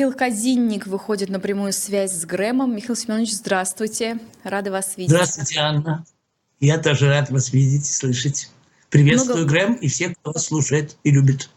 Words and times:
Михаил 0.00 0.16
Казинник 0.16 0.86
выходит 0.86 1.28
на 1.28 1.38
прямую 1.40 1.74
связь 1.74 2.12
с 2.12 2.24
Грэмом. 2.24 2.74
Михаил 2.74 2.96
Семенович, 2.96 3.34
здравствуйте. 3.34 4.18
Рада 4.44 4.70
вас 4.70 4.96
видеть. 4.96 5.10
Здравствуйте, 5.10 5.60
Анна. 5.60 6.06
Я 6.58 6.78
тоже 6.78 7.10
рад 7.10 7.28
вас 7.30 7.52
видеть 7.52 7.86
и 7.86 7.92
слышать. 7.92 8.48
Приветствую, 8.88 9.40
Много... 9.40 9.50
Грэм, 9.50 9.74
и 9.74 9.88
всех, 9.88 10.14
кто 10.16 10.32
вас 10.32 10.46
слушает 10.46 10.96
и 11.04 11.10
любит. 11.10 11.50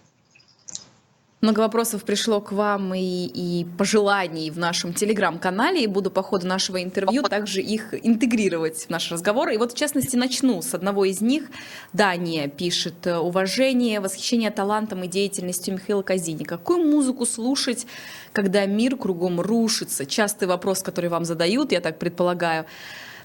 Много 1.44 1.60
вопросов 1.60 2.06
пришло 2.06 2.40
к 2.40 2.54
вам 2.54 2.96
и, 2.96 3.26
и 3.26 3.66
пожеланий 3.78 4.50
в 4.50 4.58
нашем 4.58 4.94
телеграм-канале, 4.94 5.84
и 5.84 5.88
буду 5.88 6.10
по 6.10 6.24
ходу 6.24 6.48
нашего 6.48 6.82
интервью 6.82 7.22
также 7.24 7.60
их 7.60 7.94
интегрировать 8.02 8.86
в 8.86 8.90
наш 8.90 9.12
разговор. 9.12 9.50
И 9.50 9.58
вот, 9.58 9.74
в 9.74 9.76
частности, 9.76 10.16
начну 10.16 10.62
с 10.62 10.74
одного 10.74 11.04
из 11.04 11.20
них. 11.20 11.50
Дания 11.92 12.48
пишет 12.48 13.06
«Уважение, 13.06 14.00
восхищение 14.00 14.52
талантом 14.52 15.04
и 15.04 15.08
деятельностью 15.08 15.74
Михаила 15.74 16.02
Казини. 16.02 16.46
Какую 16.46 16.80
музыку 16.90 17.26
слушать, 17.26 17.88
когда 18.32 18.66
мир 18.66 18.96
кругом 18.96 19.42
рушится?» 19.42 20.06
Частый 20.06 20.48
вопрос, 20.48 20.82
который 20.82 21.10
вам 21.10 21.26
задают, 21.26 21.74
я 21.74 21.82
так 21.82 22.00
предполагаю 22.00 22.68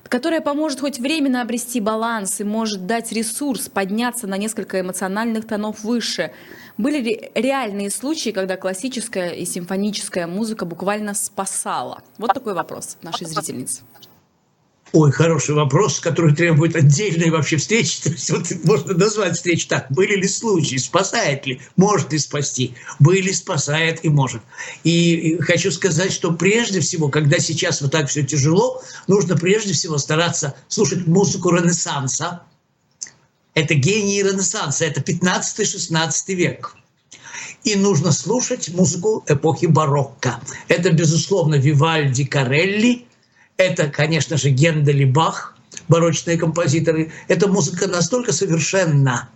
которая 0.08 0.40
поможет 0.40 0.80
хоть 0.80 0.98
временно 0.98 1.42
обрести 1.42 1.80
баланс 1.80 2.40
и 2.40 2.44
может 2.44 2.86
дать 2.86 3.12
ресурс 3.12 3.68
подняться 3.68 4.26
на 4.26 4.36
несколько 4.36 4.80
эмоциональных 4.80 5.46
тонов 5.46 5.84
выше. 5.84 6.32
Были 6.76 7.00
ли 7.00 7.30
реальные 7.34 7.90
случаи, 7.90 8.30
когда 8.30 8.56
классическая 8.56 9.30
и 9.30 9.44
симфоническая 9.44 10.26
музыка 10.26 10.64
буквально 10.64 11.14
спасала? 11.14 12.02
Вот 12.18 12.32
такой 12.32 12.54
вопрос 12.54 12.96
нашей 13.02 13.26
зрительницы. 13.26 13.82
Ой, 14.92 15.12
хороший 15.12 15.54
вопрос, 15.54 16.00
который 16.00 16.34
требует 16.34 16.74
отдельной 16.74 17.30
вообще 17.30 17.58
встречи. 17.58 18.00
То 18.02 18.10
есть 18.10 18.30
вот 18.30 18.46
можно 18.64 18.94
назвать 18.94 19.36
встречу 19.36 19.68
так. 19.68 19.86
Были 19.90 20.16
ли 20.16 20.26
случаи, 20.26 20.76
спасает 20.76 21.46
ли, 21.46 21.60
может 21.76 22.12
ли 22.12 22.18
спасти? 22.18 22.74
Были, 22.98 23.32
спасает 23.32 24.04
и 24.04 24.08
может. 24.08 24.42
И 24.84 25.38
хочу 25.40 25.70
сказать, 25.70 26.12
что 26.12 26.32
прежде 26.32 26.80
всего, 26.80 27.08
когда 27.08 27.38
сейчас 27.38 27.82
вот 27.82 27.92
так 27.92 28.08
все 28.08 28.22
тяжело, 28.22 28.82
нужно 29.06 29.36
прежде 29.36 29.74
всего 29.74 29.98
стараться 29.98 30.54
слушать 30.68 31.06
музыку 31.06 31.50
Ренессанса. 31.50 32.42
Это 33.52 33.74
гении 33.74 34.22
Ренессанса, 34.22 34.86
это 34.86 35.00
15-16 35.00 36.34
век. 36.34 36.74
И 37.64 37.74
нужно 37.74 38.12
слушать 38.12 38.70
музыку 38.70 39.24
эпохи 39.26 39.66
барокко. 39.66 40.40
Это, 40.68 40.90
безусловно, 40.92 41.56
Вивальди, 41.56 42.24
Карелли– 42.24 43.04
это, 43.58 43.88
конечно 43.88 44.38
же, 44.38 44.50
Гендель 44.50 45.02
и 45.02 45.04
Бах, 45.04 45.56
барочные 45.88 46.38
композиторы. 46.38 47.12
Эта 47.26 47.48
музыка 47.48 47.88
настолько 47.88 48.32
совершенна, 48.32 49.28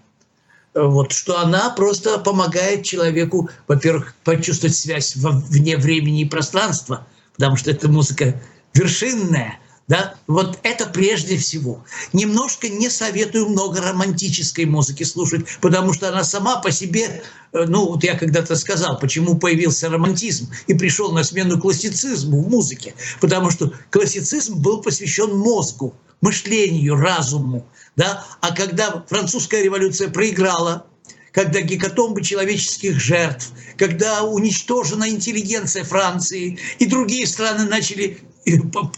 вот, 0.75 1.13
что 1.13 1.39
она 1.41 1.71
просто 1.71 2.19
помогает 2.19 2.85
человеку, 2.85 3.51
во-первых, 3.69 4.15
почувствовать 4.25 4.77
связь 4.77 5.15
вне 5.17 5.77
времени 5.77 6.23
и 6.23 6.29
пространства, 6.29 7.07
потому 7.35 7.57
что 7.57 7.71
эта 7.71 7.89
музыка 7.89 8.41
вершинная, 8.73 9.59
да? 9.93 10.15
Вот 10.27 10.59
это 10.63 10.87
прежде 10.87 11.37
всего. 11.37 11.85
Немножко 12.15 12.71
не 12.71 12.89
советую 12.89 13.51
много 13.51 13.83
романтической 13.83 14.65
музыки 14.65 15.03
слушать, 15.03 15.45
потому 15.61 15.93
что 15.93 16.09
она 16.09 16.25
сама 16.25 16.63
по 16.63 16.71
себе, 16.71 17.23
э, 17.53 17.65
ну 17.67 17.89
вот 17.89 18.03
я 18.03 18.15
когда-то 18.15 18.57
сказал, 18.57 18.99
почему 18.99 19.37
появился 19.37 19.91
романтизм 19.91 20.51
и 20.67 20.73
пришел 20.73 21.13
на 21.13 21.23
смену 21.25 21.61
классицизму 21.61 22.43
в 22.43 22.49
музыке, 22.49 22.95
потому 23.21 23.51
что 23.51 23.71
классицизм 23.91 24.63
был 24.63 24.81
посвящен 24.81 25.37
мозгу, 25.37 25.95
мышлению, 26.23 26.97
разуму, 26.97 27.67
да? 27.95 28.25
А 28.41 28.55
когда 28.55 29.05
французская 29.11 29.63
революция 29.63 30.09
проиграла, 30.09 30.87
когда 31.33 31.61
гекатомбы 31.61 32.23
человеческих 32.23 32.99
жертв, 32.99 33.51
когда 33.77 34.23
уничтожена 34.23 35.11
интеллигенция 35.11 35.85
Франции 35.85 36.59
и 36.79 36.87
другие 36.87 37.27
страны 37.27 37.65
начали 37.65 38.23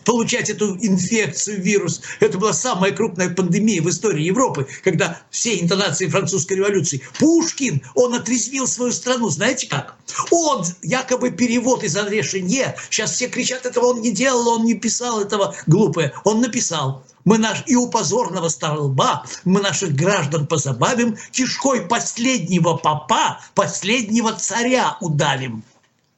получать 0.04 0.50
эту 0.50 0.76
инфекцию, 0.76 1.60
вирус. 1.60 2.00
Это 2.20 2.38
была 2.38 2.52
самая 2.52 2.92
крупная 2.92 3.30
пандемия 3.30 3.82
в 3.82 3.88
истории 3.88 4.24
Европы, 4.24 4.66
когда 4.82 5.20
все 5.30 5.60
интонации 5.60 6.06
французской 6.06 6.54
революции. 6.54 7.02
Пушкин, 7.18 7.82
он 7.94 8.14
отрезвил 8.14 8.66
свою 8.66 8.92
страну, 8.92 9.28
знаете 9.28 9.68
как? 9.68 9.96
Он, 10.30 10.64
якобы 10.82 11.30
перевод 11.30 11.84
из 11.84 11.96
Андре 11.96 12.22
Шенье, 12.22 12.76
сейчас 12.90 13.12
все 13.12 13.28
кричат, 13.28 13.66
этого 13.66 13.86
он 13.86 14.00
не 14.00 14.12
делал, 14.12 14.48
он 14.48 14.64
не 14.64 14.74
писал 14.74 15.20
этого 15.20 15.54
глупое. 15.66 16.12
Он 16.24 16.40
написал, 16.40 17.04
мы 17.24 17.38
наш 17.38 17.64
и 17.66 17.74
у 17.74 17.88
позорного 17.88 18.48
столба 18.48 19.24
мы 19.44 19.60
наших 19.60 19.94
граждан 19.94 20.46
позабавим, 20.46 21.16
кишкой 21.32 21.82
последнего 21.82 22.76
папа, 22.76 23.40
последнего 23.54 24.32
царя 24.32 24.96
удавим. 25.00 25.64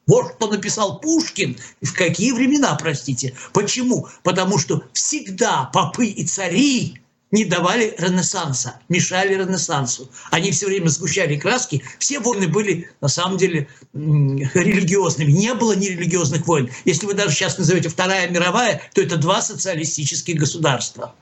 Вот 0.07 0.35
что 0.37 0.47
написал 0.47 0.99
Пушкин. 0.99 1.57
В 1.81 1.93
какие 1.93 2.31
времена, 2.31 2.75
простите. 2.75 3.35
Почему? 3.53 4.07
Потому 4.23 4.57
что 4.57 4.83
всегда 4.93 5.65
попы 5.65 6.07
и 6.07 6.25
цари 6.25 7.01
не 7.31 7.43
давали 7.43 7.93
Ренессанса, 7.97 8.79
мешали 8.87 9.33
Ренессансу. 9.33 10.09
Они 10.31 10.51
все 10.51 10.67
время 10.67 10.87
сгущали 10.87 11.35
краски. 11.35 11.83
Все 11.99 12.19
войны 12.19 12.47
были, 12.47 12.89
на 13.01 13.09
самом 13.09 13.37
деле, 13.37 13.67
религиозными. 13.93 15.31
Не 15.31 15.53
было 15.53 15.73
нерелигиозных 15.73 16.47
войн. 16.47 16.69
Если 16.85 17.05
вы 17.05 17.13
даже 17.13 17.35
сейчас 17.35 17.57
назовете 17.57 17.89
Вторая 17.89 18.29
мировая, 18.29 18.81
то 18.93 19.01
это 19.01 19.17
два 19.17 19.41
социалистических 19.41 20.35
государства. 20.35 21.13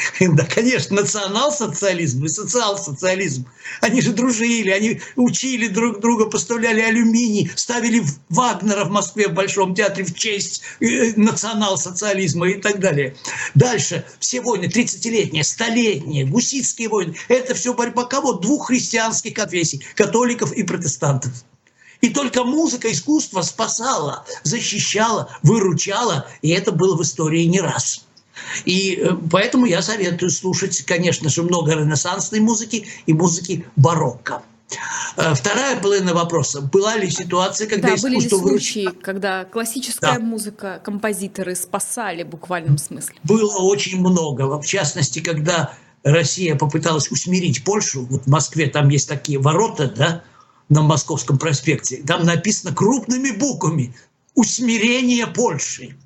Да, 0.20 0.44
конечно, 0.44 0.96
национал-социализм 0.96 2.24
и 2.24 2.28
социал-социализм. 2.28 3.46
Они 3.80 4.00
же 4.00 4.12
дружили, 4.12 4.70
они 4.70 5.00
учили 5.16 5.68
друг 5.68 6.00
друга, 6.00 6.26
поставляли 6.26 6.80
алюминий, 6.80 7.50
ставили 7.56 8.04
Вагнера 8.28 8.84
в 8.84 8.90
Москве 8.90 9.28
в 9.28 9.32
Большом 9.32 9.74
театре 9.74 10.04
в 10.04 10.14
честь 10.14 10.62
э, 10.80 11.12
национал-социализма 11.16 12.48
и 12.48 12.60
так 12.60 12.80
далее. 12.80 13.16
Дальше 13.54 14.04
все 14.18 14.40
войны, 14.40 14.66
30-летние, 14.66 15.44
столетние, 15.44 16.24
гуситские 16.24 16.88
войны, 16.88 17.16
это 17.28 17.54
все 17.54 17.74
борьба 17.74 18.04
кого? 18.04 18.34
Двух 18.34 18.68
христианских 18.68 19.34
конфессий, 19.34 19.84
католиков 19.94 20.52
и 20.52 20.62
протестантов. 20.62 21.32
И 22.00 22.08
только 22.08 22.44
музыка, 22.44 22.90
искусство 22.90 23.42
спасала, 23.42 24.24
защищала, 24.42 25.36
выручала, 25.42 26.26
и 26.40 26.50
это 26.50 26.72
было 26.72 26.96
в 26.96 27.02
истории 27.02 27.44
не 27.44 27.60
раз. 27.60 28.06
И 28.64 28.94
э, 28.94 29.10
поэтому 29.30 29.66
я 29.66 29.82
советую 29.82 30.30
слушать, 30.30 30.82
конечно 30.82 31.28
же, 31.28 31.42
много 31.42 31.74
ренессансной 31.74 32.40
музыки 32.40 32.86
и 33.06 33.12
музыки 33.12 33.64
барокко. 33.76 34.42
Э, 35.16 35.34
вторая 35.34 35.80
половина 35.80 36.14
вопроса. 36.14 36.60
Была 36.60 36.96
ли 36.96 37.10
ситуация, 37.10 37.66
когда 37.66 37.94
да, 37.94 38.02
были 38.02 38.20
ли 38.20 38.28
случаи, 38.28 38.88
когда 39.02 39.44
классическая 39.44 40.18
да. 40.18 40.20
музыка, 40.20 40.80
композиторы 40.84 41.54
спасали 41.54 42.22
в 42.22 42.28
буквальном 42.28 42.78
смысле? 42.78 43.14
Было 43.24 43.58
очень 43.58 44.00
много. 44.00 44.60
В 44.60 44.66
частности, 44.66 45.20
когда 45.20 45.74
Россия 46.02 46.56
попыталась 46.56 47.10
усмирить 47.10 47.64
Польшу, 47.64 48.06
вот 48.06 48.24
в 48.24 48.26
Москве 48.28 48.68
там 48.68 48.88
есть 48.88 49.08
такие 49.08 49.38
ворота, 49.38 49.88
да, 49.88 50.22
на 50.68 50.82
Московском 50.82 51.36
проспекте, 51.38 52.02
там 52.06 52.24
написано 52.24 52.74
крупными 52.74 53.32
буквами 53.32 53.94
«Усмирение 54.34 55.26
Польши». 55.26 55.96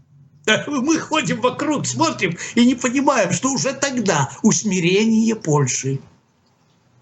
Мы 0.66 0.98
ходим 0.98 1.40
вокруг, 1.40 1.86
смотрим 1.86 2.36
и 2.54 2.64
не 2.64 2.74
понимаем, 2.74 3.32
что 3.32 3.50
уже 3.52 3.72
тогда 3.72 4.30
усмирение 4.42 5.34
Польши. 5.36 6.00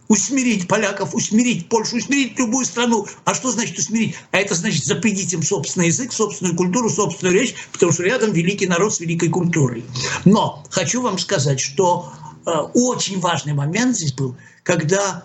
Усмирить 0.09 0.69
поляков, 0.69 1.15
усмирить 1.15 1.69
Польшу, 1.69 1.97
усмирить 1.97 2.39
любую 2.39 2.67
страну. 2.67 3.07
А 3.25 3.35
что 3.35 3.51
значит 3.51 3.79
усмирить? 3.79 4.17
А 4.31 4.39
это 4.39 4.55
значит 4.55 4.85
запретить 4.85 5.33
им 5.33 5.43
собственный 5.43 5.87
язык, 5.87 6.13
собственную 6.13 6.55
культуру, 6.55 6.91
собственную 6.91 7.39
речь, 7.41 7.55
потому 7.73 7.93
что 7.93 8.03
рядом 8.03 8.33
великий 8.33 8.67
народ 8.67 8.95
с 8.95 9.01
великой 9.01 9.31
культурой. 9.31 9.85
Но 10.27 10.63
хочу 10.71 11.01
вам 11.01 11.19
сказать, 11.19 11.61
что 11.61 12.13
э, 12.45 12.51
очень 12.75 13.21
важный 13.21 13.55
момент 13.55 13.97
здесь 13.97 14.13
был, 14.13 14.37
когда 14.65 15.25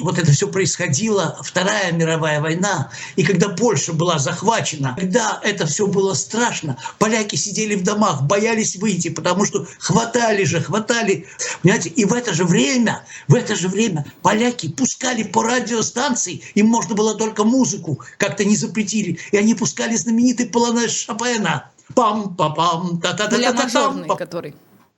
вот 0.00 0.18
это 0.18 0.30
все 0.32 0.48
происходило, 0.48 1.38
Вторая 1.42 1.92
мировая 1.92 2.40
война, 2.40 2.90
и 3.16 3.22
когда 3.22 3.48
Польша 3.48 3.92
была 3.92 4.18
захвачена, 4.18 4.94
когда 4.98 5.40
это 5.42 5.66
все 5.66 5.86
было 5.86 6.14
страшно, 6.14 6.78
поляки 6.98 7.36
сидели 7.36 7.74
в 7.74 7.82
домах, 7.82 8.22
боялись 8.22 8.76
выйти, 8.76 9.08
потому 9.08 9.44
что 9.44 9.66
хватали 9.78 10.44
же, 10.44 10.60
хватали. 10.60 11.26
Понимаете, 11.62 11.88
и 11.90 12.04
в 12.04 12.12
это 12.12 12.34
же 12.34 12.44
время, 12.44 13.04
в 13.28 13.34
это 13.34 13.56
же 13.56 13.68
время 13.68 14.04
поляки 14.22 14.68
пускали 14.68 15.22
по 15.22 15.42
радиостанции, 15.42 16.42
им 16.54 16.66
можно 16.66 16.94
было 16.94 17.14
только 17.14 17.44
музыку, 17.44 18.00
как-то 18.18 18.44
не 18.44 18.56
запретили, 18.56 19.18
и 19.32 19.36
они 19.36 19.54
пускали 19.54 19.96
знаменитый 19.96 20.46
полонез 20.46 20.92
Шопена. 20.92 21.70
Пам-па-пам, 21.94 23.00
та-та-та-та-та-там. 23.00 24.08
Который 24.16 24.54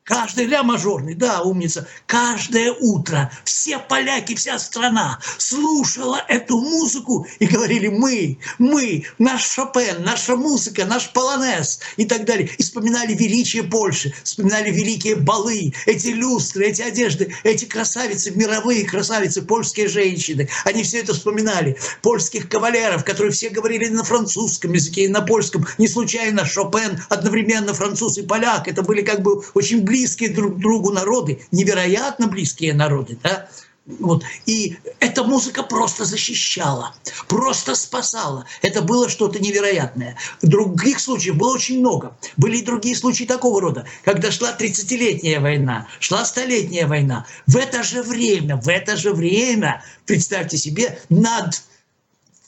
Каждый 0.08 0.46
ля 0.46 0.62
мажорный, 0.62 1.12
да, 1.12 1.42
умница. 1.42 1.86
Каждое 2.06 2.72
утро 2.72 3.30
все 3.44 3.78
поляки, 3.78 4.34
вся 4.34 4.58
страна 4.58 5.20
слушала 5.36 6.24
эту 6.28 6.58
музыку 6.58 7.26
и 7.38 7.44
говорили 7.44 7.88
мы, 7.88 8.38
мы, 8.56 9.04
наш 9.18 9.46
Шопен, 9.46 10.02
наша 10.02 10.34
музыка, 10.34 10.86
наш 10.86 11.12
полонез 11.12 11.80
и 11.98 12.06
так 12.06 12.24
далее. 12.24 12.48
И 12.56 12.62
вспоминали 12.62 13.12
величие 13.12 13.64
Польши, 13.64 14.14
вспоминали 14.24 14.70
великие 14.70 15.16
балы, 15.16 15.74
эти 15.84 16.06
люстры, 16.06 16.68
эти 16.68 16.80
одежды, 16.80 17.34
эти 17.44 17.66
красавицы, 17.66 18.30
мировые 18.30 18.86
красавицы, 18.86 19.42
польские 19.42 19.88
женщины. 19.88 20.48
Они 20.64 20.84
все 20.84 21.00
это 21.00 21.12
вспоминали. 21.12 21.76
Польских 22.00 22.48
кавалеров, 22.48 23.04
которые 23.04 23.32
все 23.32 23.50
говорили 23.50 23.88
на 23.88 24.04
французском 24.04 24.72
языке 24.72 25.04
и 25.04 25.08
на 25.08 25.20
польском. 25.20 25.66
Не 25.76 25.86
случайно 25.86 26.46
Шопен 26.46 27.02
одновременно 27.10 27.74
француз 27.74 28.16
и 28.16 28.22
поляк. 28.22 28.68
Это 28.68 28.80
были 28.80 29.02
как 29.02 29.20
бы 29.20 29.42
очень 29.52 29.82
близкие 29.82 29.97
близкие 29.98 30.30
друг 30.30 30.58
другу 30.58 30.92
народы, 30.92 31.40
невероятно 31.50 32.28
близкие 32.28 32.72
народы, 32.72 33.18
да, 33.22 33.48
вот. 33.86 34.22
И 34.44 34.76
эта 35.00 35.24
музыка 35.24 35.62
просто 35.62 36.04
защищала, 36.04 36.94
просто 37.26 37.74
спасала. 37.74 38.44
Это 38.60 38.82
было 38.82 39.08
что-то 39.08 39.38
невероятное. 39.38 40.16
Других 40.42 41.00
случаев 41.00 41.36
было 41.36 41.54
очень 41.54 41.80
много. 41.80 42.14
Были 42.36 42.58
и 42.58 42.64
другие 42.64 42.94
случаи 42.94 43.24
такого 43.24 43.62
рода, 43.62 43.86
когда 44.04 44.30
шла 44.30 44.54
30-летняя 44.54 45.40
война, 45.40 45.88
шла 46.00 46.26
столетняя 46.26 46.86
война. 46.86 47.26
В 47.46 47.56
это 47.56 47.82
же 47.82 48.02
время, 48.02 48.56
в 48.56 48.68
это 48.68 48.94
же 48.96 49.14
время, 49.14 49.82
представьте 50.04 50.58
себе, 50.58 51.00
над 51.08 51.62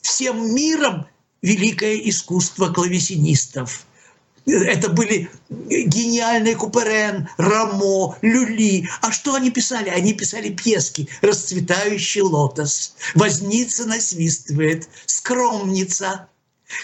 всем 0.03 0.55
миром 0.55 1.07
великое 1.41 1.97
искусство 1.97 2.69
клавесинистов– 2.69 3.87
это 4.51 4.89
были 4.89 5.31
гениальные 5.49 6.57
Куперен, 6.57 7.29
Рамо, 7.37 8.17
Люли. 8.23 8.89
А 9.01 9.13
что 9.13 9.35
они 9.35 9.51
писали? 9.51 9.89
Они 9.89 10.13
писали 10.15 10.51
пьески 10.51 11.09
«Расцветающий 11.23 12.23
лотос», 12.23 12.95
«Возница 13.15 13.87
насвистывает», 13.87 14.89
«Скромница», 15.07 16.29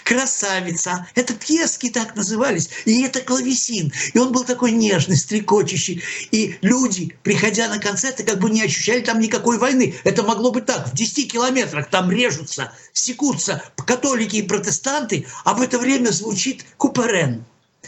красавица. 0.03 1.07
Это 1.15 1.33
пьески 1.33 1.89
так 1.89 2.15
назывались. 2.15 2.69
И 2.85 3.03
это 3.03 3.21
клавесин. 3.21 3.91
И 4.13 4.17
он 4.17 4.31
был 4.31 4.43
такой 4.43 4.71
нежный, 4.71 5.15
стрекочущий. 5.15 6.03
И 6.31 6.57
люди, 6.61 7.15
приходя 7.23 7.67
на 7.69 7.79
концерты, 7.79 8.23
как 8.23 8.39
бы 8.39 8.49
не 8.49 8.63
ощущали 8.63 9.01
там 9.01 9.19
никакой 9.19 9.57
войны. 9.57 9.95
Это 10.03 10.23
могло 10.23 10.51
быть 10.51 10.65
так. 10.65 10.87
В 10.87 10.93
10 10.93 11.31
километрах 11.31 11.89
там 11.89 12.11
режутся, 12.11 12.73
секутся 12.93 13.63
католики 13.85 14.37
и 14.37 14.41
протестанты, 14.41 15.25
а 15.45 15.53
в 15.53 15.61
это 15.61 15.79
время 15.79 16.09
звучит 16.09 16.65
Куперен. 16.77 17.45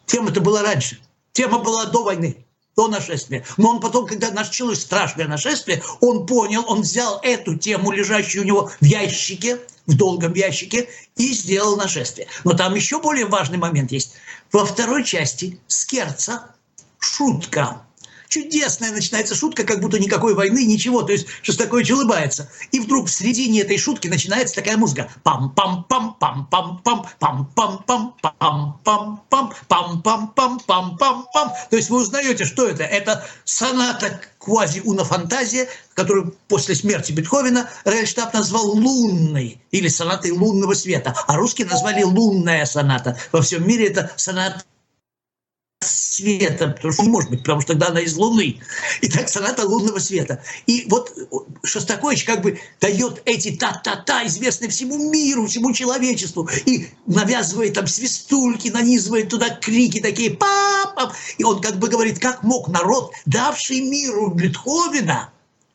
Тема-то 0.07 0.41
была 0.41 0.63
раньше. 0.63 0.99
Тема 1.33 1.59
была 1.59 1.85
до 1.85 2.03
войны 2.03 2.43
до 2.75 2.87
нашествия. 2.87 3.43
Но 3.57 3.71
он 3.71 3.79
потом, 3.79 4.07
когда 4.07 4.31
началось 4.31 4.81
страшное 4.81 5.27
нашествие, 5.27 5.83
он 5.99 6.25
понял, 6.25 6.63
он 6.67 6.81
взял 6.81 7.19
эту 7.23 7.55
тему, 7.55 7.91
лежащую 7.91 8.43
у 8.43 8.47
него 8.47 8.71
в 8.79 8.85
ящике, 8.85 9.59
в 9.87 9.95
долгом 9.95 10.33
ящике, 10.33 10.87
и 11.15 11.33
сделал 11.33 11.75
нашествие. 11.75 12.27
Но 12.43 12.53
там 12.53 12.75
еще 12.75 13.01
более 13.01 13.25
важный 13.25 13.57
момент 13.57 13.91
есть. 13.91 14.13
Во 14.51 14.65
второй 14.65 15.03
части 15.03 15.59
Скерца 15.67 16.51
шутка 16.99 17.81
Чудесная 18.27 18.91
начинается 18.91 19.35
шутка, 19.35 19.63
как 19.63 19.79
будто 19.79 19.99
никакой 19.99 20.33
войны, 20.33 20.65
ничего. 20.65 21.03
То 21.03 21.13
есть 21.13 21.27
Шостакович 21.41 21.91
улыбается. 21.91 22.49
И 22.71 22.79
вдруг 22.79 23.07
в 23.07 23.11
середине 23.11 23.61
этой 23.61 23.77
шутки 23.77 24.07
начинается 24.07 24.55
такая 24.55 24.77
музыка. 24.77 25.09
Пам-пам-пам-пам-пам-пам, 25.23 27.07
пам-пам-пам-пам-пам, 27.19 29.21
пам-пам-пам-пам-пам-пам. 29.69 31.51
То 31.69 31.75
есть 31.75 31.89
вы 31.89 32.01
узнаете, 32.01 32.45
что 32.45 32.67
это? 32.67 32.83
Это 32.83 33.25
соната 33.45 34.21
квази-уна 34.39 35.03
фантазия, 35.03 35.67
которую 35.93 36.35
после 36.47 36.75
смерти 36.75 37.11
Бетховена 37.11 37.69
Рельштаб 37.85 38.33
назвал 38.33 38.71
лунной 38.71 39.61
или 39.71 39.87
сонатой 39.87 40.31
лунного 40.31 40.73
света, 40.73 41.15
а 41.27 41.35
русские 41.35 41.67
назвали 41.67 42.03
лунная 42.03 42.65
соната. 42.65 43.17
Во 43.31 43.41
всем 43.41 43.67
мире 43.67 43.87
это 43.87 44.11
соната 44.15 44.63
света, 46.17 46.69
потому 46.69 46.93
что 46.93 47.03
не 47.03 47.09
может 47.09 47.29
быть, 47.29 47.39
потому 47.39 47.61
что 47.61 47.73
тогда 47.73 47.87
она 47.87 48.01
из 48.01 48.15
Луны. 48.15 48.59
И 49.01 49.07
так 49.07 49.29
соната 49.29 49.65
лунного 49.65 49.99
света. 49.99 50.41
И 50.65 50.85
вот 50.89 51.15
Шостакович 51.63 52.23
как 52.23 52.41
бы 52.41 52.59
дает 52.81 53.21
эти 53.25 53.55
та-та-та, 53.55 54.25
известные 54.25 54.69
всему 54.69 55.11
миру, 55.11 55.47
всему 55.47 55.73
человечеству, 55.73 56.49
и 56.65 56.87
навязывает 57.05 57.73
там 57.73 57.87
свистульки, 57.87 58.69
нанизывает 58.69 59.29
туда 59.29 59.49
крики 59.49 59.99
такие 59.99 60.31
пап 60.31 61.13
И 61.37 61.43
он 61.43 61.61
как 61.61 61.77
бы 61.77 61.87
говорит, 61.87 62.19
как 62.19 62.43
мог 62.43 62.67
народ, 62.69 63.13
давший 63.25 63.81
миру 63.81 64.31
Бетховена, 64.31 65.29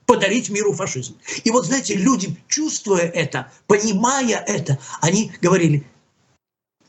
подарить 0.07 0.51
миру 0.51 0.73
фашизм. 0.73 1.17
И 1.45 1.51
вот, 1.51 1.67
знаете, 1.67 1.95
люди, 1.95 2.37
чувствуя 2.49 3.03
это, 3.03 3.51
понимая 3.67 4.39
это, 4.47 4.79
они 5.01 5.33
говорили, 5.41 5.87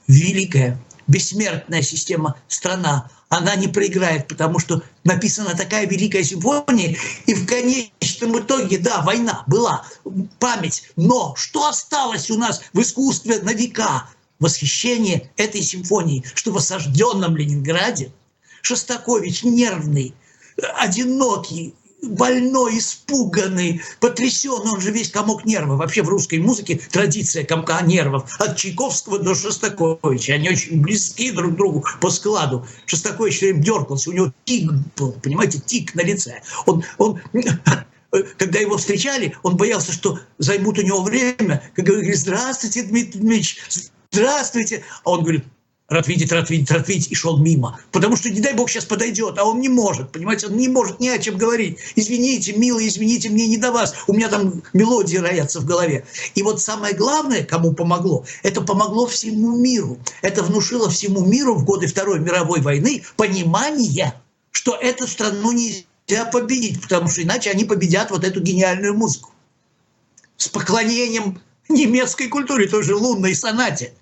великая 0.08 0.80
бессмертная 1.08 1.82
система 1.82 2.36
страна, 2.48 3.10
она 3.38 3.56
не 3.56 3.68
проиграет, 3.68 4.28
потому 4.28 4.60
что 4.60 4.84
написана 5.04 5.56
такая 5.56 5.88
великая 5.88 6.24
симфония, 6.24 6.96
и 7.26 7.34
в 7.34 7.48
конечном 7.48 8.40
итоге, 8.40 8.78
да, 8.78 9.02
война 9.02 9.44
была, 9.48 9.86
память, 10.40 10.84
но 10.96 11.34
что 11.36 11.68
осталось 11.68 12.30
у 12.30 12.38
нас 12.38 12.62
в 12.74 12.82
искусстве 12.82 13.40
на 13.40 13.54
века? 13.54 14.10
Восхищение 14.40 15.32
этой 15.38 15.62
симфонии, 15.62 16.24
что 16.36 16.52
в 16.52 16.58
осажденном 16.58 17.38
Ленинграде 17.38 18.12
Шостакович 18.62 19.44
нервный, 19.44 20.14
одинокий, 20.78 21.74
больной, 22.04 22.78
испуганный, 22.78 23.82
потрясенный, 24.00 24.72
он 24.72 24.82
же 24.82 24.92
весь 24.92 25.10
комок 25.10 25.46
нервов. 25.46 25.80
Вообще 25.80 26.04
в 26.04 26.10
русской 26.10 26.40
музыке 26.40 26.80
традиция 26.92 27.44
комка 27.44 27.82
нервов 27.82 28.30
от 28.40 28.58
Чайковского 28.58 29.20
до 29.20 29.36
Шостаковича. 29.36 30.34
Они 30.34 30.50
очень 30.50 30.82
близки 30.82 31.32
друг 31.32 31.54
к 31.54 31.56
другу 31.56 31.86
по 32.02 32.10
складу. 32.10 32.66
Шостакович 32.86 33.38
все 33.38 33.46
время 33.48 33.64
дергался, 33.64 34.10
у 34.10 34.14
него 34.14 34.34
тик 34.46 34.72
был, 34.98 35.14
понимаете, 35.14 35.60
тик 35.60 35.96
на 35.96 36.02
лице. 36.02 36.42
Он, 36.66 36.84
он 36.98 37.22
когда 38.38 38.60
его 38.60 38.78
встречали, 38.78 39.36
он 39.44 39.58
боялся, 39.58 39.92
что 39.92 40.20
займут 40.38 40.78
у 40.80 40.82
него 40.82 41.02
время. 41.02 41.64
Как 41.76 41.86
говорит, 41.86 42.18
здравствуйте, 42.18 42.84
Дмитрий 42.84 43.20
Дмитриевич, 43.20 43.60
здравствуйте. 44.12 44.84
А 45.04 45.12
он 45.12 45.22
говорит, 45.22 45.46
рад 45.94 46.08
видеть, 46.08 46.32
рад 46.32 46.50
видеть, 46.50 46.72
рад 46.72 46.88
видеть, 46.88 47.12
и 47.12 47.16
шел 47.16 47.38
мимо. 47.38 47.80
Потому 47.92 48.16
что, 48.16 48.30
не 48.30 48.42
дай 48.42 48.54
бог, 48.54 48.70
сейчас 48.70 48.86
подойдет, 48.86 49.38
а 49.38 49.46
он 49.46 49.62
не 49.62 49.70
может, 49.70 50.12
понимаете, 50.12 50.48
он 50.48 50.58
не 50.58 50.68
может 50.68 51.00
ни 51.00 51.08
о 51.08 51.18
чем 51.20 51.38
говорить. 51.38 51.78
Извините, 51.96 52.54
милый, 52.54 52.88
извините, 52.88 53.30
мне 53.30 53.48
не 53.48 53.58
до 53.58 53.72
вас, 53.72 53.96
у 54.08 54.14
меня 54.14 54.30
там 54.30 54.62
мелодии 54.74 55.18
роятся 55.18 55.60
в 55.62 55.66
голове. 55.66 56.06
И 56.36 56.44
вот 56.44 56.62
самое 56.62 56.94
главное, 56.94 57.44
кому 57.44 57.74
помогло, 57.74 58.26
это 58.44 58.62
помогло 58.62 59.08
всему 59.08 59.58
миру. 59.58 59.98
Это 60.22 60.44
внушило 60.44 60.90
всему 60.90 61.26
миру 61.26 61.56
в 61.56 61.64
годы 61.64 61.88
Второй 61.88 62.20
мировой 62.20 62.62
войны 62.62 63.04
понимание– 63.16 64.14
что 64.54 64.76
эту 64.76 65.08
страну 65.08 65.52
нельзя 65.52 66.26
победить, 66.32 66.82
потому 66.82 67.10
что 67.10 67.22
иначе 67.22 67.52
они 67.52 67.66
победят 67.66 68.12
вот 68.12 68.24
эту 68.24 68.40
гениальную 68.40 68.94
музыку. 68.94 69.32
С 70.38 70.48
поклонением 70.48 71.42
немецкой 71.68 72.30
культуре, 72.30 72.68
той 72.68 72.84
же 72.84 72.96
лунной 72.96 73.36
сонате. 73.36 73.94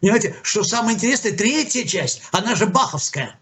Понимаете, 0.00 0.36
что 0.42 0.62
самое 0.62 0.96
интересное, 0.96 1.32
третья 1.32 1.84
часть, 1.84 2.22
она 2.32 2.54
же 2.54 2.66
баховская. 2.66 3.38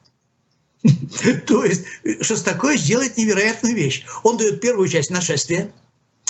То 1.46 1.64
есть 1.64 1.84
Шостакович 2.20 2.82
делает 2.82 3.16
невероятную 3.16 3.74
вещь. 3.74 4.04
Он 4.22 4.36
дает 4.36 4.60
первую 4.60 4.88
часть 4.88 5.10
нашествия, 5.10 5.72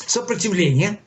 сопротивление. 0.06 0.98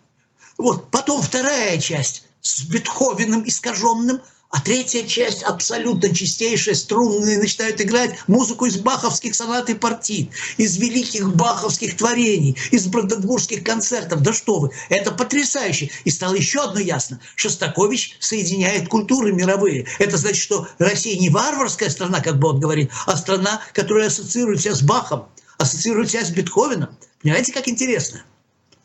Вот, 0.58 0.90
потом 0.92 1.22
вторая 1.22 1.78
часть 1.80 2.28
с 2.42 2.64
Бетховеном 2.64 3.48
искаженным– 3.48 4.22
а 4.52 4.60
третья 4.62 5.04
часть 5.06 5.44
абсолютно 5.44 6.14
чистейшая, 6.14 6.74
струнные, 6.74 7.38
начинают 7.38 7.80
играть 7.82 8.16
музыку 8.28 8.66
из 8.66 8.78
баховских 8.78 9.36
сонат 9.36 9.70
и 9.70 9.76
партий, 9.76 10.32
из 10.58 10.78
великих 10.78 11.36
баховских 11.36 11.96
творений, 11.96 12.58
из 12.72 12.88
бранденбургских 12.88 13.64
концертов. 13.64 14.22
Да 14.22 14.34
что 14.34 14.60
вы, 14.60 14.72
это 14.90 15.12
потрясающе. 15.12 15.92
И 16.04 16.10
стало 16.10 16.34
еще 16.34 16.62
одно 16.62 16.80
ясно. 16.80 17.20
Шостакович 17.36 18.18
соединяет 18.20 18.88
культуры 18.90 19.32
мировые. 19.34 19.86
Это 20.00 20.18
значит, 20.18 20.42
что 20.42 20.68
Россия 20.80 21.20
не 21.20 21.30
варварская 21.30 21.90
страна, 21.90 22.20
как 22.20 22.40
бы 22.40 22.50
он 22.50 22.60
говорит, 22.60 22.90
а 23.06 23.16
страна, 23.18 23.62
которая 23.74 24.08
ассоциирует 24.08 24.62
себя 24.62 24.74
с 24.74 24.82
Бахом, 24.82 25.28
ассоциирует 25.60 26.10
себя 26.10 26.26
с 26.26 26.32
Бетховеном. 26.32 26.98
Понимаете, 27.22 27.54
как 27.54 27.68
интересно? 27.68 28.24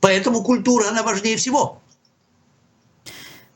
Поэтому 0.01 0.43
культура, 0.43 0.89
она 0.89 1.03
важнее 1.03 1.39
всего. 1.39 1.81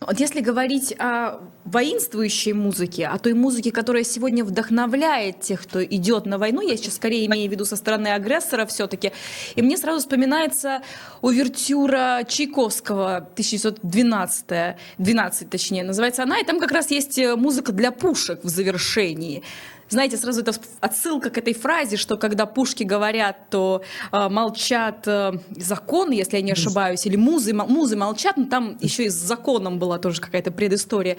Вот 0.01 0.21
если 0.21 0.41
говорить 0.41 0.95
о 0.99 1.41
воинствующей 1.65 2.53
музыке, 2.53 3.09
о 3.09 3.19
той 3.19 3.35
музыке, 3.35 3.73
которая 3.73 4.05
сегодня 4.05 4.45
вдохновляет 4.45 5.41
тех, 5.41 5.63
кто 5.63 5.85
идет 5.85 6.25
на 6.25 6.39
войну, 6.39 6.61
я 6.61 6.77
сейчас 6.77 6.95
скорее 6.95 7.27
имею 7.27 7.49
в 7.49 7.53
виду 7.53 7.65
со 7.65 7.75
стороны 7.75 8.09
агрессора 8.09 8.65
все-таки, 8.67 9.13
и 9.57 9.63
мне 9.63 9.77
сразу 9.77 10.01
вспоминается 10.01 10.83
увертюра 11.21 12.25
Чайковского 12.29 13.17
1912, 13.17 14.77
12 14.99 15.51
точнее, 15.51 15.83
называется 15.83 16.23
она, 16.23 16.39
и 16.39 16.45
там 16.45 16.61
как 16.61 16.71
раз 16.71 16.93
есть 16.93 17.19
музыка 17.37 17.73
для 17.73 17.91
пушек 17.91 18.45
в 18.45 18.49
завершении 18.49 19.43
знаете, 19.89 20.17
сразу 20.17 20.43
это 20.43 20.53
отсылка 20.81 21.31
к 21.31 21.39
этой 21.39 21.55
фразе, 21.55 21.97
что 21.97 22.17
когда 22.17 22.47
пушки 22.47 22.83
говорят, 22.83 23.51
то 23.51 23.83
э, 24.13 24.29
молчат 24.29 25.07
э, 25.07 25.33
законы, 25.57 26.13
если 26.13 26.37
я 26.37 26.43
не 26.43 26.53
ошибаюсь, 26.53 27.07
или 27.07 27.17
музы, 27.17 27.53
музы 27.55 27.97
молчат, 27.97 28.37
но 28.37 28.47
там 28.47 28.79
еще 28.81 29.05
и 29.05 29.09
с 29.09 29.15
законом 29.15 29.79
была 29.79 29.99
тоже 29.99 30.21
какая-то 30.21 30.51
предыстория. 30.51 31.17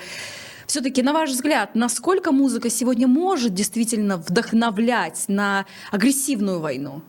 Все-таки, 0.68 1.02
на 1.02 1.14
ваш 1.14 1.32
взгляд, 1.32 1.74
насколько 1.74 2.32
музыка 2.32 2.70
сегодня 2.70 3.08
может 3.08 3.56
действительно 3.56 4.18
вдохновлять 4.18 5.26
на 5.28 5.66
агрессивную 5.90 6.60
войну? 6.60 7.02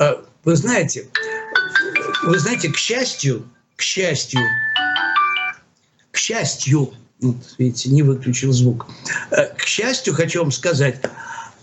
А, 0.00 0.24
вы 0.42 0.56
знаете, 0.56 1.08
вы 2.24 2.38
знаете, 2.40 2.72
к 2.72 2.76
счастью, 2.76 3.48
к 3.76 3.82
счастью, 3.82 4.40
к 6.10 6.16
счастью, 6.16 6.92
вот, 7.24 7.36
видите, 7.58 7.90
не 7.90 8.02
выключил 8.02 8.52
звук. 8.52 8.86
Э, 9.30 9.46
к 9.56 9.62
счастью, 9.62 10.14
хочу 10.14 10.40
вам 10.40 10.52
сказать, 10.52 11.00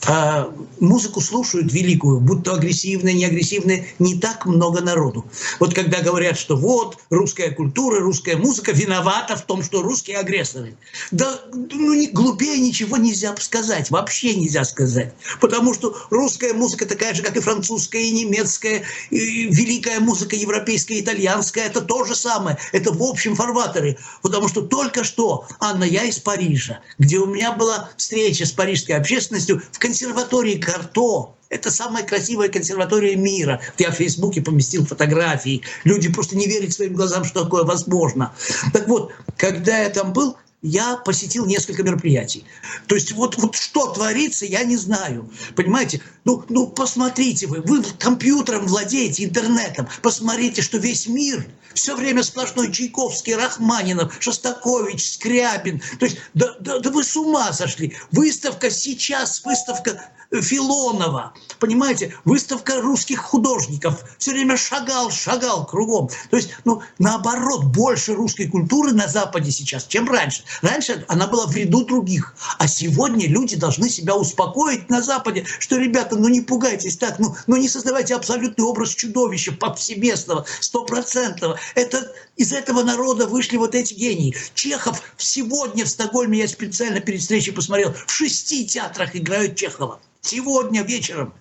а 0.08 0.52
музыку 0.80 1.22
слушают 1.22 1.72
великую, 1.72 2.20
будь 2.20 2.44
то 2.44 2.56
агрессивная, 2.56 3.14
не 3.14 3.26
агрессивная, 3.26 3.86
не 4.00 4.20
так 4.20 4.46
много 4.46 4.82
народу. 4.82 5.26
Вот 5.60 5.74
когда 5.74 6.02
говорят, 6.02 6.38
что 6.38 6.56
вот 6.56 6.98
русская 7.10 7.52
культура, 7.52 8.00
русская 8.00 8.36
музыка 8.36 8.72
виновата 8.72 9.36
в 9.36 9.46
том, 9.46 9.64
что 9.64 9.82
русские 9.82 10.18
агрессоры. 10.18 10.76
Да 11.12 11.42
ну, 11.54 12.12
глупее 12.12 12.60
ничего 12.60 12.98
нельзя 12.98 13.36
сказать, 13.38 13.92
вообще 13.92 14.36
нельзя 14.36 14.64
сказать. 14.64 15.14
Потому 15.40 15.74
что 15.74 15.96
русская 16.10 16.54
музыка 16.54 16.86
такая 16.86 17.14
же, 17.14 17.22
как 17.22 17.38
и 17.38 17.40
французская, 17.40 18.02
и 18.02 18.12
немецкая, 18.12 18.84
и 19.12 19.46
великая 19.46 20.00
музыка 20.00 20.36
европейская, 20.36 21.00
итальянская, 21.00 21.66
это 21.66 21.82
то 21.82 22.04
же 22.06 22.16
самое. 22.16 22.58
Это 22.72 22.92
в 22.92 23.04
общем 23.04 23.36
фарватере. 23.36 23.98
Потому 24.22 24.48
что 24.48 24.62
только 24.62 25.04
что, 25.04 25.46
Анна, 25.60 25.84
я 25.84 26.04
из 26.06 26.20
Парижа, 26.20 26.80
где 26.98 27.20
у 27.20 27.28
меня 27.28 27.52
была 27.52 27.90
встреча 27.98 28.46
с 28.46 28.52
парижской 28.52 28.96
общественностью 28.96 29.62
в 29.72 29.80
консерватории 29.92 30.56
Карто. 30.58 31.36
Это 31.50 31.70
самая 31.70 32.06
красивая 32.06 32.48
консерватория 32.48 33.18
мира. 33.18 33.60
Я 33.78 33.92
в 33.92 33.96
Фейсбуке 33.96 34.42
поместил 34.42 34.86
фотографии. 34.86 35.64
Люди 35.84 36.10
просто 36.10 36.38
не 36.38 36.48
верят 36.48 36.72
своим 36.72 36.94
глазам, 36.94 37.26
что 37.26 37.44
такое 37.44 37.66
возможно. 37.66 38.34
Так 38.72 38.88
вот, 38.88 39.12
когда 39.36 39.80
я 39.80 39.90
там 39.90 40.14
был, 40.14 40.38
я 40.62 40.98
посетил 40.98 41.46
несколько 41.46 41.84
мероприятий. 41.84 42.46
То 42.88 42.96
есть 42.96 43.12
вот, 43.14 43.38
вот 43.38 43.56
что 43.56 43.88
творится, 43.94 44.46
я 44.46 44.64
не 44.64 44.78
знаю. 44.78 45.30
Понимаете? 45.56 46.02
Ну, 46.24 46.44
ну 46.50 46.68
посмотрите 46.68 47.48
вы, 47.48 47.62
вы 47.62 47.84
компьютером 47.98 48.68
владеете, 48.68 49.24
интернетом. 49.24 49.88
Посмотрите, 50.02 50.62
что 50.62 50.78
весь 50.78 51.08
мир 51.08 51.46
все 51.74 51.96
время 51.96 52.22
сплошной 52.24 52.72
Чайковский, 52.72 53.36
Рахманинов, 53.36 54.16
Шостакович, 54.20 55.14
Скрябин. 55.14 55.82
То 56.00 56.06
есть 56.06 56.18
да, 56.34 56.56
да, 56.60 56.80
да 56.80 56.90
вы 56.92 57.04
с 57.04 57.16
ума 57.16 57.52
сошли. 57.54 57.96
Выставка 58.12 58.70
сейчас, 58.70 59.44
выставка 59.44 60.12
Филонова, 60.40 61.34
понимаете, 61.60 62.16
выставка 62.24 62.82
русских 62.82 63.20
художников, 63.20 64.02
все 64.18 64.32
время 64.32 64.56
шагал, 64.56 65.12
шагал 65.12 65.66
кругом. 65.66 66.10
То 66.30 66.38
есть, 66.38 66.52
ну, 66.64 66.82
наоборот, 67.00 67.66
больше 67.66 68.14
русской 68.14 68.48
культуры 68.48 68.94
на 68.94 69.08
Западе 69.08 69.52
сейчас, 69.52 69.86
чем 69.86 70.10
раньше. 70.10 70.44
Раньше 70.62 71.04
она 71.10 71.28
была 71.28 71.48
в 71.48 71.56
ряду 71.56 71.86
других, 71.86 72.34
а 72.58 72.68
сегодня 72.68 73.28
люди 73.28 73.58
должны 73.58 73.90
себя 73.90 74.16
успокоить 74.16 74.90
на 74.90 75.02
Западе, 75.02 75.46
что, 75.60 75.76
ребята, 75.78 76.16
ну 76.16 76.30
не 76.30 76.40
пугайтесь 76.40 76.96
так, 76.96 77.20
ну, 77.20 77.36
ну 77.48 77.58
не 77.58 77.68
создавайте 77.68 78.16
абсолютный 78.16 78.64
образ 78.64 78.96
чудовища 78.96 79.52
повсеместного, 79.52 80.46
стопроцентного. 80.62 81.60
Это 81.76 82.10
из 82.38 82.54
этого 82.54 82.84
народа 82.84 83.28
вышли 83.28 83.58
вот 83.58 83.76
эти 83.76 83.94
гении. 83.94 84.36
Чехов 84.54 85.02
сегодня 85.18 85.84
в 85.84 85.90
Стокгольме, 85.90 86.40
я 86.40 86.48
специально 86.48 87.02
перед 87.02 87.20
встречей 87.20 87.52
посмотрел, 87.52 87.94
в 88.08 88.12
шести 88.12 88.66
театрах 88.66 89.16
играют 89.16 89.56
Чехова. 89.56 90.00
Сегодня 90.22 90.84
вечером. 90.84 91.34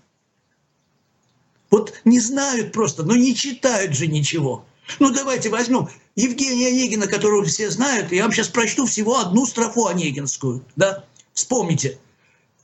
Вот 1.71 1.95
не 2.05 2.19
знают 2.19 2.73
просто, 2.73 3.05
но 3.05 3.15
не 3.15 3.35
читают 3.35 3.95
же 3.95 4.07
ничего. 4.07 4.65
Ну, 4.99 5.11
давайте 5.11 5.51
возьмем 5.51 5.89
Евгения 6.17 6.69
Онегина, 6.69 7.07
которого 7.07 7.45
все 7.45 7.71
знают. 7.71 8.11
Я 8.11 8.25
вам 8.25 8.33
сейчас 8.33 8.49
прочту 8.49 8.87
всего 8.87 9.19
одну 9.19 9.47
строфу 9.47 9.87
Онегинскую. 9.87 10.65
Да? 10.75 11.05
Вспомните. 11.33 11.99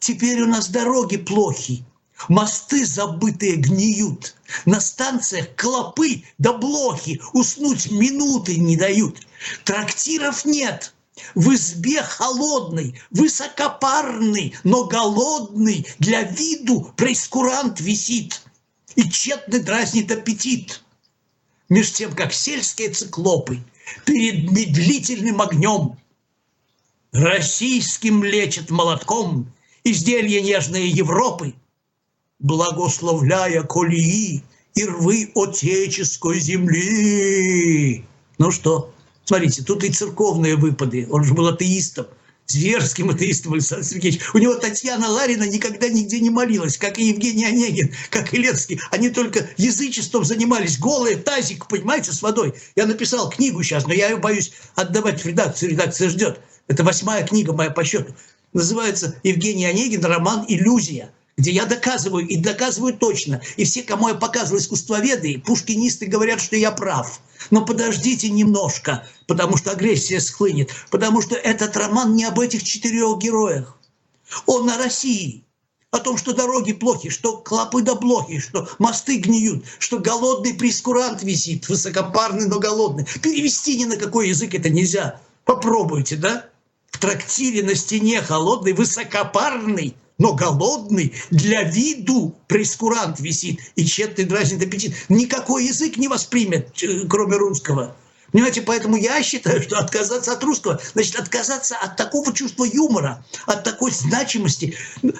Теперь 0.01 0.43
у 0.43 0.47
нас 0.47 0.69
дороги 0.69 1.17
плохи, 1.17 1.85
мосты 2.29 2.85
забытые 2.85 3.57
гниют, 3.57 4.35
на 4.65 4.81
станциях 4.81 5.55
клопы 5.57 6.25
да 6.39 6.53
блохи 6.53 7.21
уснуть 7.33 7.91
минуты 7.91 8.59
не 8.59 8.77
дают. 8.77 9.19
Трактиров 9.65 10.45
нет, 10.45 10.95
в 11.35 11.55
избе 11.55 12.03
холодный, 12.03 13.01
высокопарный, 13.11 14.55
но 14.65 14.85
голодный, 14.85 15.87
для 15.99 16.23
виду 16.23 16.93
прескурант 16.97 17.81
висит, 17.81 18.43
и 18.95 19.09
тщетно 19.09 19.61
дразнит 19.61 20.11
аппетит. 20.11 20.83
Меж 21.69 21.93
тем, 21.93 22.15
как 22.15 22.33
сельские 22.33 22.91
циклопы 22.91 23.59
перед 24.05 24.51
медлительным 24.51 25.41
огнем 25.43 25.99
российским 27.13 28.23
лечат 28.23 28.71
молотком 28.71 29.51
изделия 29.85 30.43
нежные 30.43 30.89
Европы, 30.89 31.55
благословляя 32.39 33.63
колеи 33.63 34.43
и 34.75 34.85
рвы 34.85 35.33
отеческой 35.35 36.39
земли. 36.39 38.05
Ну 38.39 38.51
что, 38.51 38.93
Смотрите, 39.27 39.63
тут 39.65 39.83
и 39.83 39.91
церковные 39.91 40.55
выпады. 40.55 41.09
Он 41.11 41.25
же 41.25 41.35
был 41.35 41.49
атеистом, 41.49 42.07
зверским 42.47 43.11
атеистом 43.11 43.55
Александр 43.55 43.85
Сергеевич. 43.85 44.21
У 44.33 44.39
него 44.39 44.55
Татьяна 44.55 45.09
Ларина 45.09 45.43
никогда 45.43 45.89
нигде 45.89 46.21
не 46.21 46.31
молилась, 46.31 46.79
как 46.79 46.97
и 46.97 47.09
Евгений 47.09 47.45
Онегин, 47.45 47.93
как 48.11 48.33
и 48.33 48.37
Ленский. 48.37 48.81
Они 48.93 49.11
только 49.11 49.49
язычеством 49.57 50.25
занимались. 50.25 50.79
Голые, 50.79 51.17
тазик, 51.17 51.67
понимаете, 51.67 52.13
с 52.13 52.23
водой. 52.23 52.55
Я 52.77 52.87
написал 52.87 53.29
книгу 53.29 53.65
сейчас, 53.65 53.85
но 53.89 53.93
я 53.93 54.11
ее 54.11 54.17
боюсь 54.17 54.53
отдавать 54.77 55.25
в 55.25 55.27
редакцию. 55.27 55.73
Редакция 55.73 56.09
ждет. 56.09 56.41
Это 56.69 56.85
восьмая 56.85 57.27
книга 57.27 57.53
моя 57.53 57.71
по 57.71 57.83
счету. 57.83 58.15
Называется 58.53 59.17
«Евгений 59.25 59.67
Онегин. 59.67 60.05
Роман 60.05 60.45
«Иллюзия» 60.47 61.11
где 61.37 61.51
я 61.51 61.67
доказываю, 61.67 62.27
и 62.27 62.37
доказываю 62.37 62.95
точно. 62.95 63.43
И 63.57 63.65
все, 63.65 63.83
кому 63.83 64.09
я 64.09 64.15
показывал 64.15 64.59
искусствоведы, 64.59 65.43
пушкинисты 65.45 66.07
говорят, 66.07 66.41
что 66.41 66.57
я 66.57 66.71
прав. 66.71 67.21
Но 67.51 67.65
подождите 67.65 68.29
немножко, 68.29 69.07
потому 69.27 69.57
что 69.57 69.73
агрессия 69.73 70.21
схлынет. 70.21 70.71
Потому 70.91 71.23
что 71.23 71.35
этот 71.35 71.77
роман 71.77 72.15
не 72.15 72.25
об 72.25 72.41
этих 72.41 72.63
четырех 72.63 73.19
героях. 73.19 73.79
Он 74.47 74.69
о 74.71 74.77
России. 74.77 75.45
О 75.93 75.99
том, 75.99 76.19
что 76.19 76.35
дороги 76.35 76.73
плохи, 76.73 77.09
что 77.09 77.39
клопы 77.39 77.81
да 77.81 77.95
плохи, 77.95 78.39
что 78.41 78.69
мосты 78.79 79.19
гниют, 79.19 79.65
что 79.79 79.99
голодный 79.99 80.53
прескурант 80.53 81.23
висит, 81.23 81.69
высокопарный, 81.69 82.47
но 82.47 82.59
голодный. 82.59 83.07
Перевести 83.23 83.79
ни 83.79 83.85
на 83.85 83.97
какой 83.97 84.29
язык 84.29 84.55
это 84.55 84.69
нельзя. 84.69 85.21
Попробуйте, 85.45 86.17
да? 86.17 86.47
В 86.91 86.99
трактире 86.99 87.63
на 87.63 87.75
стене 87.75 88.21
холодный, 88.21 88.73
высокопарный– 88.73 89.97
но 90.19 90.33
голодный, 90.35 91.15
для 91.31 91.63
виду 91.63 92.35
прескурант 92.47 93.21
висит 93.21 93.61
и 93.75 93.85
тщетный 93.85 94.25
дразнит 94.25 94.63
аппетит. 94.63 94.95
Никакой 95.09 95.67
язык 95.67 95.97
не 95.97 96.09
воспримет, 96.09 96.83
э, 96.83 97.07
кроме 97.09 97.37
русского. 97.37 97.95
Понимаете, 98.33 98.63
поэтому 98.63 98.97
я 98.97 99.23
считаю, 99.23 99.63
что 99.63 99.79
отказаться 99.79 100.33
от 100.33 100.43
русского, 100.43 100.81
значит, 100.95 101.17
отказаться 101.17 101.77
от 101.77 101.97
такого 101.97 102.33
чувства 102.33 102.65
юмора, 102.65 103.25
от 103.47 103.63
такой 103.63 103.93
значимости. 103.93 104.77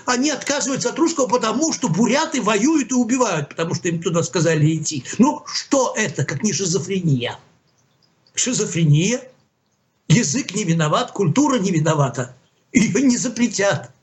Они 0.07 0.31
отказываются 0.31 0.91
от 0.91 0.99
русского, 0.99 1.27
потому 1.27 1.73
что 1.73 1.89
буряты 1.89 2.43
воюют 2.43 2.91
и 2.91 2.95
убивают, 2.95 3.51
потому 3.51 3.75
что 3.75 3.89
им 3.89 4.03
туда 4.03 4.23
сказали 4.23 4.77
идти. 4.77 5.05
Ну, 5.19 5.43
что 5.47 5.95
это, 5.97 6.25
как 6.25 6.43
не 6.43 6.53
шизофрения? 6.53 7.39
Шизофрения. 8.35 9.23
Язык 10.09 10.55
не 10.55 10.65
виноват, 10.65 11.13
культура 11.13 11.59
не 11.59 11.71
виновата. 11.71 12.37
Ее 12.73 13.03
не 13.03 13.17
запретят. 13.17 13.96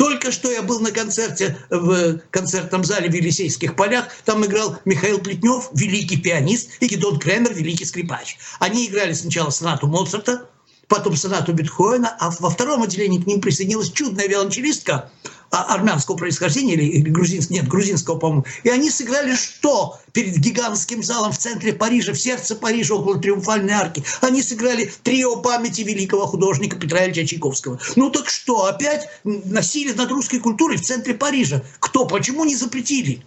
Только 0.00 0.32
что 0.32 0.50
я 0.50 0.62
был 0.62 0.80
на 0.80 0.92
концерте 0.92 1.58
в 1.68 2.20
концертном 2.30 2.84
зале 2.84 3.10
в 3.10 3.12
Елисейских 3.12 3.76
полях. 3.76 4.06
Там 4.24 4.42
играл 4.46 4.78
Михаил 4.86 5.18
Плетнев, 5.18 5.68
великий 5.74 6.16
пианист, 6.16 6.70
и 6.80 6.86
Гедон 6.86 7.18
Кремер, 7.18 7.52
великий 7.52 7.84
скрипач. 7.84 8.38
Они 8.60 8.86
играли 8.86 9.12
сначала 9.12 9.50
сонату 9.50 9.88
Моцарта, 9.88 10.48
потом 10.88 11.16
сонату 11.16 11.52
Бетховена, 11.52 12.16
а 12.18 12.30
во 12.40 12.48
втором 12.48 12.82
отделении 12.82 13.20
к 13.20 13.26
ним 13.26 13.42
присоединилась 13.42 13.92
чудная 13.92 14.26
виолончелистка 14.26 15.10
армянского 15.50 16.16
происхождения 16.16 16.74
или, 16.74 16.84
или 16.84 17.10
грузинского, 17.10 17.54
нет, 17.54 17.68
грузинского, 17.68 18.18
по-моему. 18.18 18.44
И 18.62 18.68
они 18.68 18.90
сыграли 18.90 19.34
что 19.34 19.98
перед 20.12 20.36
гигантским 20.36 21.02
залом 21.02 21.32
в 21.32 21.38
центре 21.38 21.72
Парижа, 21.72 22.12
в 22.12 22.18
сердце 22.18 22.54
Парижа, 22.54 22.94
около 22.94 23.18
Триумфальной 23.18 23.74
арки? 23.74 24.04
Они 24.20 24.42
сыграли 24.42 24.92
трио 25.02 25.36
памяти 25.36 25.82
великого 25.82 26.26
художника 26.26 26.76
Петра 26.76 27.04
Ильича 27.04 27.26
Чайковского. 27.26 27.80
Ну 27.96 28.10
так 28.10 28.28
что, 28.28 28.64
опять 28.66 29.08
насилие 29.24 29.94
над 29.94 30.10
русской 30.10 30.38
культурой 30.38 30.76
в 30.76 30.82
центре 30.82 31.14
Парижа? 31.14 31.62
Кто, 31.80 32.06
почему 32.06 32.44
не 32.44 32.54
запретили? 32.54 33.24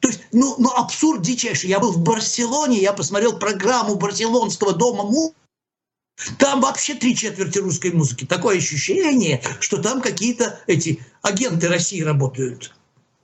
То 0.00 0.08
есть, 0.08 0.20
ну, 0.32 0.56
ну 0.58 0.70
абсурд 0.70 1.22
дичайший. 1.22 1.68
Я 1.68 1.78
был 1.78 1.92
в 1.92 1.98
Барселоне, 1.98 2.78
я 2.78 2.92
посмотрел 2.92 3.38
программу 3.38 3.96
Барселонского 3.96 4.72
дома 4.72 5.04
там 6.38 6.60
вообще 6.60 6.94
три 6.94 7.16
четверти 7.16 7.58
русской 7.58 7.92
музыки. 7.92 8.24
Такое 8.24 8.58
ощущение, 8.58 9.42
что 9.60 9.78
там 9.78 10.00
какие-то 10.00 10.60
эти 10.66 11.04
агенты 11.22 11.68
России 11.68 12.00
работают. 12.00 12.74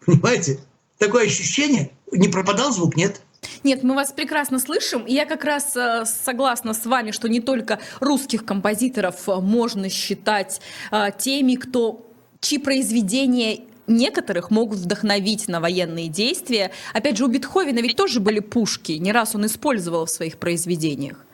Понимаете? 0.04 0.60
Такое 0.98 1.26
ощущение. 1.26 1.90
Не 2.12 2.28
пропадал 2.28 2.72
звук, 2.72 2.96
нет? 2.96 3.20
Нет, 3.64 3.82
мы 3.82 3.94
вас 3.94 4.12
прекрасно 4.12 4.58
слышим. 4.58 5.04
И 5.04 5.12
я 5.12 5.26
как 5.26 5.44
раз 5.44 5.76
э, 5.76 6.04
согласна 6.06 6.72
с 6.72 6.86
вами, 6.86 7.10
что 7.10 7.28
не 7.28 7.40
только 7.40 7.80
русских 8.00 8.44
композиторов 8.44 9.28
э, 9.28 9.34
можно 9.40 9.90
считать 9.90 10.60
э, 10.90 11.08
теми, 11.18 11.56
кто 11.56 12.06
чьи 12.40 12.58
произведения 12.58 13.60
некоторых 13.86 14.50
могут 14.50 14.78
вдохновить 14.78 15.48
на 15.48 15.60
военные 15.60 16.08
действия. 16.08 16.70
Опять 16.92 17.18
же, 17.18 17.24
у 17.24 17.28
Бетховена 17.28 17.80
ведь 17.80 17.96
тоже 17.96 18.20
были 18.20 18.40
пушки, 18.40 18.92
не 18.92 19.12
раз 19.12 19.34
он 19.34 19.46
использовал 19.46 20.06
в 20.06 20.10
своих 20.10 20.38
произведениях. 20.38 21.25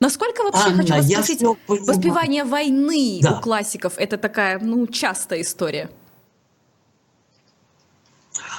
Насколько 0.00 0.42
вообще, 0.44 0.68
Анна, 0.70 0.82
хочу 0.82 0.94
вас 0.94 1.06
спросить, 1.06 1.42
воспевание 1.66 2.44
войны 2.44 3.18
Да. 3.20 3.38
у 3.38 3.40
классиков– 3.40 3.94
это 3.96 4.16
такая, 4.16 4.60
ну, 4.60 4.86
частая 4.86 5.40
история. 5.40 5.90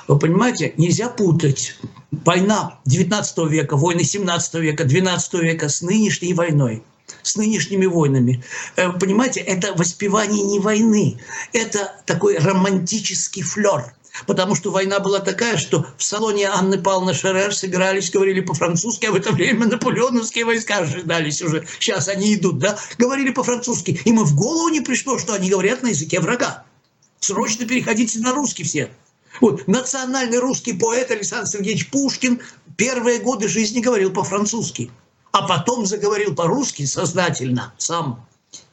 Вы 0.08 0.20
понимаете, 0.20 0.74
нельзя 0.76 1.08
путать 1.08 1.78
война 2.12 2.80
19 2.86 3.38
века, 3.50 3.78
войны 3.78 4.04
17 4.04 4.56
века, 4.56 4.84
12 4.84 5.34
века 5.36 5.70
с 5.70 5.82
нынешней 5.82 6.34
войной 6.34 6.84
с 7.24 7.36
нынешними 7.36 7.86
войнами. 7.86 8.44
Э, 8.76 8.92
Понимаете, 8.92 9.40
это 9.40 9.74
воспевание 9.74 10.44
не 10.44 10.60
войны, 10.60 11.20
это 11.54 12.00
такой 12.06 12.38
романтический 12.38 13.42
флер. 13.42 13.94
Потому 14.26 14.56
что 14.56 14.72
война 14.72 15.00
была 15.00 15.20
такая, 15.20 15.58
что 15.58 15.86
в 15.98 16.04
салоне 16.04 16.48
Анны 16.48 16.78
Павловны 16.78 17.14
Шерер 17.14 17.54
собирались, 17.54 18.12
говорили 18.12 18.42
по-французски, 18.42 19.06
а 19.06 19.12
в 19.12 19.16
это 19.16 19.32
время 19.32 19.68
наполеоновские 19.68 20.46
войска 20.46 20.78
ожидались 20.78 21.42
уже. 21.42 21.66
Сейчас 21.80 22.08
они 22.08 22.36
идут, 22.36 22.60
да? 22.60 22.78
Говорили 22.98 23.32
по-французски. 23.32 24.00
Им 24.06 24.22
и 24.22 24.24
в 24.24 24.36
голову 24.36 24.70
не 24.70 24.82
пришло, 24.82 25.18
что 25.18 25.34
они 25.34 25.50
говорят 25.50 25.84
на 25.84 25.88
языке 25.88 26.20
врага. 26.20 26.64
Срочно 27.20 27.66
переходите 27.66 28.20
на 28.20 28.34
русский 28.34 28.64
все. 28.64 28.90
Вот, 29.42 29.68
национальный 29.68 30.40
русский 30.40 30.74
поэт 30.74 31.12
Александр 31.12 31.48
Сергеевич 31.48 31.90
Пушкин 31.92 32.42
первые 32.76 33.20
годы 33.20 33.48
жизни 33.48 33.80
говорил 33.80 34.12
по-французски, 34.12 34.90
а 35.32 35.48
потом 35.48 35.86
заговорил 35.86 36.34
по-русски 36.34 36.86
сознательно 36.86 37.74
сам 37.78 38.26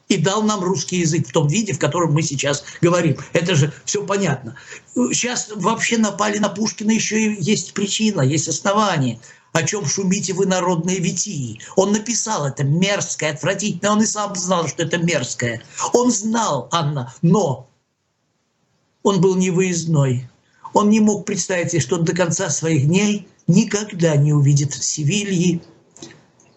и 0.09 0.17
дал 0.17 0.43
нам 0.43 0.61
русский 0.61 0.99
язык 0.99 1.27
в 1.27 1.31
том 1.31 1.47
виде, 1.47 1.73
в 1.73 1.79
котором 1.79 2.13
мы 2.13 2.21
сейчас 2.21 2.63
говорим. 2.81 3.17
Это 3.33 3.55
же 3.55 3.73
все 3.85 4.05
понятно. 4.05 4.55
Сейчас 4.95 5.49
вообще 5.53 5.97
напали 5.97 6.37
на 6.37 6.49
Пушкина 6.49 6.91
еще 6.91 7.19
и 7.19 7.43
есть 7.43 7.73
причина, 7.73 8.21
есть 8.21 8.47
основание. 8.47 9.19
О 9.53 9.63
чем 9.63 9.85
шумите 9.85 10.33
вы, 10.33 10.45
народные 10.45 10.99
витии? 10.99 11.59
Он 11.75 11.91
написал 11.91 12.45
это 12.45 12.63
мерзкое, 12.63 13.33
отвратительное. 13.33 13.91
Он 13.91 14.01
и 14.01 14.05
сам 14.05 14.35
знал, 14.35 14.67
что 14.67 14.83
это 14.83 14.97
мерзкое. 14.97 15.61
Он 15.93 16.11
знал, 16.11 16.69
Анна, 16.71 17.13
но 17.21 17.69
он 19.03 19.19
был 19.19 19.35
невыездной. 19.35 20.29
Он 20.73 20.89
не 20.89 20.99
мог 20.99 21.25
представить 21.25 21.71
себе, 21.71 21.81
что 21.81 21.95
он 21.95 22.05
до 22.05 22.13
конца 22.13 22.49
своих 22.49 22.85
дней 22.85 23.27
никогда 23.47 24.15
не 24.15 24.33
увидит 24.33 24.73
Севильи, 24.73 25.61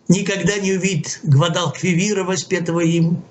никогда 0.08 0.58
не 0.58 0.72
увидит 0.72 1.20
Гвадалквивира, 1.22 2.24
воспетого 2.24 2.80
им, 2.80 3.24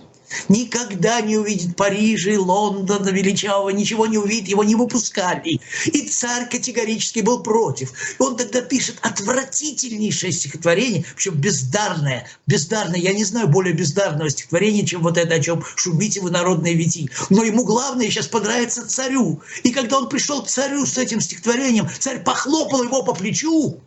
никогда 0.47 1.21
не 1.21 1.37
увидит 1.37 1.75
Парижа 1.75 2.31
и 2.31 2.37
Лондона 2.37 3.09
величавого, 3.09 3.69
ничего 3.69 4.07
не 4.07 4.17
увидит, 4.17 4.49
его 4.49 4.63
не 4.63 4.75
выпускали. 4.75 5.59
И 5.85 6.01
царь 6.07 6.49
категорически 6.49 7.19
был 7.19 7.41
против. 7.41 7.91
И 8.19 8.21
он 8.21 8.37
тогда 8.37 8.61
пишет 8.61 8.97
отвратительнейшее 9.01 10.31
стихотворение, 10.31 11.05
причем 11.15 11.35
бездарное, 11.35 12.27
бездарное. 12.47 12.99
Я 12.99 13.13
не 13.13 13.23
знаю 13.23 13.47
более 13.47 13.73
бездарного 13.73 14.29
стихотворения, 14.29 14.85
чем 14.85 15.01
вот 15.01 15.17
это, 15.17 15.35
о 15.35 15.39
чем 15.39 15.63
шумите 15.75 16.21
вы, 16.21 16.31
народные 16.31 16.73
вити. 16.73 17.09
Но 17.29 17.43
ему 17.43 17.63
главное 17.63 18.09
сейчас 18.09 18.27
понравится 18.27 18.87
царю. 18.87 19.41
И 19.63 19.71
когда 19.71 19.97
он 19.97 20.09
пришел 20.09 20.43
к 20.43 20.47
царю 20.47 20.85
с 20.85 20.97
этим 20.97 21.21
стихотворением, 21.21 21.87
царь 21.99 22.23
похлопал 22.23 22.83
его 22.83 23.03
по 23.03 23.13
плечу, 23.13 23.79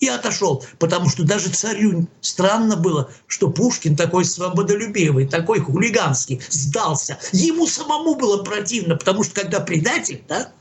и 0.00 0.08
отошел. 0.08 0.64
Потому 0.78 1.08
что 1.08 1.24
даже 1.24 1.50
царю 1.50 2.06
странно 2.20 2.76
было, 2.76 3.10
что 3.26 3.50
Пушкин 3.50 3.96
такой 3.96 4.24
свободолюбивый, 4.24 5.26
такой 5.26 5.60
хулиганский, 5.60 6.40
сдался. 6.48 7.18
Ему 7.32 7.66
самому 7.66 8.16
было 8.16 8.42
противно, 8.42 8.96
потому 8.96 9.24
что 9.24 9.40
когда 9.40 9.60
предатель, 9.60 10.22
да, 10.28 10.52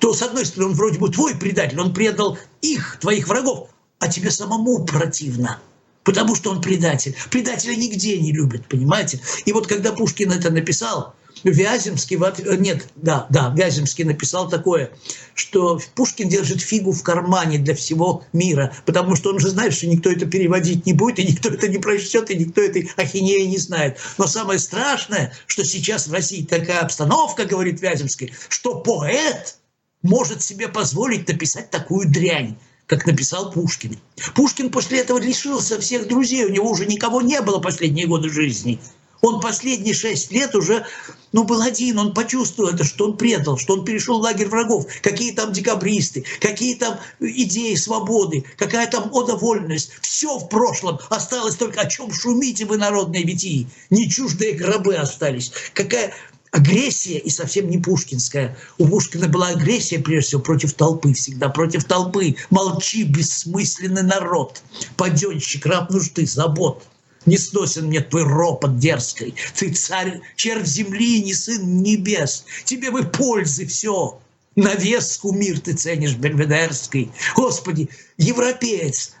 то, 0.00 0.12
с 0.12 0.22
одной 0.22 0.44
стороны, 0.44 0.72
он 0.72 0.76
вроде 0.76 0.98
бы 0.98 1.08
твой 1.10 1.34
предатель, 1.34 1.80
он 1.80 1.94
предал 1.94 2.38
их, 2.60 2.98
твоих 3.00 3.28
врагов, 3.28 3.70
а 3.98 4.08
тебе 4.08 4.30
самому 4.30 4.84
противно. 4.84 5.60
Потому 6.04 6.34
что 6.34 6.50
он 6.50 6.62
предатель. 6.62 7.14
Предателя 7.30 7.74
нигде 7.74 8.18
не 8.18 8.32
любят, 8.32 8.66
понимаете? 8.66 9.20
И 9.44 9.52
вот 9.52 9.66
когда 9.66 9.92
Пушкин 9.92 10.32
это 10.32 10.50
написал, 10.50 11.14
Вяземский, 11.44 12.16
от- 12.16 12.38
нет, 12.60 12.88
да, 12.96 13.26
да, 13.30 13.52
Вяземский 13.56 14.04
написал 14.04 14.48
такое, 14.48 14.90
что 15.34 15.80
Пушкин 15.94 16.28
держит 16.28 16.60
фигу 16.60 16.92
в 16.92 17.02
кармане 17.02 17.58
для 17.58 17.74
всего 17.74 18.24
мира, 18.32 18.72
потому 18.86 19.16
что 19.16 19.30
он 19.30 19.38
же 19.38 19.48
знает, 19.50 19.74
что 19.74 19.86
никто 19.86 20.10
это 20.10 20.26
переводить 20.26 20.86
не 20.86 20.92
будет, 20.92 21.18
и 21.18 21.26
никто 21.26 21.48
это 21.48 21.68
не 21.68 21.78
прочтет, 21.78 22.30
и 22.30 22.36
никто 22.36 22.60
этой 22.60 22.90
ахинеи 22.96 23.46
не 23.46 23.58
знает. 23.58 23.98
Но 24.18 24.26
самое 24.26 24.58
страшное, 24.58 25.32
что 25.46 25.64
сейчас 25.64 26.08
в 26.08 26.12
России 26.12 26.44
такая 26.44 26.80
обстановка, 26.80 27.44
говорит 27.44 27.80
Вяземский, 27.80 28.32
что 28.48 28.80
поэт 28.80 29.56
может 30.02 30.42
себе 30.42 30.68
позволить 30.68 31.28
написать 31.28 31.70
такую 31.70 32.08
дрянь 32.08 32.56
как 32.88 33.06
написал 33.06 33.52
Пушкин. 33.52 33.98
Пушкин 34.34 34.70
после 34.70 35.00
этого 35.00 35.18
лишился 35.18 35.78
всех 35.78 36.08
друзей, 36.08 36.46
у 36.46 36.48
него 36.48 36.70
уже 36.70 36.86
никого 36.86 37.20
не 37.20 37.40
было 37.42 37.58
последние 37.60 38.06
годы 38.06 38.30
жизни. 38.30 38.80
Он 39.20 39.40
последние 39.40 39.94
шесть 39.94 40.30
лет 40.30 40.54
уже, 40.54 40.86
ну, 41.32 41.44
был 41.44 41.62
один, 41.62 41.98
он 41.98 42.14
почувствовал 42.14 42.70
это, 42.70 42.84
что 42.84 43.06
он 43.06 43.16
предал, 43.16 43.58
что 43.58 43.74
он 43.74 43.84
перешел 43.84 44.18
в 44.18 44.22
лагерь 44.22 44.48
врагов, 44.48 44.86
какие 45.02 45.32
там 45.32 45.52
декабристы, 45.52 46.24
какие 46.40 46.76
там 46.76 46.98
идеи 47.20 47.74
свободы, 47.74 48.44
какая 48.56 48.86
там 48.86 49.10
одовольность. 49.14 49.90
Все 50.02 50.38
в 50.38 50.48
прошлом, 50.48 50.98
осталось 51.10 51.56
только 51.56 51.80
о 51.80 51.88
чем 51.88 52.12
шумите 52.12 52.64
вы, 52.64 52.76
народные 52.76 53.24
витии. 53.24 53.68
Не 53.90 54.08
чуждые 54.08 54.52
гробы 54.52 54.94
остались. 54.94 55.52
Какая 55.74 56.14
агрессия 56.50 57.18
и 57.18 57.30
совсем 57.30 57.68
не 57.68 57.78
пушкинская. 57.78 58.56
У 58.78 58.86
Пушкина 58.86 59.28
была 59.28 59.48
агрессия, 59.48 59.98
прежде 59.98 60.28
всего, 60.28 60.40
против 60.42 60.74
толпы 60.74 61.12
всегда, 61.12 61.48
против 61.48 61.84
толпы. 61.84 62.36
Молчи, 62.50 63.02
бессмысленный 63.04 64.02
народ, 64.02 64.62
паденщик, 64.96 65.66
раб 65.66 65.90
нужды, 65.90 66.26
забот. 66.26 66.84
Не 67.28 67.36
сносен 67.36 67.88
мне 67.88 68.00
твой 68.00 68.24
ропот 68.24 68.78
дерзкой. 68.78 69.34
Ты 69.54 69.74
царь, 69.74 70.22
червь 70.34 70.66
земли, 70.66 71.22
не 71.22 71.34
сын 71.34 71.82
небес. 71.82 72.46
Тебе 72.64 72.90
бы 72.90 73.04
пользы 73.04 73.66
все. 73.66 74.18
Навеску 74.56 75.32
мир 75.32 75.60
ты 75.60 75.74
ценишь 75.74 76.14
бельведерский. 76.14 77.12
Господи, 77.36 77.90
европеец, 78.16 79.12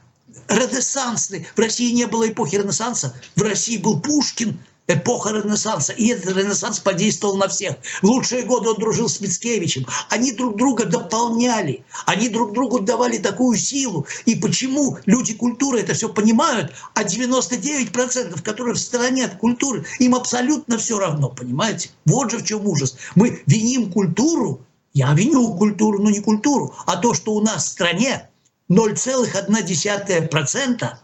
ренессансный. 0.48 1.46
В 1.54 1.58
России 1.58 1.92
не 1.92 2.06
было 2.06 2.26
эпохи 2.26 2.56
Ренессанса. 2.56 3.14
В 3.36 3.42
России 3.42 3.76
был 3.76 4.00
Пушкин, 4.00 4.58
эпоха 4.88 5.30
Ренессанса. 5.30 5.92
И 5.92 6.08
этот 6.08 6.36
Ренессанс 6.36 6.80
подействовал 6.80 7.36
на 7.36 7.46
всех. 7.48 7.76
В 8.02 8.06
лучшие 8.06 8.42
годы 8.42 8.70
он 8.70 8.76
дружил 8.76 9.08
с 9.08 9.20
Мицкевичем. 9.20 9.86
Они 10.08 10.32
друг 10.32 10.56
друга 10.56 10.86
дополняли. 10.86 11.84
Они 12.06 12.28
друг 12.28 12.54
другу 12.54 12.80
давали 12.80 13.18
такую 13.18 13.56
силу. 13.58 14.06
И 14.24 14.34
почему 14.34 14.98
люди 15.06 15.34
культуры 15.34 15.78
это 15.80 15.94
все 15.94 16.08
понимают, 16.08 16.72
а 16.94 17.04
99%, 17.04 18.42
которые 18.42 18.74
в 18.74 18.78
стороне 18.78 19.26
от 19.26 19.36
культуры, 19.36 19.84
им 19.98 20.14
абсолютно 20.14 20.78
все 20.78 20.98
равно, 20.98 21.28
понимаете? 21.28 21.90
Вот 22.06 22.30
же 22.30 22.38
в 22.38 22.44
чем 22.44 22.66
ужас. 22.66 22.96
Мы 23.14 23.42
виним 23.46 23.92
культуру, 23.92 24.62
я 24.94 25.12
виню 25.12 25.54
культуру, 25.54 26.02
но 26.02 26.08
не 26.10 26.20
культуру, 26.20 26.74
а 26.86 26.96
то, 26.96 27.12
что 27.12 27.34
у 27.34 27.42
нас 27.42 27.66
в 27.66 27.68
стране 27.68 28.30
0,1% 28.70 30.98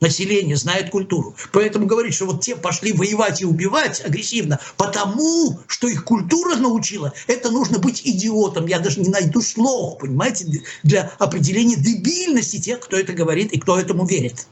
население 0.00 0.56
знает 0.56 0.90
культуру. 0.90 1.34
Поэтому 1.52 1.86
говорить, 1.86 2.14
что 2.14 2.26
вот 2.26 2.42
те 2.42 2.56
пошли 2.56 2.92
воевать 2.92 3.40
и 3.42 3.44
убивать 3.44 4.04
агрессивно, 4.04 4.58
потому 4.76 5.60
что 5.66 5.88
их 5.88 6.04
культура 6.04 6.56
научила, 6.56 7.12
это 7.26 7.50
нужно 7.50 7.78
быть 7.78 8.02
идиотом. 8.04 8.66
Я 8.66 8.78
даже 8.80 9.00
не 9.00 9.08
найду 9.08 9.40
слов, 9.40 9.98
понимаете, 9.98 10.46
для 10.82 11.12
определения 11.18 11.76
дебильности 11.76 12.60
тех, 12.60 12.80
кто 12.80 12.96
это 12.96 13.12
говорит 13.12 13.52
и 13.52 13.60
кто 13.60 13.78
этому 13.78 14.06
верит. 14.06 14.46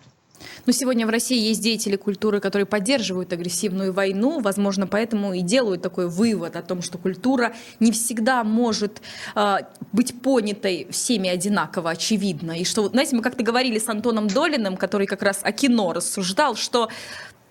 Но 0.68 0.72
сегодня 0.72 1.06
в 1.06 1.08
России 1.08 1.48
есть 1.48 1.62
деятели 1.62 1.96
культуры, 1.96 2.40
которые 2.40 2.66
поддерживают 2.66 3.32
агрессивную 3.32 3.90
войну. 3.90 4.38
Возможно, 4.40 4.86
поэтому 4.86 5.32
и 5.32 5.40
делают 5.40 5.80
такой 5.80 6.10
вывод 6.10 6.56
о 6.56 6.62
том, 6.62 6.82
что 6.82 6.98
культура 6.98 7.54
не 7.80 7.90
всегда 7.90 8.44
может 8.44 9.00
э, 9.34 9.60
быть 9.92 10.20
понятой 10.20 10.86
всеми 10.90 11.30
одинаково, 11.30 11.88
очевидно. 11.88 12.52
И 12.52 12.66
что, 12.66 12.86
знаете, 12.90 13.16
мы 13.16 13.22
как-то 13.22 13.42
говорили 13.42 13.78
с 13.78 13.88
Антоном 13.88 14.28
Долиным, 14.28 14.76
который 14.76 15.06
как 15.06 15.22
раз 15.22 15.40
о 15.42 15.52
кино 15.52 15.94
рассуждал, 15.94 16.54
что 16.54 16.90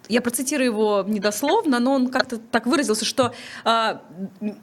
я 0.10 0.22
процитирую 0.22 0.68
его 0.68 1.04
недословно, 1.08 1.80
но 1.80 1.94
он 1.94 2.10
как-то 2.10 2.38
так 2.38 2.68
выразился, 2.68 3.04
что 3.04 3.34
э, 3.66 3.98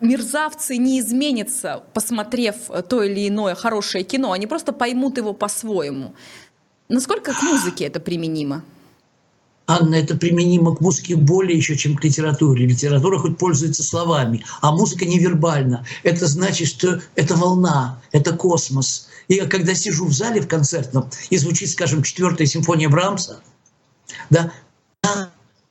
мерзавцы 0.01 0.77
не 0.77 1.01
изменятся, 1.01 1.83
посмотрев 1.93 2.55
то 2.89 3.03
или 3.03 3.29
иное 3.29 3.57
хорошее 3.57 4.05
кино, 4.05 4.31
они 4.31 4.47
просто 4.47 4.73
поймут 4.73 5.19
его 5.19 5.33
по-своему. 5.33 6.15
Насколько 6.89 7.33
к 7.33 7.43
музыке 7.43 7.85
это 7.85 8.01
применимо? 8.01 8.63
Анна, 9.67 9.95
это 9.95 10.15
применимо 10.17 10.77
к 10.77 10.81
музыке 10.83 11.17
более 11.17 11.57
еще, 11.57 11.77
чем 11.77 11.97
к 11.97 12.05
литературе. 12.05 12.67
Литература 12.67 13.19
хоть 13.19 13.39
пользуется 13.39 13.83
словами, 13.83 14.45
а 14.61 14.73
музыка 14.73 15.07
невербальна. 15.07 15.87
Это 16.03 16.27
значит, 16.27 16.69
что 16.69 17.01
это 17.15 17.35
волна, 17.35 18.03
это 18.13 18.37
космос. 18.37 19.09
И 19.29 19.35
я 19.35 19.47
когда 19.47 19.75
сижу 19.75 20.05
в 20.05 20.13
зале 20.13 20.43
в 20.43 20.49
концертном, 20.49 21.09
и 21.31 21.39
звучит, 21.39 21.71
скажем, 21.71 22.03
четвертая 22.03 22.47
симфония 22.47 22.91
Брамса, 22.91 23.41
да, 24.29 24.53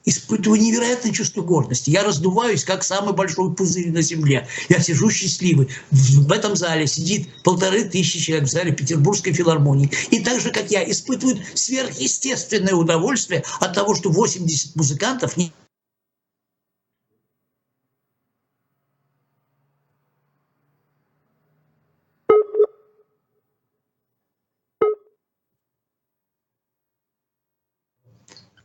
испытываю 0.06 0.60
невероятное 0.60 1.12
чувство 1.12 1.42
гордости. 1.42 1.89
Я 1.89 2.04
раздуваюсь, 2.04 2.63
как 2.63 2.84
самый 2.84 3.13
большой 3.13 3.54
пузырь 3.54 3.92
на 3.92 4.02
земле. 4.02 4.48
Я 4.70 4.80
сижу 4.80 5.10
счастливый. 5.10 5.70
В 5.92 6.32
этом 6.32 6.56
зале 6.56 6.88
сидит 6.88 7.30
полторы 7.44 7.86
тысячи 7.86 8.20
человек 8.20 8.48
в 8.48 8.52
зале 8.52 8.72
Петербургской 8.72 9.34
филармонии. 9.34 9.89
И 10.12 10.20
так 10.20 10.42
же, 10.42 10.52
как 10.52 10.72
я, 10.72 10.89
испытывают 10.89 11.42
сверхъестественное 11.54 12.74
удовольствие 12.74 13.44
от 13.60 13.74
того, 13.74 13.96
что 13.96 14.10
80 14.10 14.76
музыкантов 14.76 15.38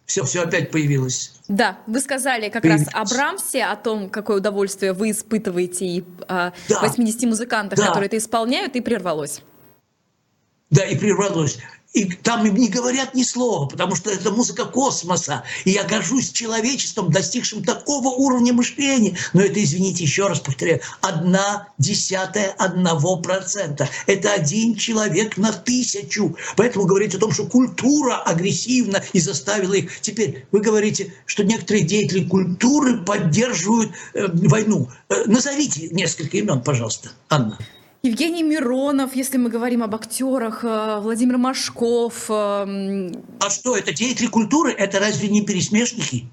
все, 0.09 0.25
все 0.25 0.43
опять 0.43 0.71
появилось. 0.71 1.35
Да, 1.49 1.79
вы 1.87 2.01
сказали 2.01 2.49
как 2.49 2.63
появилось. 2.63 2.87
раз 2.93 2.95
о 2.95 3.15
Брамсе, 3.15 3.65
о 3.65 3.77
том, 3.77 4.09
какое 4.09 4.39
удовольствие 4.39 4.95
вы 4.95 5.11
испытываете 5.11 5.85
и 5.85 6.05
о 6.27 6.53
да. 6.69 6.81
80 6.81 7.25
музыкантах, 7.25 7.79
да. 7.79 7.89
которые 7.89 8.07
это 8.07 8.17
исполняют, 8.17 8.75
и 8.75 8.81
прервалось. 8.81 9.43
Да, 10.71 10.85
и 10.85 10.97
прервалось. 10.97 11.59
И 11.95 12.05
там 12.05 12.47
им 12.47 12.55
не 12.55 12.69
говорят 12.69 13.15
ни 13.15 13.23
слова, 13.23 13.67
потому 13.67 13.97
что 13.97 14.11
это 14.11 14.31
музыка 14.31 14.67
космоса. 14.67 15.43
И 15.65 15.71
я 15.71 15.85
горжусь 15.85 16.31
человечеством, 16.31 17.11
достигшим 17.11 17.65
такого 17.65 18.09
уровня 18.09 18.53
мышления. 18.53 19.17
Но 19.33 19.41
это, 19.41 19.63
извините, 19.63 20.05
еще 20.05 20.27
раз 20.27 20.41
повторяю, 20.41 20.81
одна 21.01 21.69
десятая 21.79 22.51
одного 22.59 23.17
процента. 23.17 23.89
Это 24.07 24.33
один 24.33 24.77
человек 24.77 25.39
на 25.39 25.51
тысячу. 25.51 26.37
Поэтому 26.57 26.85
говорить 26.85 27.15
о 27.15 27.19
том, 27.19 27.33
что 27.33 27.47
культура 27.47 28.19
агрессивна 28.19 29.03
и 29.15 29.21
заставила 29.21 29.75
их. 29.75 30.01
Теперь 30.03 30.47
вы 30.53 30.61
говорите, 30.61 31.15
что 31.25 31.43
некоторые 31.43 31.85
деятели 31.85 32.25
культуры 32.25 32.99
поддерживают 32.99 33.93
э, 34.13 34.27
войну. 34.29 34.91
Э, 35.09 35.25
назовите 35.25 35.89
несколько 35.89 36.37
имен, 36.37 36.61
пожалуйста, 36.61 37.11
Анна. 37.31 37.59
Евгений 38.03 38.45
Миронов, 38.45 39.17
если 39.17 39.39
мы 39.39 39.51
говорим 39.51 39.83
об 39.83 39.95
актерах, 39.95 40.63
э, 40.63 41.01
Владимир 41.01 41.37
Машков. 41.37 42.31
Э, 42.31 43.11
а 43.41 43.51
что, 43.51 43.77
это 43.77 43.93
деятели 43.93 44.29
культуры? 44.29 44.73
Это 44.73 45.01
разве 45.01 45.29
не 45.29 45.45
пересмешники? 45.45 46.29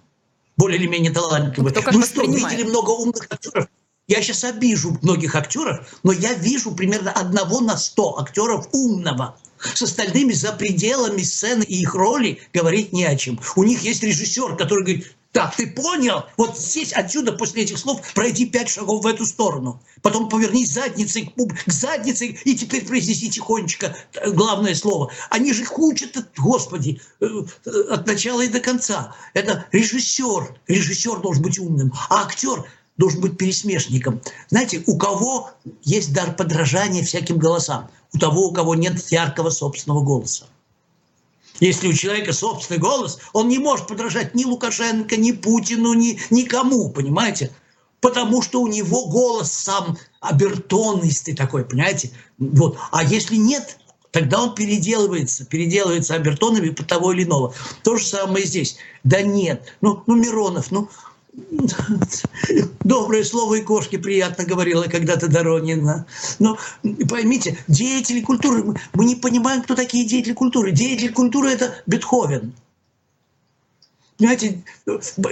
Более 0.57 0.79
или 0.79 0.87
менее 0.87 1.11
талантливые. 1.11 1.73
Ну 1.91 2.01
что, 2.03 2.21
видели 2.21 2.63
много 2.63 2.91
умных 2.91 3.27
актеров? 3.29 3.67
Я 4.07 4.21
сейчас 4.21 4.43
обижу 4.43 4.99
многих 5.01 5.33
актеров, 5.33 5.99
но 6.03 6.11
я 6.11 6.33
вижу 6.33 6.75
примерно 6.75 7.11
одного 7.11 7.61
на 7.61 7.75
сто 7.77 8.19
актеров 8.19 8.67
умного. 8.71 9.35
С 9.57 9.81
остальными 9.81 10.33
за 10.33 10.51
пределами 10.51 11.23
сцены 11.23 11.63
и 11.63 11.81
их 11.81 11.95
роли 11.95 12.39
говорить 12.53 12.93
не 12.93 13.05
о 13.05 13.15
чем. 13.15 13.39
У 13.55 13.63
них 13.63 13.81
есть 13.81 14.03
режиссер, 14.03 14.55
который 14.57 14.83
говорит, 14.83 15.15
так, 15.35 15.53
ты 15.53 15.67
понял? 15.67 16.23
Вот 16.37 16.57
здесь, 16.57 16.93
отсюда, 16.93 17.33
после 17.33 17.63
этих 17.63 17.77
слов, 17.77 17.99
пройди 18.13 18.45
пять 18.45 18.69
шагов 18.69 19.03
в 19.03 19.05
эту 19.05 19.25
сторону. 19.25 19.81
Потом 20.01 20.29
повернись 20.29 20.71
задницей 20.71 21.25
к, 21.25 21.65
к 21.65 21.71
заднице 21.73 22.27
и 22.27 22.55
теперь 22.55 22.85
произнеси 22.85 23.29
тихонечко 23.29 23.97
э, 24.13 24.31
главное 24.31 24.73
слово. 24.75 25.11
Они 25.29 25.51
же 25.51 25.65
учат, 25.75 26.25
господи, 26.37 27.01
э, 27.19 27.25
э, 27.65 27.69
от 27.91 28.07
начала 28.07 28.43
и 28.43 28.47
до 28.47 28.61
конца. 28.61 29.13
Это 29.33 29.65
режиссер. 29.73 30.57
Режиссер 30.69 31.19
должен 31.19 31.43
быть 31.43 31.59
умным, 31.59 31.91
а 32.09 32.23
актер 32.23 32.63
должен 32.95 33.19
быть 33.19 33.37
пересмешником. 33.37 34.21
Знаете, 34.47 34.83
у 34.87 34.97
кого 34.97 35.51
есть 35.83 36.13
дар 36.13 36.33
подражания 36.33 37.03
всяким 37.03 37.39
голосам? 37.39 37.89
У 38.13 38.19
того, 38.19 38.47
у 38.47 38.53
кого 38.53 38.73
нет 38.73 39.05
яркого 39.11 39.49
собственного 39.49 40.01
голоса. 40.01 40.45
Если 41.59 41.87
у 41.87 41.93
человека 41.93 42.33
собственный 42.33 42.79
голос, 42.79 43.19
он 43.33 43.47
не 43.47 43.59
может 43.59 43.87
подражать 43.87 44.35
ни 44.35 44.43
Лукашенко, 44.43 45.15
ни 45.15 45.31
Путину, 45.31 45.93
ни 45.93 46.19
никому, 46.29 46.89
понимаете? 46.89 47.51
Потому 48.01 48.41
что 48.41 48.61
у 48.61 48.67
него 48.67 49.07
голос 49.07 49.51
сам 49.51 49.97
обертонистый 50.19 51.35
такой, 51.35 51.65
понимаете? 51.65 52.11
Вот. 52.37 52.77
А 52.91 53.03
если 53.03 53.37
нет, 53.37 53.77
тогда 54.11 54.43
он 54.43 54.53
переделывается, 54.53 55.45
переделывается 55.45 56.15
обертонами 56.15 56.69
по 56.69 56.83
того 56.83 57.13
или 57.13 57.23
иного. 57.23 57.53
То 57.83 57.97
же 57.97 58.05
самое 58.05 58.45
здесь. 58.45 58.77
Да 59.03 59.21
нет, 59.21 59.73
ну, 59.81 60.03
ну 60.07 60.15
Миронов, 60.15 60.71
ну, 60.71 60.89
Доброе 62.83 63.23
слово 63.23 63.55
и 63.55 63.61
кошке 63.61 63.97
приятно 63.97 64.45
говорила 64.45 64.83
когда-то 64.83 65.27
Доронина. 65.27 66.05
Но 66.39 66.57
поймите, 67.09 67.57
деятели 67.67 68.21
культуры, 68.21 68.75
мы 68.93 69.05
не 69.05 69.15
понимаем, 69.15 69.61
кто 69.63 69.75
такие 69.75 70.05
деятели 70.05 70.33
культуры. 70.33 70.71
Деятель 70.71 71.11
культуры– 71.11 71.49
это 71.51 71.75
Бетховен. 71.85 72.53
Понимаете, 74.17 74.63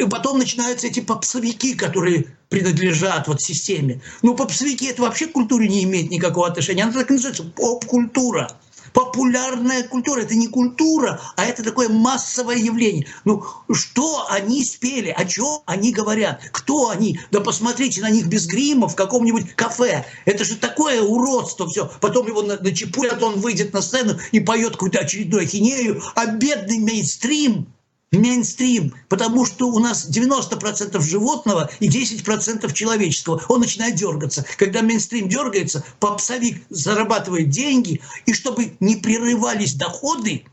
потом 0.09 0.39
начинаются 0.39 0.87
эти 0.87 0.99
попсовики, 0.99 1.73
которые 1.73 2.25
принадлежат 2.49 3.29
вот 3.29 3.41
системе. 3.41 4.01
Ну, 4.21 4.35
попсовики– 4.35 4.85
это 4.89 5.03
вообще 5.03 5.27
к 5.27 5.31
культуре 5.31 5.69
не 5.69 5.83
имеет 5.83 6.11
никакого 6.11 6.47
отношения. 6.47 6.83
Она 6.83 6.91
так 6.91 7.09
и 7.09 7.13
называется– 7.13 7.43
поп-культура. 7.55 8.51
Популярная 8.93 9.83
культура– 9.83 10.21
это 10.21 10.35
не 10.35 10.47
культура, 10.47 11.19
а 11.35 11.45
это 11.45 11.63
такое 11.63 11.89
массовое 11.89 12.57
явление. 12.57 13.07
Ну, 13.25 13.43
что 13.71 14.27
они 14.29 14.63
спели, 14.63 15.09
о 15.09 15.25
чем 15.25 15.61
они 15.65 15.91
говорят, 15.91 16.41
кто 16.51 16.89
они? 16.89 17.19
Да 17.31 17.41
посмотрите 17.41 18.01
на 18.01 18.09
них 18.09 18.27
без 18.27 18.45
грима 18.45 18.87
в 18.87 18.95
каком-нибудь 18.95 19.55
кафе. 19.55 20.05
Это 20.25 20.45
же 20.45 20.55
такое 20.55 21.01
уродство 21.01 21.67
все. 21.67 21.91
Потом 22.01 22.27
его 22.27 22.43
начепурят, 22.43 23.21
он 23.23 23.39
выйдет 23.39 23.73
на 23.73 23.81
сцену 23.81 24.17
и 24.31 24.39
поет 24.39 24.73
какую-то 24.73 24.99
очередную 24.99 25.47
хинею, 25.47 26.01
а 26.15 26.27
бедный 26.27 26.79
мейнстрим– 26.79 27.67
мейнстрим, 28.13 28.93
потому 29.09 29.45
что 29.45 29.67
у 29.67 29.79
нас 29.79 30.09
90% 30.09 31.01
животного 31.01 31.69
и 31.79 31.89
10% 31.89 32.71
человеческого. 32.73 33.41
Он 33.49 33.61
начинает 33.61 33.95
дергаться. 33.95 34.45
Когда 34.57 34.81
мейнстрим 34.81 35.27
дергается, 35.27 35.83
попсовик 35.99 36.63
зарабатывает 36.69 37.49
деньги, 37.49 38.01
и 38.25 38.33
чтобы 38.33 38.75
не 38.79 38.95
прерывались 38.95 39.73
доходы, 39.73 40.45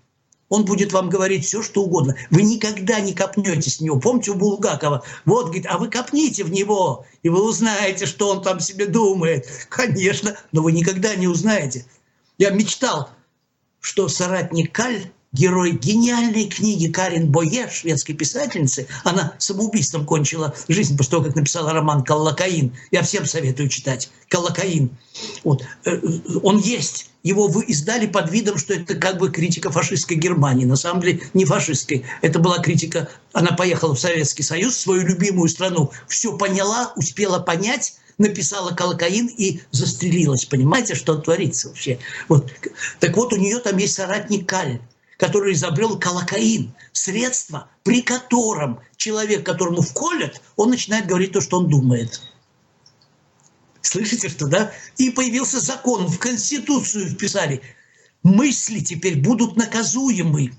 он 0.48 0.64
будет 0.64 0.92
вам 0.92 1.08
говорить 1.08 1.46
все, 1.46 1.62
что 1.62 1.84
угодно. 1.84 2.16
Вы 2.30 2.42
никогда 2.42 3.00
не 3.00 3.14
копнете 3.14 3.70
с 3.70 3.80
него. 3.80 4.00
Помните 4.00 4.32
у 4.32 4.34
Булгакова? 4.34 5.04
Вот, 5.24 5.46
говорит, 5.46 5.66
а 5.68 5.78
вы 5.78 5.88
копните 5.88 6.42
в 6.42 6.50
него, 6.50 7.06
и 7.22 7.28
вы 7.28 7.42
узнаете, 7.42 8.04
что 8.04 8.28
он 8.28 8.42
там 8.42 8.58
себе 8.58 8.86
думает. 8.86 9.46
Конечно, 9.68 10.36
но 10.50 10.62
вы 10.62 10.72
никогда 10.72 11.14
не 11.14 11.28
узнаете. 11.28 11.86
Я 12.36 12.50
мечтал, 12.50 13.10
что 13.80 14.08
соратник 14.08 14.72
Каль 14.72 15.12
герой 15.32 15.72
гениальной 15.72 16.46
книги 16.46 16.90
Карин 16.90 17.30
Бое, 17.30 17.68
шведской 17.68 18.14
писательницы. 18.14 18.88
Она 19.04 19.34
самоубийством 19.38 20.04
кончила 20.04 20.54
жизнь 20.68 20.96
после 20.96 21.10
того, 21.12 21.24
как 21.24 21.36
написала 21.36 21.72
роман 21.72 22.02
«Каллакаин». 22.02 22.74
Я 22.90 23.02
всем 23.02 23.26
советую 23.26 23.68
читать. 23.68 24.10
«Каллакаин». 24.28 24.90
Вот. 25.44 25.64
Э, 25.84 26.00
он 26.42 26.58
есть. 26.58 27.10
Его 27.22 27.48
вы 27.48 27.64
издали 27.64 28.06
под 28.06 28.30
видом, 28.30 28.58
что 28.58 28.74
это 28.74 28.94
как 28.94 29.18
бы 29.18 29.30
критика 29.30 29.70
фашистской 29.70 30.16
Германии. 30.16 30.64
На 30.64 30.76
самом 30.76 31.02
деле 31.02 31.20
не 31.34 31.44
фашистской. 31.44 32.04
Это 32.22 32.38
была 32.38 32.58
критика... 32.58 33.08
Она 33.32 33.52
поехала 33.52 33.94
в 33.94 34.00
Советский 34.00 34.42
Союз, 34.42 34.76
свою 34.76 35.06
любимую 35.06 35.48
страну. 35.48 35.92
Все 36.08 36.36
поняла, 36.36 36.92
успела 36.96 37.38
понять, 37.38 37.94
написала 38.18 38.70
колокаин 38.74 39.26
и 39.28 39.60
застрелилась. 39.70 40.46
Понимаете, 40.46 40.96
что 40.96 41.14
творится 41.14 41.68
вообще? 41.68 41.98
Вот. 42.28 42.50
Так 42.98 43.16
вот, 43.16 43.32
у 43.32 43.36
нее 43.36 43.58
там 43.58 43.76
есть 43.76 43.94
соратник 43.94 44.48
Каль 44.48 44.80
который 45.20 45.52
изобрел 45.52 45.98
колокаин, 45.98 46.74
средство, 46.92 47.68
при 47.82 48.00
котором 48.00 48.80
человек, 48.96 49.44
которому 49.44 49.82
вколят, 49.82 50.40
он 50.56 50.70
начинает 50.70 51.06
говорить 51.06 51.32
то, 51.32 51.42
что 51.42 51.58
он 51.58 51.68
думает. 51.68 52.22
Слышите, 53.82 54.30
что, 54.30 54.46
да? 54.46 54.72
И 54.96 55.10
появился 55.10 55.60
закон, 55.60 56.06
в 56.06 56.18
Конституцию 56.18 57.10
вписали. 57.10 57.60
Мысли 58.22 58.80
теперь 58.80 59.20
будут 59.20 59.56
наказуемы. 59.56 60.54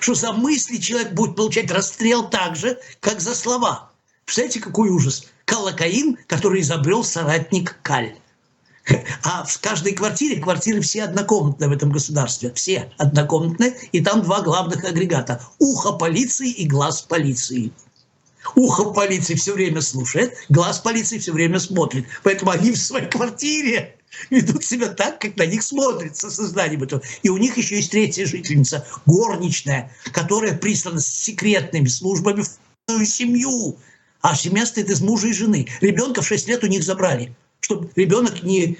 Что 0.00 0.12
за 0.12 0.32
мысли 0.32 0.76
человек 0.76 1.12
будет 1.12 1.34
получать 1.34 1.70
расстрел 1.70 2.28
так 2.28 2.56
же, 2.56 2.78
как 3.00 3.20
за 3.20 3.34
слова. 3.34 3.90
Представляете, 4.26 4.60
какой 4.60 4.90
ужас? 4.90 5.28
Колокаин, 5.46 6.18
который 6.26 6.60
изобрел 6.60 7.04
соратник 7.04 7.78
Каль. 7.82 8.14
А 9.22 9.44
в 9.44 9.60
каждой 9.60 9.94
квартире, 9.94 10.40
квартиры 10.40 10.80
все 10.80 11.04
однокомнатные 11.04 11.68
в 11.68 11.72
этом 11.72 11.90
государстве, 11.90 12.52
все 12.52 12.92
однокомнатные, 12.98 13.74
и 13.92 14.00
там 14.02 14.22
два 14.22 14.42
главных 14.42 14.84
агрегата. 14.84 15.42
Ухо 15.58 15.92
полиции 15.92 16.50
и 16.50 16.66
глаз 16.66 17.02
полиции. 17.02 17.72
Ухо 18.54 18.90
полиции 18.90 19.34
все 19.34 19.54
время 19.54 19.80
слушает, 19.80 20.36
глаз 20.50 20.80
полиции 20.80 21.18
все 21.18 21.32
время 21.32 21.58
смотрит. 21.60 22.06
Поэтому 22.22 22.50
они 22.50 22.72
в 22.72 22.76
своей 22.76 23.08
квартире 23.08 23.96
ведут 24.28 24.64
себя 24.64 24.88
так, 24.88 25.18
как 25.18 25.36
на 25.36 25.46
них 25.46 25.62
смотрится 25.62 26.30
сознанием 26.30 26.82
этого. 26.82 27.02
И 27.22 27.30
у 27.30 27.38
них 27.38 27.56
еще 27.56 27.76
есть 27.76 27.90
третья 27.90 28.26
жительница, 28.26 28.86
горничная, 29.06 29.90
которая 30.12 30.56
прислана 30.56 31.00
с 31.00 31.06
секретными 31.06 31.86
службами 31.86 32.44
в 32.86 33.06
семью. 33.06 33.78
А 34.20 34.36
семья 34.36 34.66
стоит 34.66 34.90
из 34.90 35.00
мужа 35.00 35.28
и 35.28 35.32
жены. 35.32 35.68
Ребенка 35.80 36.20
в 36.20 36.26
6 36.26 36.48
лет 36.48 36.64
у 36.64 36.66
них 36.66 36.82
забрали 36.82 37.34
чтобы 37.64 37.88
ребенок 37.96 38.42
не 38.42 38.78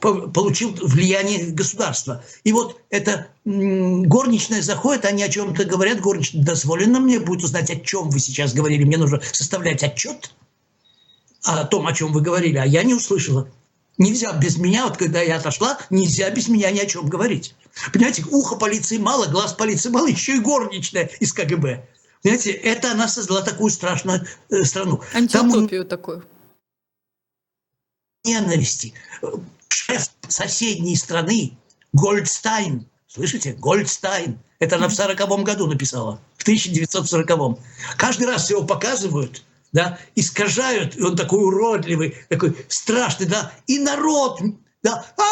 получил 0.00 0.74
влияние 0.82 1.52
государства. 1.52 2.22
И 2.42 2.52
вот 2.52 2.80
это 2.90 3.28
горничная 3.44 4.60
заходит, 4.60 5.04
они 5.04 5.22
о 5.22 5.28
чем-то 5.28 5.64
говорят, 5.64 6.00
горничная, 6.00 6.42
дозволено 6.42 7.00
мне 7.00 7.20
будет 7.20 7.44
узнать, 7.44 7.70
о 7.70 7.76
чем 7.76 8.10
вы 8.10 8.18
сейчас 8.18 8.52
говорили, 8.52 8.84
мне 8.84 8.98
нужно 8.98 9.20
составлять 9.32 9.82
отчет 9.82 10.34
о 11.44 11.64
том, 11.64 11.86
о 11.86 11.92
чем 11.92 12.12
вы 12.12 12.20
говорили, 12.22 12.58
а 12.58 12.66
я 12.66 12.82
не 12.82 12.94
услышала. 12.94 13.48
Нельзя 13.96 14.32
без 14.32 14.58
меня, 14.58 14.86
вот 14.86 14.96
когда 14.96 15.22
я 15.22 15.36
отошла, 15.36 15.78
нельзя 15.90 16.28
без 16.30 16.48
меня 16.48 16.72
ни 16.72 16.80
о 16.80 16.86
чем 16.86 17.08
говорить. 17.08 17.54
Понимаете, 17.92 18.24
ухо 18.30 18.56
полиции 18.56 18.98
мало, 18.98 19.26
глаз 19.26 19.52
полиции 19.52 19.90
мало, 19.90 20.08
еще 20.08 20.36
и 20.36 20.40
горничная 20.40 21.08
из 21.20 21.32
КГБ. 21.32 21.86
Понимаете, 22.22 22.50
это 22.50 22.90
она 22.90 23.06
создала 23.06 23.42
такую 23.42 23.70
страшную 23.70 24.26
э, 24.50 24.64
страну. 24.64 25.02
Антиутопию 25.14 25.84
Там, 25.84 25.98
такую 25.98 26.24
ненависти. 28.24 28.94
Шеф 29.68 30.10
соседней 30.28 30.96
страны 30.96 31.56
Гольдстайн, 31.92 32.86
слышите, 33.06 33.52
Гольдстайн, 33.52 34.38
это 34.58 34.76
она 34.76 34.88
в 34.88 34.94
сороковом 34.94 35.44
году 35.44 35.66
написала, 35.66 36.20
в 36.36 36.46
1940-м. 36.46 37.58
Каждый 37.96 38.26
раз 38.26 38.50
его 38.50 38.64
показывают, 38.64 39.44
да, 39.72 39.98
искажают, 40.14 40.96
и 40.96 41.02
он 41.02 41.16
такой 41.16 41.44
уродливый, 41.44 42.16
такой 42.28 42.56
страшный, 42.68 43.26
да, 43.26 43.52
и 43.66 43.78
народ 43.78 44.40
да, 44.84 45.02
а, 45.16 45.22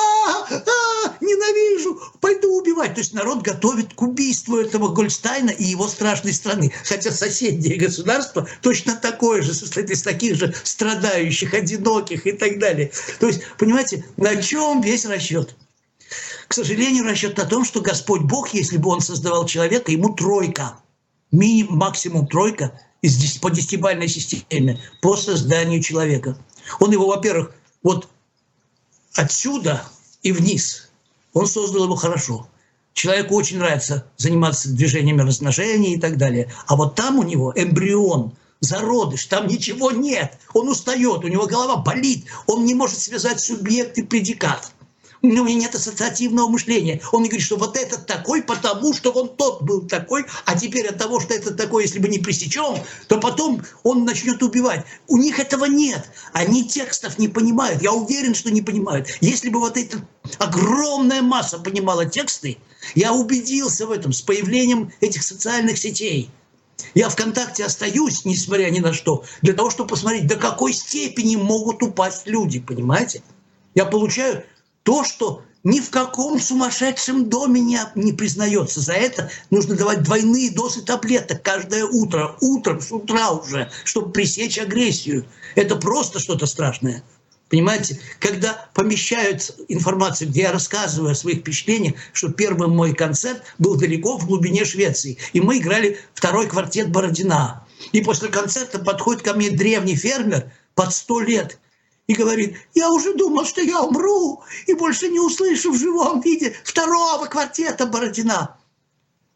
а, 0.50 1.16
ненавижу, 1.20 2.00
пойду 2.20 2.58
убивать. 2.58 2.94
То 2.94 3.00
есть 3.00 3.12
народ 3.12 3.42
готовит 3.42 3.92
к 3.92 4.00
убийству 4.00 4.56
этого 4.56 4.88
Гольдстайна 4.88 5.50
и 5.50 5.62
его 5.62 5.88
страшной 5.88 6.32
страны. 6.32 6.72
Хотя 6.84 7.12
соседнее 7.12 7.76
государство 7.76 8.48
точно 8.62 8.96
такое 8.96 9.42
же, 9.42 9.52
состоит 9.52 9.90
из 9.90 10.02
таких 10.02 10.36
же 10.36 10.54
страдающих, 10.64 11.52
одиноких 11.52 12.26
и 12.26 12.32
так 12.32 12.58
далее. 12.58 12.92
То 13.20 13.26
есть, 13.26 13.42
понимаете, 13.58 14.06
на 14.16 14.42
чем 14.42 14.80
весь 14.80 15.04
расчет? 15.04 15.54
К 16.48 16.54
сожалению, 16.54 17.04
расчет 17.04 17.36
на 17.36 17.44
том, 17.44 17.66
что 17.66 17.82
Господь 17.82 18.22
Бог, 18.22 18.54
если 18.54 18.78
бы 18.78 18.88
Он 18.88 19.02
создавал 19.02 19.44
человека, 19.44 19.92
ему 19.92 20.14
тройка, 20.14 20.78
минимум, 21.30 21.76
максимум 21.76 22.26
тройка 22.26 22.80
из, 23.02 23.36
по 23.36 23.50
десятибальной 23.50 24.08
системе 24.08 24.80
по 25.02 25.14
созданию 25.14 25.82
человека. 25.82 26.38
Он 26.80 26.90
его, 26.90 27.06
во-первых, 27.06 27.54
вот 27.82 28.08
отсюда 29.14 29.82
и 30.22 30.32
вниз. 30.32 30.88
Он 31.32 31.46
создал 31.46 31.84
его 31.84 31.96
хорошо. 31.96 32.48
Человеку 32.94 33.34
очень 33.34 33.58
нравится 33.58 34.06
заниматься 34.16 34.68
движениями 34.68 35.22
размножения 35.22 35.94
и 35.94 36.00
так 36.00 36.18
далее. 36.18 36.52
А 36.66 36.76
вот 36.76 36.94
там 36.94 37.18
у 37.18 37.22
него 37.22 37.52
эмбрион, 37.56 38.32
зародыш, 38.60 39.26
там 39.26 39.46
ничего 39.46 39.90
нет. 39.90 40.38
Он 40.52 40.68
устает, 40.68 41.24
у 41.24 41.28
него 41.28 41.46
голова 41.46 41.76
болит, 41.76 42.26
он 42.46 42.64
не 42.64 42.74
может 42.74 42.98
связать 42.98 43.40
субъект 43.40 43.96
и 43.98 44.02
предикат 44.02 44.72
у 45.22 45.28
него 45.28 45.48
нет 45.48 45.74
ассоциативного 45.74 46.48
мышления. 46.48 47.00
Он 47.12 47.22
не 47.22 47.28
говорит, 47.28 47.46
что 47.46 47.56
вот 47.56 47.76
этот 47.76 48.06
такой, 48.06 48.42
потому 48.42 48.92
что 48.92 49.10
он 49.12 49.28
тот 49.36 49.62
был 49.62 49.86
такой, 49.86 50.26
а 50.44 50.58
теперь 50.58 50.88
от 50.88 50.98
того, 50.98 51.20
что 51.20 51.32
этот 51.32 51.56
такой, 51.56 51.84
если 51.84 52.00
бы 52.00 52.08
не 52.08 52.18
пресечем, 52.18 52.76
то 53.06 53.18
потом 53.18 53.62
он 53.84 54.04
начнет 54.04 54.42
убивать. 54.42 54.84
У 55.06 55.16
них 55.16 55.38
этого 55.38 55.66
нет. 55.66 56.10
Они 56.32 56.64
текстов 56.64 57.18
не 57.18 57.28
понимают. 57.28 57.82
Я 57.82 57.92
уверен, 57.92 58.34
что 58.34 58.50
не 58.50 58.62
понимают. 58.62 59.08
Если 59.20 59.48
бы 59.48 59.60
вот 59.60 59.76
эта 59.76 60.04
огромная 60.38 61.22
масса 61.22 61.58
понимала 61.58 62.04
тексты, 62.04 62.58
я 62.96 63.12
убедился 63.12 63.86
в 63.86 63.92
этом 63.92 64.12
с 64.12 64.22
появлением 64.22 64.92
этих 65.00 65.22
социальных 65.22 65.78
сетей. 65.78 66.30
Я 66.94 67.08
ВКонтакте 67.08 67.64
остаюсь, 67.64 68.24
несмотря 68.24 68.68
ни 68.70 68.80
на 68.80 68.92
что, 68.92 69.24
для 69.40 69.52
того, 69.52 69.70
чтобы 69.70 69.90
посмотреть, 69.90 70.26
до 70.26 70.34
какой 70.34 70.72
степени 70.72 71.36
могут 71.36 71.80
упасть 71.82 72.26
люди, 72.26 72.58
понимаете? 72.58 73.22
Я 73.74 73.86
получаю 73.86 74.44
то, 74.82 75.04
что 75.04 75.42
ни 75.64 75.80
в 75.80 75.90
каком 75.90 76.40
сумасшедшем 76.40 77.28
доме 77.28 77.60
не, 77.60 77.78
не 77.94 78.12
признается. 78.12 78.80
За 78.80 78.94
это 78.94 79.30
нужно 79.50 79.76
давать 79.76 80.02
двойные 80.02 80.50
дозы 80.50 80.82
таблеток 80.82 81.42
каждое 81.42 81.84
утро, 81.84 82.36
утром, 82.40 82.80
с 82.80 82.90
утра 82.90 83.30
уже, 83.30 83.70
чтобы 83.84 84.10
пресечь 84.10 84.58
агрессию. 84.58 85.24
Это 85.54 85.76
просто 85.76 86.18
что-то 86.18 86.46
страшное. 86.46 87.04
Понимаете, 87.48 88.00
когда 88.18 88.70
помещают 88.72 89.54
информацию, 89.68 90.30
где 90.30 90.42
я 90.42 90.52
рассказываю 90.52 91.12
о 91.12 91.14
своих 91.14 91.40
впечатлениях, 91.40 91.96
что 92.14 92.30
первый 92.30 92.68
мой 92.68 92.94
концерт 92.94 93.42
был 93.58 93.76
далеко 93.76 94.16
в 94.16 94.26
глубине 94.26 94.64
Швеции, 94.64 95.18
и 95.34 95.40
мы 95.42 95.58
играли 95.58 95.98
второй 96.14 96.48
квартет 96.48 96.90
Бородина. 96.90 97.66
И 97.92 98.00
после 98.00 98.30
концерта 98.30 98.78
подходит 98.78 99.22
ко 99.22 99.34
мне 99.34 99.50
древний 99.50 99.96
фермер 99.96 100.50
под 100.74 100.94
сто 100.94 101.20
лет 101.20 101.58
и 102.06 102.14
говорит, 102.14 102.56
я 102.74 102.90
уже 102.90 103.14
думал, 103.14 103.44
что 103.44 103.60
я 103.60 103.80
умру 103.82 104.42
и 104.66 104.74
больше 104.74 105.08
не 105.08 105.20
услышу 105.20 105.72
в 105.72 105.78
живом 105.78 106.20
виде 106.20 106.54
второго 106.64 107.26
квартета 107.26 107.86
Бородина. 107.86 108.56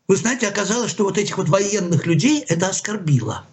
Вы 0.08 0.16
знаете, 0.16 0.48
оказалось, 0.48 0.90
что 0.90 1.04
вот 1.04 1.18
этих 1.18 1.38
вот 1.38 1.48
военных 1.48 2.06
людей 2.06 2.44
это 2.46 2.68
оскорбило. 2.68 3.46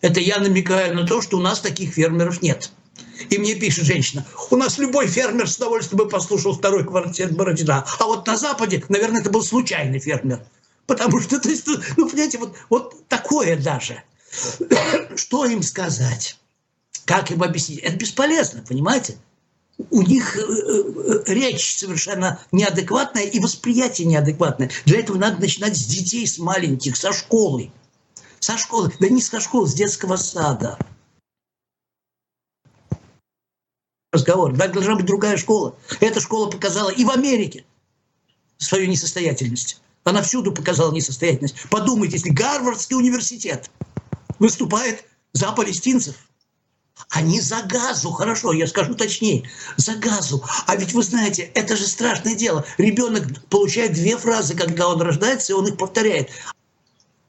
Это 0.00 0.20
я 0.20 0.38
намекаю 0.38 0.94
на 0.94 1.06
то, 1.06 1.22
что 1.22 1.38
у 1.38 1.40
нас 1.40 1.60
таких 1.60 1.94
фермеров 1.94 2.42
нет. 2.42 2.70
И 3.30 3.38
мне 3.38 3.54
пишет 3.54 3.84
женщина, 3.84 4.26
у 4.50 4.56
нас 4.56 4.78
любой 4.78 5.06
фермер 5.06 5.48
с 5.48 5.56
удовольствием 5.56 5.98
бы 5.98 6.08
послушал 6.08 6.54
второй 6.54 6.84
квартет 6.84 7.34
Бородина. 7.36 7.86
А 7.98 8.04
вот 8.04 8.26
на 8.26 8.36
Западе, 8.36 8.84
наверное, 8.88 9.20
это 9.20 9.30
был 9.30 9.42
случайный 9.42 10.00
фермер. 10.00 10.44
Потому 10.86 11.20
что, 11.20 11.38
то 11.40 11.48
есть, 11.48 11.66
ну, 11.96 12.08
понимаете, 12.08 12.38
вот, 12.38 12.56
вот 12.68 13.08
такое 13.08 13.56
даже. 13.56 14.02
Что 15.14 15.44
им 15.46 15.62
сказать? 15.62 16.36
Как 17.04 17.30
им 17.30 17.42
объяснить? 17.42 17.80
Это 17.80 17.96
бесполезно, 17.96 18.62
понимаете? 18.62 19.16
У 19.90 20.02
них 20.02 20.36
э, 20.36 20.40
э, 20.40 21.22
речь 21.26 21.76
совершенно 21.78 22.40
неадекватная 22.52 23.24
и 23.24 23.40
восприятие 23.40 24.06
неадекватное. 24.06 24.70
Для 24.84 25.00
этого 25.00 25.16
надо 25.16 25.40
начинать 25.40 25.76
с 25.76 25.84
детей, 25.84 26.26
с 26.26 26.38
маленьких, 26.38 26.96
со 26.96 27.12
школы. 27.12 27.72
Со 28.38 28.58
школы, 28.58 28.92
да 29.00 29.08
не 29.08 29.20
со 29.20 29.40
школы, 29.40 29.66
с 29.66 29.74
детского 29.74 30.16
сада. 30.16 30.78
Разговор. 34.12 34.52
Да, 34.52 34.68
должна 34.68 34.94
быть 34.94 35.06
другая 35.06 35.36
школа. 35.36 35.74
Эта 36.00 36.20
школа 36.20 36.50
показала 36.50 36.90
и 36.90 37.04
в 37.04 37.10
Америке 37.10 37.64
свою 38.58 38.86
несостоятельность. 38.86 39.80
Она 40.04 40.22
всюду 40.22 40.52
показала 40.52 40.92
несостоятельность. 40.92 41.56
Подумайте, 41.70 42.16
если 42.16 42.30
Гарвардский 42.30 42.96
университет 42.96 43.70
выступает 44.38 45.04
за 45.32 45.50
палестинцев– 45.52 46.16
Они 47.10 47.40
за 47.40 47.62
газу, 47.62 48.10
хорошо, 48.10 48.52
я 48.52 48.66
скажу 48.66 48.94
точнее, 48.94 49.48
за 49.76 49.94
газу. 49.94 50.42
А 50.66 50.76
ведь 50.76 50.94
вы 50.94 51.02
знаете, 51.02 51.50
это 51.54 51.76
же 51.76 51.86
страшное 51.86 52.34
дело. 52.34 52.64
Ребенок 52.78 53.24
получает 53.48 53.92
две 53.92 54.16
фразы, 54.16 54.54
когда 54.54 54.88
он 54.88 55.00
рождается, 55.02 55.52
и 55.52 55.56
он 55.56 55.66
их 55.66 55.76
повторяет. 55.76 56.30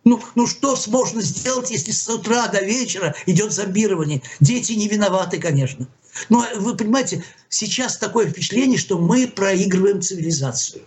Ну, 0.06 0.22
ну 0.36 0.48
что 0.48 0.78
можно 0.88 1.22
сделать, 1.22 1.72
если 1.72 1.92
с 1.92 2.08
утра 2.10 2.48
до 2.48 2.62
вечера 2.62 3.16
идет 3.26 3.52
зомбирование? 3.52 4.22
Дети 4.40 4.74
не 4.74 4.88
виноваты, 4.88 5.40
конечно. 5.40 5.88
Но 6.30 6.46
вы 6.58 6.76
понимаете, 6.76 7.24
сейчас 7.50 7.98
такое 7.98 8.28
впечатление, 8.28 8.78
что 8.78 8.98
мы 8.98 9.28
проигрываем 9.28 10.02
цивилизацию. 10.02 10.84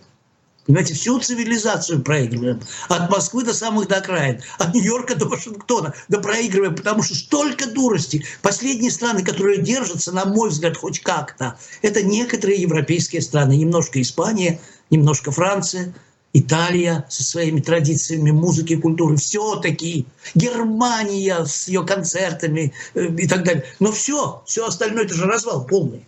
Понимаете, 0.67 0.95
всю 0.95 1.17
цивилизацию 1.17 2.03
проигрываем. 2.03 2.61
От 2.89 3.09
Москвы 3.09 3.45
до 3.45 3.53
самых 3.53 3.87
до 3.87 3.97
окраин. 3.97 4.41
От 4.59 4.73
Нью-Йорка 4.73 5.15
до 5.15 5.25
Вашингтона. 5.25 5.93
Да 6.09 6.19
проигрываем, 6.19 6.75
потому 6.75 7.03
что 7.03 7.15
столько 7.15 7.67
дурости. 7.67 8.25
Последние 8.41 8.91
страны, 8.91 9.23
которые 9.23 9.61
держатся, 9.61 10.11
на 10.11 10.25
мой 10.25 10.49
взгляд, 10.49 10.75
хоть 10.75 10.99
как-то, 10.99 11.57
это 11.81 12.03
некоторые 12.03 12.61
европейские 12.61 13.21
страны. 13.21 13.55
Немножко 13.55 14.01
Испания, 14.01 14.59
немножко 14.89 15.31
Франция, 15.31 15.93
Италия 16.33 17.05
со 17.07 17.23
своими 17.23 17.61
традициями 17.61 18.31
музыки 18.31 18.75
культуры. 18.75 19.15
Все-таки 19.15 20.05
Германия 20.35 21.45
с 21.45 21.69
ее 21.69 21.85
концертами 21.85 22.73
э, 22.93 23.05
и 23.05 23.25
так 23.25 23.45
далее. 23.45 23.63
Но 23.79 23.93
все, 23.93 24.43
все 24.45 24.67
остальное 24.67 25.05
это 25.05 25.13
же 25.13 25.27
развал 25.27 25.65
полный. 25.65 26.05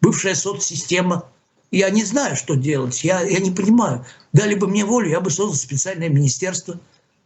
Бывшая 0.00 0.34
соцсистема– 0.34 1.26
я 1.70 1.90
не 1.90 2.04
знаю, 2.04 2.36
что 2.36 2.54
делать, 2.54 3.04
я, 3.04 3.22
я 3.22 3.38
не 3.38 3.50
понимаю. 3.50 4.04
Дали 4.32 4.54
бы 4.54 4.66
мне 4.66 4.84
волю, 4.84 5.10
я 5.10 5.20
бы 5.20 5.30
создал 5.30 5.54
специальное 5.54 6.08
министерство, 6.08 6.80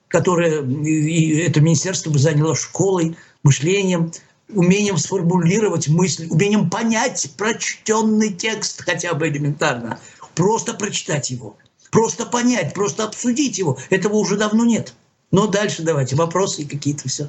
которое, 0.08 0.62
и 0.62 1.38
это 1.38 1.60
министерство 1.60 2.10
бы 2.10 2.18
заняло 2.18 2.54
школой, 2.54 3.16
мышлением, 3.42 4.12
умением 4.48 4.98
сформулировать 4.98 5.88
мысль, 5.88 6.26
умением 6.28 6.70
понять 6.70 7.30
прочтенный 7.36 8.32
текст 8.32 8.82
хотя 8.82 9.14
бы 9.14 9.28
элементарно, 9.28 9.98
просто 10.34 10.74
прочитать 10.74 11.30
его, 11.30 11.56
просто 11.90 12.26
понять, 12.26 12.74
просто 12.74 13.04
обсудить 13.04 13.58
его. 13.58 13.78
Этого 13.90 14.16
уже 14.16 14.36
давно 14.36 14.64
нет. 14.64 14.94
Но 15.30 15.46
дальше 15.46 15.82
давайте 15.82 16.16
вопросы 16.16 16.64
какие-то 16.64 17.08
все. 17.08 17.28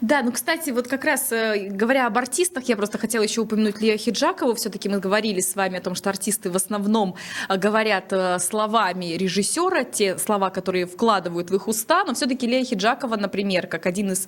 Да, 0.00 0.22
ну, 0.22 0.32
кстати, 0.32 0.70
вот 0.70 0.88
как 0.88 1.04
раз 1.04 1.32
э, 1.32 1.68
говоря 1.70 2.06
об 2.06 2.18
артистах, 2.18 2.64
я 2.64 2.76
просто 2.76 2.98
хотела 2.98 3.22
еще 3.22 3.40
упомянуть 3.40 3.80
Лео 3.80 3.96
Хиджакову. 3.96 4.54
Все-таки 4.54 4.88
мы 4.88 4.98
говорили 4.98 5.40
с 5.40 5.54
вами 5.54 5.78
о 5.78 5.80
том, 5.80 5.94
что 5.94 6.10
артисты 6.10 6.50
в 6.50 6.56
основном 6.56 7.16
э, 7.48 7.56
говорят 7.56 8.12
э, 8.12 8.38
словами 8.38 9.16
режиссера, 9.16 9.84
те 9.84 10.18
слова, 10.18 10.50
которые 10.50 10.86
вкладывают 10.86 11.50
в 11.50 11.54
их 11.54 11.68
уста, 11.68 12.04
но 12.04 12.14
все-таки 12.14 12.46
Лея 12.46 12.64
Хиджакова, 12.64 13.16
например, 13.16 13.66
как 13.66 13.86
один 13.86 14.12
из 14.12 14.26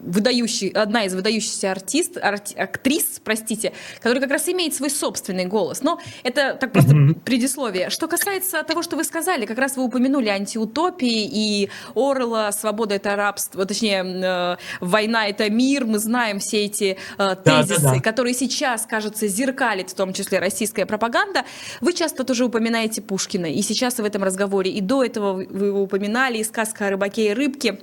выдающих, 0.00 0.74
одна 0.76 1.04
из 1.04 1.14
выдающихся 1.14 1.72
артист, 1.72 2.16
арти, 2.16 2.54
актрис, 2.54 3.20
простите, 3.22 3.72
которая 3.96 4.20
как 4.20 4.30
раз 4.30 4.48
имеет 4.48 4.74
свой 4.74 4.90
собственный 4.90 5.44
голос. 5.46 5.82
Но 5.82 6.00
это 6.22 6.54
так 6.54 6.72
просто 6.72 6.94
mm-hmm. 6.94 7.20
предисловие. 7.20 7.90
Что 7.90 8.08
касается 8.08 8.62
того, 8.62 8.82
что 8.82 8.96
вы 8.96 9.04
сказали, 9.04 9.46
как 9.46 9.58
раз 9.58 9.76
вы 9.76 9.84
упомянули 9.84 10.28
антиутопии 10.28 11.28
и 11.30 11.70
Орла 11.94 12.52
«Свобода– 12.52 12.94
это 12.96 13.16
рабство», 13.16 13.64
точнее, 13.64 14.47
война 14.80 15.26
это 15.26 15.50
мир, 15.50 15.84
мы 15.84 15.98
знаем 15.98 16.38
все 16.38 16.64
эти 16.64 16.96
э, 17.18 17.36
тезисы, 17.44 17.82
да, 17.82 17.88
да, 17.88 17.94
да. 17.94 18.00
которые 18.00 18.34
сейчас, 18.34 18.86
кажется, 18.86 19.26
зеркалит 19.26 19.90
в 19.90 19.94
том 19.94 20.12
числе 20.12 20.38
российская 20.38 20.86
пропаганда. 20.86 21.44
Вы 21.80 21.92
часто 21.92 22.24
тоже 22.24 22.44
упоминаете 22.44 23.02
Пушкина, 23.02 23.46
и 23.46 23.62
сейчас 23.62 23.98
в 23.98 24.04
этом 24.04 24.22
разговоре, 24.22 24.70
и 24.70 24.80
до 24.80 25.04
этого 25.04 25.32
вы 25.34 25.66
его 25.66 25.82
упоминали, 25.82 26.38
и 26.38 26.44
сказка 26.44 26.86
о 26.86 26.90
рыбаке 26.90 27.30
и 27.30 27.34
рыбке. 27.34 27.78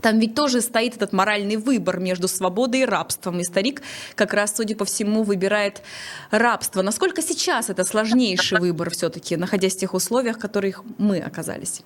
Там 0.00 0.18
ведь 0.18 0.34
тоже 0.34 0.60
стоит 0.60 0.96
этот 0.96 1.12
моральный 1.12 1.56
выбор 1.56 1.98
между 1.98 2.28
свободой 2.28 2.82
и 2.82 2.84
рабством. 2.84 3.40
И 3.40 3.44
старик 3.44 3.82
как 4.14 4.32
раз, 4.32 4.56
судя 4.56 4.76
по 4.76 4.84
всему, 4.84 5.24
выбирает 5.24 5.82
рабство. 6.30 6.82
Насколько 6.82 7.22
сейчас 7.22 7.70
это 7.70 7.84
сложнейший 7.84 8.60
выбор 8.60 8.90
все-таки, 8.90 9.36
находясь 9.36 9.74
в 9.74 9.78
тех 9.78 9.94
условиях, 9.94 10.36
в 10.36 10.40
которых 10.40 10.82
мы 10.98 11.18
оказались? 11.18 11.82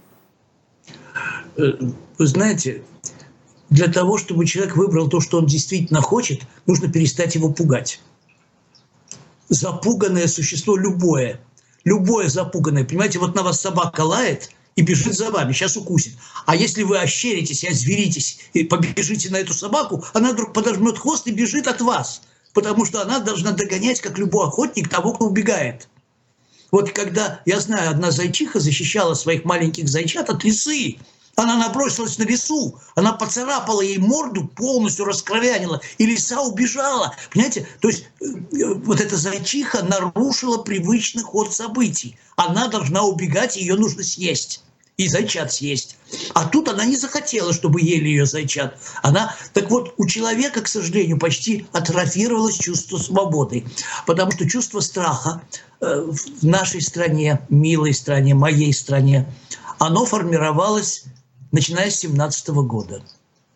Э, 1.57 1.72
вы 2.18 2.27
знаете, 2.27 2.83
для 3.70 3.88
того, 3.88 4.18
чтобы 4.18 4.46
человек 4.46 4.77
выбрал 4.77 5.09
то, 5.09 5.20
что 5.20 5.38
он 5.38 5.46
действительно 5.46 6.00
хочет, 6.00 6.42
нужно 6.66 6.90
перестать 6.90 7.35
его 7.35 7.50
пугать. 7.53 8.00
Запуганное 9.48 10.27
существо 10.27 10.77
любое, 10.77 11.40
любое 11.85 12.29
запуганное, 12.29 12.85
понимаете, 12.85 13.18
вот 13.18 13.35
на 13.35 13.42
вас 13.42 13.61
собака 13.61 14.03
лает 14.03 14.50
и 14.77 14.83
бежит 14.83 15.14
за 15.14 15.31
вами, 15.31 15.53
сейчас 15.53 15.77
укусит. 15.77 16.14
А 16.46 16.57
если 16.57 16.83
вы 16.83 16.98
ощеритесь, 16.98 17.64
озверитесь 17.64 18.40
и 18.53 18.64
побежите 18.64 19.31
на 19.31 19.37
эту 19.37 19.55
собаку, 19.55 20.05
она 20.12 20.33
вдруг 20.33 20.53
подожмет 20.53 20.98
хвост 20.98 21.27
и 21.27 21.33
бежит 21.33 21.68
от 21.68 21.81
вас, 21.81 22.22
потому 22.53 22.85
что 22.85 23.03
она 23.03 23.20
должна 23.20 23.53
догонять, 23.53 24.00
как 24.00 24.18
любой 24.18 24.46
охотник, 24.46 24.88
того, 24.88 25.12
кто 25.12 25.27
убегает. 25.27 25.88
Вот 26.70 26.90
когда, 26.90 27.40
я 27.44 27.61
знаю, 27.61 27.90
одна 27.90 28.11
зайчиха 28.11 28.59
защищала 28.59 29.14
своих 29.14 29.44
маленьких 29.44 29.88
зайчат 29.88 30.29
от 30.29 30.42
лисы, 30.42 30.96
она 31.37 31.57
набросилась 31.57 32.18
на 32.18 32.25
лесу, 32.25 32.79
она 32.94 33.12
поцарапала 33.12 33.81
ей 33.81 33.99
морду, 33.99 34.47
полностью 34.47 35.05
раскровянила, 35.05 35.81
и 35.99 36.07
лиса 36.07 36.40
убежала. 36.40 37.14
Понимаете? 37.33 37.66
То 37.81 37.88
есть 37.88 38.05
э, 38.20 38.25
э, 38.25 38.75
вот 38.75 39.01
эта 39.01 39.16
зайчиха 39.16 39.83
нарушила 39.83 40.59
привычный 40.59 41.23
ход 41.23 41.55
событий. 41.55 42.16
Она 42.37 42.68
должна 42.68 43.03
убегать, 43.03 43.57
ее 43.57 43.75
нужно 43.75 44.03
съесть. 44.03 44.62
И 44.97 45.09
зайчат 45.09 45.53
съесть. 45.53 45.97
А 46.35 46.47
тут 46.47 46.68
она 46.68 46.85
не 46.85 46.94
захотела, 46.97 47.53
чтобы 47.53 47.81
ели 47.81 48.07
ее 48.07 48.27
зайчат. 48.27 48.79
Она, 49.03 49.35
так 49.53 49.68
вот, 49.68 49.92
у 49.97 50.07
человека, 50.07 50.61
к 50.61 50.68
сожалению, 50.68 51.18
почти 51.18 51.66
атрофировалось 51.73 52.59
чувство 52.59 52.99
свободы. 52.99 53.64
Потому 54.07 54.31
что 54.31 54.49
чувство 54.49 54.79
страха 54.79 55.42
э, 55.81 56.07
в 56.07 56.47
нашей 56.47 56.81
стране, 56.81 57.40
милой 57.49 57.92
стране, 57.92 58.35
моей 58.35 58.73
стране, 58.73 59.27
оно 59.81 60.07
формировалось 60.07 61.07
начиная 61.55 61.88
с 61.88 62.01
17 62.01 62.49
года. 62.49 63.01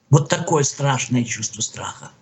Вот 0.09 0.29
такое 0.29 0.63
страшное 0.63 1.25
чувство 1.25 1.61
страха. 1.61 2.13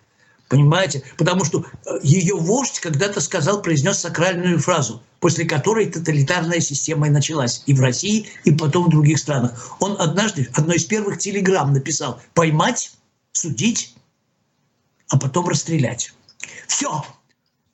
Понимаете? 0.49 1.03
Потому 1.19 1.45
что 1.45 1.65
э, 1.65 1.91
ее 2.03 2.35
вождь 2.35 2.81
когда-то 2.81 3.21
сказал, 3.21 3.61
произнес 3.61 3.99
сакральную 3.99 4.59
фразу, 4.59 5.03
после 5.21 5.45
которой 5.45 5.87
тоталитарная 5.87 6.61
система 6.61 7.09
и 7.09 7.11
началась 7.11 7.63
и 7.67 7.75
в 7.75 7.81
России, 7.81 8.27
и 8.45 8.53
потом 8.53 8.87
в 8.87 8.89
других 8.89 9.19
странах. 9.19 9.77
Он 9.81 10.01
однажды, 10.01 10.49
одной 10.55 10.77
из 10.77 10.85
первых 10.87 11.19
телеграмм 11.19 11.75
написал 11.75 12.21
«поймать, 12.33 12.93
судить, 13.33 13.95
а 15.09 15.19
потом 15.19 15.47
расстрелять». 15.47 16.15
Все. 16.67 17.05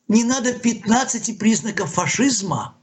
Не 0.08 0.24
надо 0.24 0.54
15 0.54 1.38
признаков 1.38 1.92
фашизма 1.92 2.74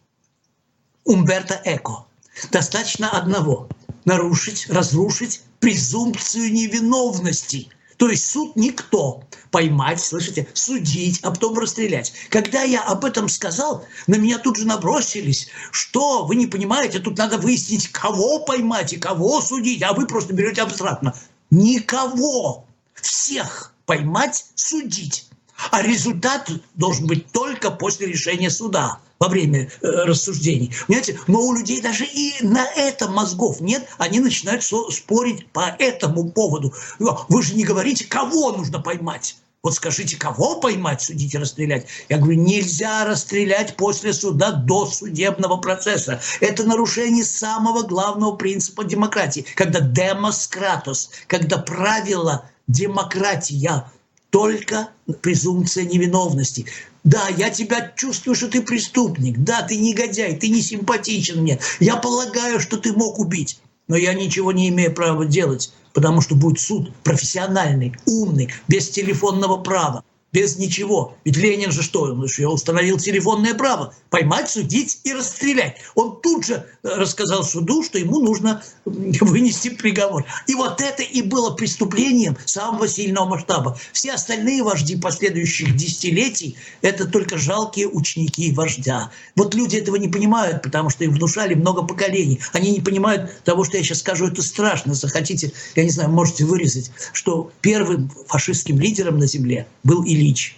Умберто 1.04 1.62
Эко. 1.66 2.06
Достаточно 2.52 3.10
одного– 3.10 3.68
нарушить, 4.10 4.66
разрушить 4.70 5.42
презумпцию 5.60 6.52
невиновности. 6.52 7.70
То 7.98 8.10
есть 8.10 8.26
суд 8.30 8.56
никто. 8.56 9.24
Поймать, 9.52 10.02
слышите, 10.02 10.48
судить, 10.54 11.20
а 11.22 11.32
потом 11.32 11.58
расстрелять. 11.60 12.14
Когда 12.30 12.64
я 12.64 12.82
об 12.82 13.06
этом 13.06 13.30
сказал, 13.30 13.86
на 14.08 14.16
меня 14.16 14.40
тут 14.40 14.58
же 14.58 14.66
набросились. 14.66 15.50
Что, 15.72 16.26
вы 16.26 16.36
не 16.36 16.48
понимаете, 16.48 17.00
тут 17.00 17.18
надо 17.18 17.38
выяснить, 17.38 17.90
кого 17.90 18.40
поймать 18.40 18.94
и 18.94 18.98
кого 18.98 19.42
судить, 19.42 19.84
а 19.84 19.94
вы 19.94 20.08
просто 20.08 20.34
берете 20.34 20.62
абстрактно. 20.62 21.14
Никого. 21.52 22.66
Всех 22.96 23.74
поймать, 23.86 24.46
судить. 24.56 25.28
А 25.72 25.82
результат 25.84 26.50
должен 26.76 27.06
быть 27.06 27.32
только 27.32 27.70
после 27.70 28.08
решения 28.08 28.50
суда 28.50 29.00
во 29.20 29.28
время 29.28 29.70
э, 29.82 29.88
рассуждений. 30.06 30.74
Понимаете? 30.88 31.20
Но 31.28 31.42
у 31.42 31.54
людей 31.54 31.82
даже 31.82 32.06
и 32.06 32.36
на 32.42 32.66
это 32.66 33.10
мозгов 33.10 33.60
нет. 33.60 33.88
Они 33.98 34.20
начинают 34.20 34.64
спорить 34.64 35.48
по 35.52 35.76
этому 35.78 36.32
поводу. 36.32 36.74
Вы 37.00 37.44
же 37.44 37.54
не 37.56 37.64
говорите, 37.64 38.06
кого 38.06 38.52
нужно 38.54 38.80
поймать. 38.80 39.36
Вот 39.62 39.74
скажите, 39.74 40.16
кого 40.16 40.62
поймать, 40.62 41.02
судить 41.02 41.34
и 41.34 41.38
расстрелять? 41.38 41.86
Я 42.08 42.18
говорю, 42.18 42.40
нельзя 42.40 43.04
расстрелять 43.04 43.76
после 43.76 44.14
суда 44.14 44.52
до 44.52 44.86
судебного 44.86 45.58
процесса. 45.58 46.22
Это 46.40 46.64
нарушение 46.64 47.26
самого 47.26 47.84
главного 47.84 48.38
принципа 48.38 48.86
демократии. 48.86 49.46
Когда 49.56 49.82
демоскратос, 49.82 51.10
когда 51.28 51.58
правило 51.58 52.50
демократия 52.68 53.92
только 54.30 54.90
презумпция 55.22 55.84
невиновности. 55.84 56.66
Да, 57.04 57.28
я 57.30 57.50
тебя 57.50 57.92
чувствую, 57.96 58.36
что 58.36 58.50
ты 58.50 58.62
преступник. 58.62 59.40
Да, 59.40 59.62
ты 59.62 59.78
негодяй, 59.78 60.36
ты 60.36 60.50
не 60.50 60.62
симпатичен 60.62 61.42
мне. 61.42 61.60
Я 61.80 61.96
полагаю, 61.96 62.60
что 62.60 62.78
ты 62.78 62.94
мог 62.94 63.20
убить. 63.20 63.60
Но 63.88 63.96
я 63.96 64.14
ничего 64.14 64.52
не 64.52 64.70
имею 64.70 64.94
права 64.94 65.26
делать, 65.26 65.72
потому 65.94 66.22
что 66.22 66.36
будет 66.36 66.60
суд 66.60 66.94
профессиональный, 67.04 67.96
умный, 68.06 68.50
без 68.68 68.90
телефонного 68.90 69.58
права. 69.58 70.04
Без 70.32 70.58
ничего. 70.58 71.16
Ведь 71.26 71.38
Ленин 71.38 71.72
же 71.72 71.82
что? 71.82 72.04
Он 72.04 72.24
еще 72.24 72.48
установил 72.48 72.98
телефонное 72.98 73.56
право. 73.56 73.94
Поймать, 74.10 74.50
судить 74.50 75.00
и 75.04 75.14
расстрелять. 75.14 75.78
Он 75.96 76.20
тут 76.22 76.46
же 76.46 76.66
э, 76.84 76.88
рассказал 76.88 77.44
суду, 77.44 77.84
что 77.84 77.98
ему 77.98 78.20
нужно 78.20 78.64
вынести 78.86 79.70
приговор. 79.70 80.26
И 80.48 80.54
вот 80.54 80.82
это 80.82 81.02
и 81.02 81.22
было 81.22 81.52
преступлением 81.52 82.38
самого 82.46 82.88
сильного 82.88 83.30
масштаба. 83.30 83.80
Все 83.92 84.14
остальные 84.14 84.64
вожди 84.64 84.96
последующих 84.98 85.76
десятилетий– 85.76 86.58
это 86.82 87.08
только 87.08 87.38
жалкие 87.38 87.88
ученики 87.88 88.52
вождя. 88.52 89.12
Вот 89.36 89.56
люди 89.56 89.78
этого 89.78 89.96
не 89.96 90.08
понимают, 90.08 90.62
потому 90.62 90.90
что 90.90 91.04
им 91.04 91.12
внушали 91.14 91.56
много 91.56 91.84
поколений. 91.84 92.40
Они 92.54 92.72
не 92.72 92.82
понимают 92.82 93.44
того, 93.44 93.64
что 93.64 93.78
я 93.78 93.84
сейчас 93.84 94.00
скажу, 94.00 94.28
это 94.28 94.44
страшно. 94.44 94.94
Захотите, 94.94 95.52
я 95.76 95.84
не 95.84 95.90
знаю, 95.90 96.12
можете 96.12 96.46
вырезать, 96.46 96.92
что 97.14 97.52
первым 97.62 98.12
фашистским 98.28 98.80
лидером 98.80 99.18
на 99.18 99.26
земле 99.26 99.68
был 99.84 100.04
Ильич 100.04 100.19
Ильич 100.20 100.58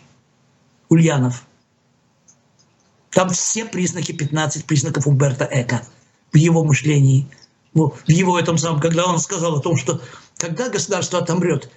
Ульянов. 0.90 1.46
Там 3.12 3.30
все 3.30 3.66
признаки, 3.66 4.12
15 4.12 4.66
признаков 4.66 5.06
Умберта 5.06 5.46
Эка 5.46 5.86
в 6.32 6.38
его 6.38 6.64
мышлении, 6.64 7.28
в 7.74 7.94
его 8.08 8.40
этом 8.40 8.58
самом, 8.58 8.80
когда 8.80 9.06
он 9.06 9.20
сказал 9.20 9.58
о 9.58 9.62
том, 9.62 9.76
что 9.78 10.02
когда 10.38 10.70
государство 10.70 11.20
отомрет, 11.20 11.70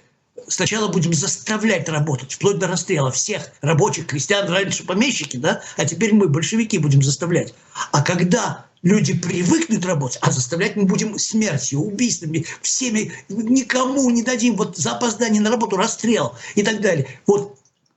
сначала 0.47 0.87
будем 0.87 1.13
заставлять 1.13 1.87
работать, 1.89 2.33
вплоть 2.33 2.57
до 2.57 2.67
расстрела 2.67 3.11
всех 3.11 3.51
рабочих, 3.61 4.07
крестьян, 4.07 4.49
раньше 4.49 4.85
помещики, 4.85 5.37
да, 5.37 5.61
а 5.77 5.85
теперь 5.85 6.13
мы, 6.13 6.27
большевики, 6.27 6.77
будем 6.77 7.01
заставлять. 7.01 7.53
А 7.91 8.01
когда 8.01 8.65
люди 8.81 9.13
привыкнут 9.13 9.85
работать, 9.85 10.19
а 10.21 10.31
заставлять 10.31 10.75
мы 10.75 10.83
будем 10.83 11.17
смертью, 11.19 11.79
убийствами, 11.79 12.45
всеми, 12.61 13.13
никому 13.29 14.09
не 14.09 14.23
дадим, 14.23 14.55
вот 14.55 14.77
за 14.77 14.93
опоздание 14.93 15.41
на 15.41 15.51
работу 15.51 15.75
расстрел 15.75 16.35
и 16.55 16.63
так 16.63 16.81
далее. 16.81 17.07
Вот 17.27 17.54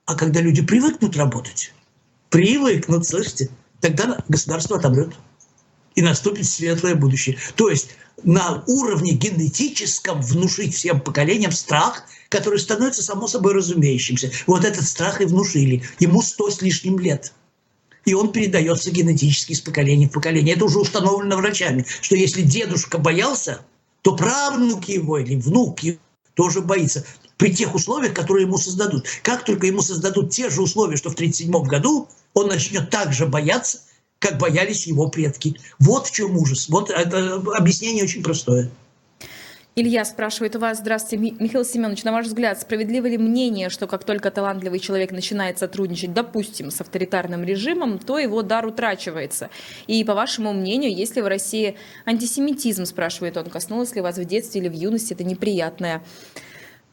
а 0.09 0.15
когда 0.15 0.41
люди 0.41 0.63
привыкнут 0.63 1.15
работать, 1.15 1.71
привыкнут, 2.31 3.05
слышите, 3.05 3.51
тогда 3.79 4.17
государство 4.27 4.77
отобрет. 4.77 5.13
И 5.93 6.01
наступит 6.01 6.47
светлое 6.47 6.95
будущее. 6.95 7.37
То 7.55 7.69
есть 7.69 7.91
на 8.23 8.63
уровне 8.65 9.11
генетическом 9.11 10.19
внушить 10.23 10.73
всем 10.73 10.99
поколениям 10.99 11.51
страх, 11.51 12.05
который 12.29 12.57
становится 12.57 13.03
само 13.03 13.27
собой 13.27 13.53
разумеющимся. 13.53 14.31
Вот 14.47 14.65
этот 14.65 14.83
страх 14.87 15.21
и 15.21 15.25
внушили. 15.25 15.83
Ему 15.99 16.23
сто 16.23 16.49
с 16.49 16.63
лишним 16.63 16.97
лет. 16.97 17.31
И 18.05 18.15
он 18.15 18.31
передается 18.31 18.89
генетически 18.89 19.51
из 19.51 19.61
поколения 19.61 20.07
в 20.07 20.13
поколение. 20.13 20.55
Это 20.55 20.65
уже 20.65 20.79
установлено 20.79 21.37
врачами, 21.37 21.85
что 22.01 22.15
если 22.15 22.41
дедушка 22.41 22.97
боялся, 22.97 23.61
то 24.01 24.15
правнук 24.15 24.85
его 24.85 25.19
или 25.19 25.35
внук 25.35 25.81
тоже 26.33 26.61
боится 26.61 27.05
при 27.39 27.51
тех 27.51 27.73
условиях, 27.73 28.13
которые 28.13 28.45
ему 28.45 28.57
создадут. 28.57 29.07
Как 29.23 29.45
только 29.45 29.65
ему 29.65 29.81
создадут 29.81 30.29
те 30.29 30.49
же 30.49 30.61
условия, 30.61 30.97
что 30.97 31.09
в 31.09 31.13
1937 31.13 31.67
году, 31.67 32.09
он 32.33 32.49
начнет 32.49 32.89
так 32.91 33.13
же 33.13 33.25
бояться, 33.25 33.79
как 34.19 34.37
боялись 34.37 34.85
его 34.85 35.07
предки. 35.07 35.55
Вот 35.79 36.07
в 36.07 36.11
чем 36.11 36.37
ужас. 36.37 36.67
Вот 36.67 36.89
это 36.89 37.41
объяснение 37.55 38.03
очень 38.03 38.21
простое. 38.21 38.69
Илья 39.75 40.03
спрашивает 40.03 40.57
у 40.57 40.59
вас, 40.59 40.79
здравствуйте, 40.79 41.35
Михаил 41.39 41.63
Семенович, 41.63 42.03
на 42.03 42.11
ваш 42.11 42.25
взгляд, 42.25 42.59
справедливо 42.59 43.05
ли 43.05 43.17
мнение, 43.17 43.69
что 43.69 43.87
как 43.87 44.03
только 44.03 44.29
талантливый 44.29 44.79
человек 44.79 45.11
начинает 45.11 45.57
сотрудничать, 45.57 46.11
допустим, 46.11 46.69
с 46.69 46.81
авторитарным 46.81 47.45
режимом, 47.45 47.97
то 47.99 48.19
его 48.19 48.41
дар 48.41 48.65
утрачивается? 48.65 49.49
И 49.87 50.03
по 50.03 50.15
вашему 50.15 50.51
мнению, 50.51 50.93
есть 50.93 51.15
ли 51.15 51.21
в 51.21 51.27
России 51.27 51.77
антисемитизм, 52.05 52.83
спрашивает 52.83 53.37
он, 53.37 53.45
коснулось 53.45 53.95
ли 53.95 54.01
вас 54.01 54.17
в 54.17 54.25
детстве 54.25 54.59
или 54.59 54.67
в 54.67 54.73
юности 54.73 55.13
это 55.13 55.23
неприятное 55.23 56.03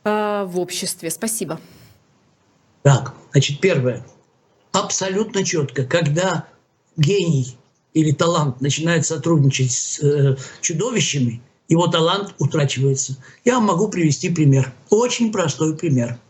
Э, 0.06 0.44
в 0.46 0.60
обществе. 0.60 1.10
Спасибо. 1.10 1.60
Так, 2.84 3.12
значит, 3.32 3.58
первое. 3.60 4.06
Абсолютно 4.70 5.44
четко, 5.44 5.84
когда 5.84 6.46
гений 6.96 7.58
или 7.92 8.12
талант 8.12 8.60
начинает 8.60 9.04
сотрудничать 9.04 9.72
с 9.72 10.00
э, 10.00 10.36
чудовищами, 10.60 11.42
его 11.66 11.88
талант 11.88 12.36
утрачивается. 12.38 13.16
Я 13.44 13.58
могу 13.58 13.88
привести 13.88 14.30
пример. 14.30 14.72
Очень 14.90 15.32
простой 15.32 15.76
пример. 15.76 16.20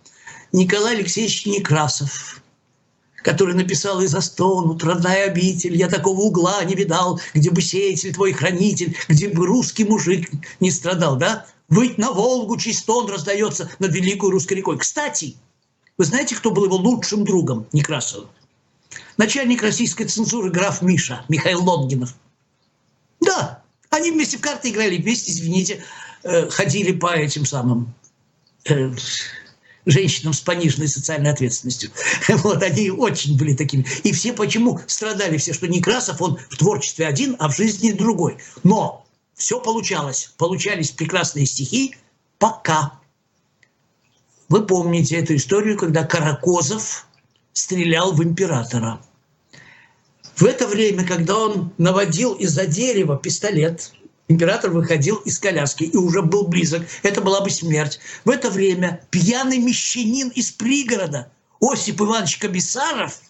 Николай 0.53 0.95
Алексеевич 0.95 1.45
Некрасов, 1.45 2.41
который 3.17 3.55
написал 3.55 4.01
«Из-за 4.01 4.23
стонут, 4.23 4.83
родная 4.85 5.27
обитель, 5.27 5.77
я 5.77 5.89
такого 5.89 6.21
угла 6.21 6.65
не 6.65 6.75
видал, 6.75 7.21
где 7.35 7.51
бы 7.51 7.61
сеятель 7.61 8.15
твой 8.15 8.33
хранитель, 8.33 8.97
где 9.07 9.29
бы 9.29 9.45
русский 9.45 9.85
мужик 9.85 10.31
не 10.61 10.71
страдал», 10.71 11.17
да? 11.17 11.45
Выть 11.69 11.99
на 11.99 12.13
Волгу, 12.13 12.57
чей 12.57 12.75
стон 12.75 13.11
раздается 13.11 13.71
над 13.79 13.93
великой 13.93 14.31
русской 14.31 14.55
рекой. 14.55 14.79
Кстати, 14.79 15.37
вы 15.99 16.05
знаете, 16.05 16.37
кто 16.37 16.51
был 16.51 16.67
его 16.67 16.77
лучшим 16.77 17.25
другом 17.25 17.67
Некрасова? 17.73 18.29
Начальник 19.17 19.63
российской 19.63 20.05
цензуры 20.05 20.51
граф 20.51 20.83
Миша, 20.83 21.25
Михаил 21.29 21.65
Лонгинов. 21.65 22.15
Да, 23.21 23.63
они 23.91 24.11
вместе 24.11 24.37
в 24.37 24.41
карты 24.41 24.71
играли, 24.71 24.99
вместе, 24.99 25.33
извините, 25.33 25.83
э, 26.23 26.49
ходили 26.51 26.93
по 26.93 27.15
этим 27.15 27.47
самым 27.47 27.95
э, 28.69 28.93
женщинам 29.87 30.35
с 30.35 30.41
пониженной 30.41 30.89
социальной 30.89 31.31
ответственностью. 31.31 31.91
Вот, 32.29 32.63
они 32.63 32.91
очень 32.91 33.37
были 33.39 33.55
такими. 33.55 33.87
И 34.05 34.13
все 34.13 34.33
почему 34.33 34.81
страдали 34.87 35.39
все, 35.39 35.55
что 35.55 35.67
Некрасов, 35.67 36.21
он 36.21 36.39
в 36.51 36.57
творчестве 36.57 37.07
один, 37.07 37.37
а 37.39 37.49
в 37.49 37.57
жизни 37.57 37.93
другой. 37.93 38.39
Но 38.63 39.06
все 39.37 39.61
получалось. 39.61 40.33
Получались 40.39 40.91
прекрасные 40.91 41.47
стихи, 41.47 41.95
пока. 42.39 42.99
Вы 44.49 44.67
помните 44.67 45.17
эту 45.17 45.37
историю, 45.37 45.77
когда 45.77 46.05
Каракозов 46.05 47.07
стрелял 47.53 48.13
в 48.13 48.23
императора. 48.23 49.01
В 50.37 50.45
это 50.45 50.67
время, 50.67 51.07
когда 51.07 51.37
он 51.39 51.73
наводил 51.79 52.35
из-за 52.35 52.67
дерева 52.67 53.17
пистолет, 53.17 53.93
император 54.29 54.71
выходил 54.71 55.17
из 55.17 55.39
коляски 55.39 55.85
и 55.85 55.97
уже 55.97 56.23
был 56.23 56.47
близок. 56.47 56.83
Это 57.03 57.21
была 57.21 57.41
бы 57.41 57.51
смерть. 57.51 57.99
В 58.25 58.31
это 58.31 58.51
время 58.51 59.07
пьяный 59.11 59.59
мещанин 59.59 60.29
из 60.31 60.51
пригорода 60.51 61.31
Осип 61.61 62.01
Иванович 62.01 62.39
Комиссаров 62.39 63.21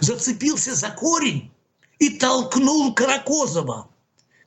зацепился 0.00 0.74
за 0.74 0.90
корень 0.90 1.50
и 1.98 2.10
толкнул 2.18 2.94
Каракозова. 2.94 3.88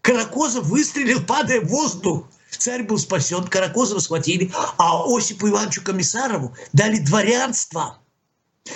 Каракозов 0.08 0.68
выстрелил, 0.68 1.22
падая 1.22 1.60
в 1.60 1.68
воздух. 1.68 2.30
Царь 2.50 2.84
был 2.84 2.98
спасен, 2.98 3.44
Каракозова 3.44 4.00
схватили, 4.00 4.50
а 4.78 5.04
Осипу 5.06 5.50
Ивановичу 5.50 5.84
Комиссарову 5.84 6.56
дали 6.72 7.00
дворянство. 7.00 8.00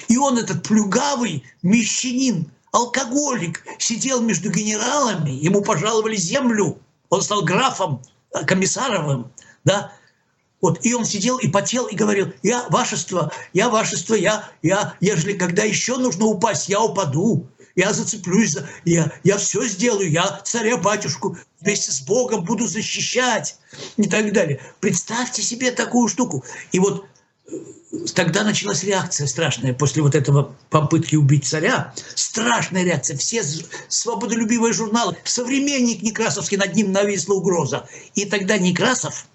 И 0.09 0.17
он, 0.17 0.37
этот 0.37 0.67
плюгавый 0.67 1.45
мещанин, 1.63 2.51
алкоголик, 2.73 3.63
сидел 3.77 4.21
между 4.21 4.51
генералами, 4.51 5.29
ему 5.29 5.61
пожаловали 5.61 6.17
землю, 6.17 6.79
он 7.09 7.21
стал 7.21 7.45
графом 7.45 8.01
э, 8.33 8.43
Комиссаровым, 8.43 9.31
да, 9.63 9.93
вот, 10.59 10.85
и 10.85 10.93
он 10.93 11.05
сидел 11.05 11.37
и 11.37 11.47
потел 11.47 11.87
и 11.87 11.95
говорил, 11.95 12.33
я 12.43 12.67
вашество, 12.67 13.31
я 13.53 13.69
вашество, 13.69 14.15
я, 14.15 14.49
я, 14.63 14.95
ежели 14.99 15.37
когда 15.37 15.63
еще 15.63 15.95
нужно 15.95 16.25
упасть, 16.25 16.67
я 16.67 16.81
упаду 16.81 17.47
я 17.75 17.93
зацеплюсь, 17.93 18.51
за, 18.51 18.69
я, 18.85 19.11
я 19.23 19.37
все 19.37 19.67
сделаю, 19.67 20.09
я 20.09 20.41
царя-батюшку 20.43 21.37
вместе 21.59 21.91
с 21.91 22.01
Богом 22.01 22.43
буду 22.43 22.67
защищать 22.67 23.57
и 23.97 24.07
так 24.07 24.33
далее. 24.33 24.61
Представьте 24.79 25.41
себе 25.41 25.71
такую 25.71 26.07
штуку. 26.07 26.43
И 26.71 26.79
вот 26.79 27.05
э, 27.47 27.55
тогда 28.13 28.43
началась 28.43 28.83
реакция 28.83 29.27
страшная 29.27 29.73
после 29.73 30.01
вот 30.01 30.15
этого 30.15 30.55
попытки 30.69 31.15
убить 31.15 31.45
царя. 31.45 31.93
Страшная 32.15 32.83
реакция. 32.83 33.17
Все 33.17 33.43
свободолюбивые 33.87 34.73
журналы. 34.73 35.17
Современник 35.23 36.01
Некрасовский, 36.01 36.57
над 36.57 36.75
ним 36.75 36.91
нависла 36.91 37.35
угроза. 37.35 37.87
И 38.15 38.25
тогда 38.25 38.57
Некрасов, 38.57 39.27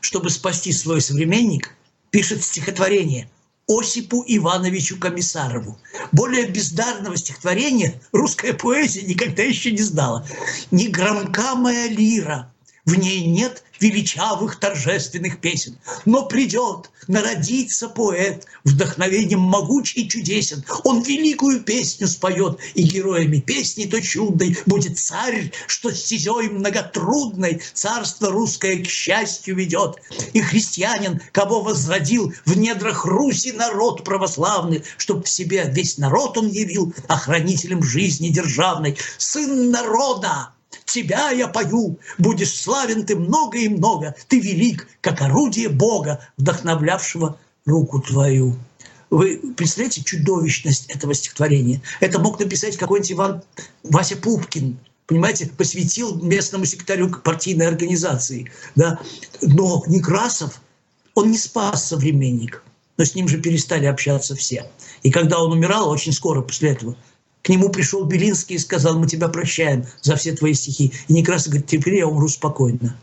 чтобы 0.00 0.30
спасти 0.30 0.72
свой 0.72 1.00
современник, 1.00 1.74
пишет 2.10 2.42
стихотворение– 2.42 3.30
Осипу 3.70 4.24
Ивановичу 4.26 4.98
Комиссарову. 4.98 5.78
Более 6.10 6.48
бездарного 6.48 7.16
стихотворения 7.16 8.00
русская 8.10 8.52
поэзия 8.52 9.02
никогда 9.02 9.44
еще 9.44 9.70
не 9.70 9.82
знала. 9.82 10.26
«Не 10.72 10.88
громка 10.88 11.54
моя 11.54 11.86
лира, 11.86 12.52
в 12.90 12.98
ней 12.98 13.24
нет 13.26 13.62
величавых 13.78 14.58
торжественных 14.58 15.40
песен. 15.40 15.78
Но 16.04 16.26
придет, 16.26 16.90
народится 17.06 17.88
поэт, 17.88 18.44
вдохновением 18.64 19.40
могуч 19.40 19.96
и 19.96 20.08
чудесен. 20.08 20.64
Он 20.84 21.00
великую 21.02 21.60
песню 21.60 22.08
споет, 22.08 22.58
и 22.74 22.82
героями 22.82 23.38
песни 23.38 23.84
то 23.84 24.02
чудной 24.02 24.58
будет 24.66 24.98
царь, 24.98 25.52
что 25.68 25.92
стезей 25.92 26.50
многотрудной 26.50 27.62
царство 27.72 28.30
русское 28.30 28.76
к 28.78 28.86
счастью 28.88 29.56
ведет. 29.56 29.96
И 30.32 30.40
христианин, 30.40 31.20
кого 31.32 31.62
возродил 31.62 32.34
в 32.44 32.58
недрах 32.58 33.04
Руси 33.04 33.52
народ 33.52 34.04
православный, 34.04 34.82
чтоб 34.98 35.24
в 35.24 35.28
себе 35.28 35.70
весь 35.72 35.96
народ 35.96 36.36
он 36.36 36.48
явил 36.48 36.92
охранителем 37.06 37.84
жизни 37.84 38.28
державной. 38.28 38.98
Сын 39.16 39.70
народа, 39.70 40.50
тебя 40.90 41.30
я 41.30 41.48
пою, 41.48 41.98
будешь 42.18 42.54
славен 42.54 43.06
ты 43.06 43.16
много 43.16 43.58
и 43.58 43.68
много, 43.68 44.14
ты 44.28 44.40
велик, 44.40 44.88
как 45.00 45.22
орудие 45.22 45.68
Бога, 45.68 46.20
вдохновлявшего 46.36 47.38
руку 47.66 48.00
твою. 48.00 48.56
Вы 49.10 49.40
представляете 49.56 50.04
чудовищность 50.04 50.86
этого 50.90 51.14
стихотворения? 51.14 51.82
Это 51.98 52.20
мог 52.20 52.38
написать 52.38 52.76
какой-нибудь 52.76 53.12
Иван 53.12 53.42
Вася 53.82 54.16
Пупкин, 54.16 54.78
понимаете, 55.06 55.46
посвятил 55.46 56.14
местному 56.22 56.64
секретарю 56.64 57.10
партийной 57.10 57.66
организации. 57.66 58.50
Да? 58.76 59.00
Но 59.42 59.82
Некрасов, 59.88 60.60
он 61.14 61.32
не 61.32 61.38
спас 61.38 61.88
современник, 61.88 62.62
но 62.96 63.04
с 63.04 63.16
ним 63.16 63.26
же 63.26 63.38
перестали 63.38 63.86
общаться 63.86 64.36
все. 64.36 64.70
И 65.02 65.10
когда 65.10 65.42
он 65.42 65.50
умирал, 65.50 65.90
очень 65.90 66.12
скоро 66.12 66.42
после 66.42 66.70
этого, 66.70 66.96
нему 67.50 67.68
пришел 67.68 68.04
Белинский 68.04 68.56
и 68.56 68.58
сказал, 68.58 68.98
мы 68.98 69.06
тебя 69.06 69.28
прощаем 69.28 69.84
за 70.00 70.16
все 70.16 70.32
твои 70.32 70.54
стихи. 70.54 70.92
И 71.08 71.12
Некрасов 71.12 71.48
говорит, 71.48 71.68
теперь 71.68 71.96
я 71.96 72.06
умру 72.06 72.28
спокойно. 72.28 72.96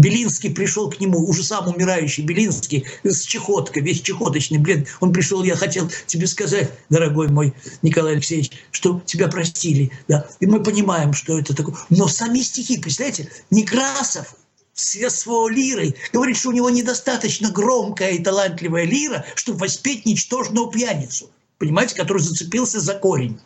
Белинский 0.00 0.50
пришел 0.50 0.90
к 0.90 0.98
нему, 0.98 1.18
уже 1.28 1.42
сам 1.42 1.68
умирающий 1.68 2.24
Белинский, 2.24 2.86
с 3.04 3.20
чехоткой, 3.22 3.82
весь 3.82 4.00
чехоточный, 4.00 4.56
блин. 4.56 4.86
Он 5.00 5.12
пришел, 5.12 5.42
я 5.42 5.56
хотел 5.56 5.90
тебе 6.06 6.26
сказать, 6.26 6.70
дорогой 6.88 7.28
мой 7.28 7.52
Николай 7.82 8.14
Алексеевич, 8.14 8.50
что 8.70 9.02
тебя 9.04 9.28
простили. 9.28 9.92
Да? 10.08 10.26
И 10.40 10.46
мы 10.46 10.62
понимаем, 10.62 11.12
что 11.12 11.38
это 11.38 11.54
такое. 11.54 11.74
Но 11.90 12.08
сами 12.08 12.40
стихи, 12.40 12.78
представляете, 12.78 13.28
Некрасов 13.50 14.34
своего 14.72 15.48
лирой 15.48 15.94
говорит, 16.14 16.38
что 16.38 16.48
у 16.48 16.52
него 16.52 16.70
недостаточно 16.70 17.50
громкая 17.50 18.12
и 18.12 18.22
талантливая 18.22 18.84
лира, 18.84 19.26
чтобы 19.34 19.58
воспеть 19.58 20.06
ничтожную 20.06 20.68
пьяницу, 20.68 21.30
понимаете, 21.58 21.94
который 21.96 22.22
зацепился 22.22 22.80
за 22.80 22.94
корень 22.94 23.38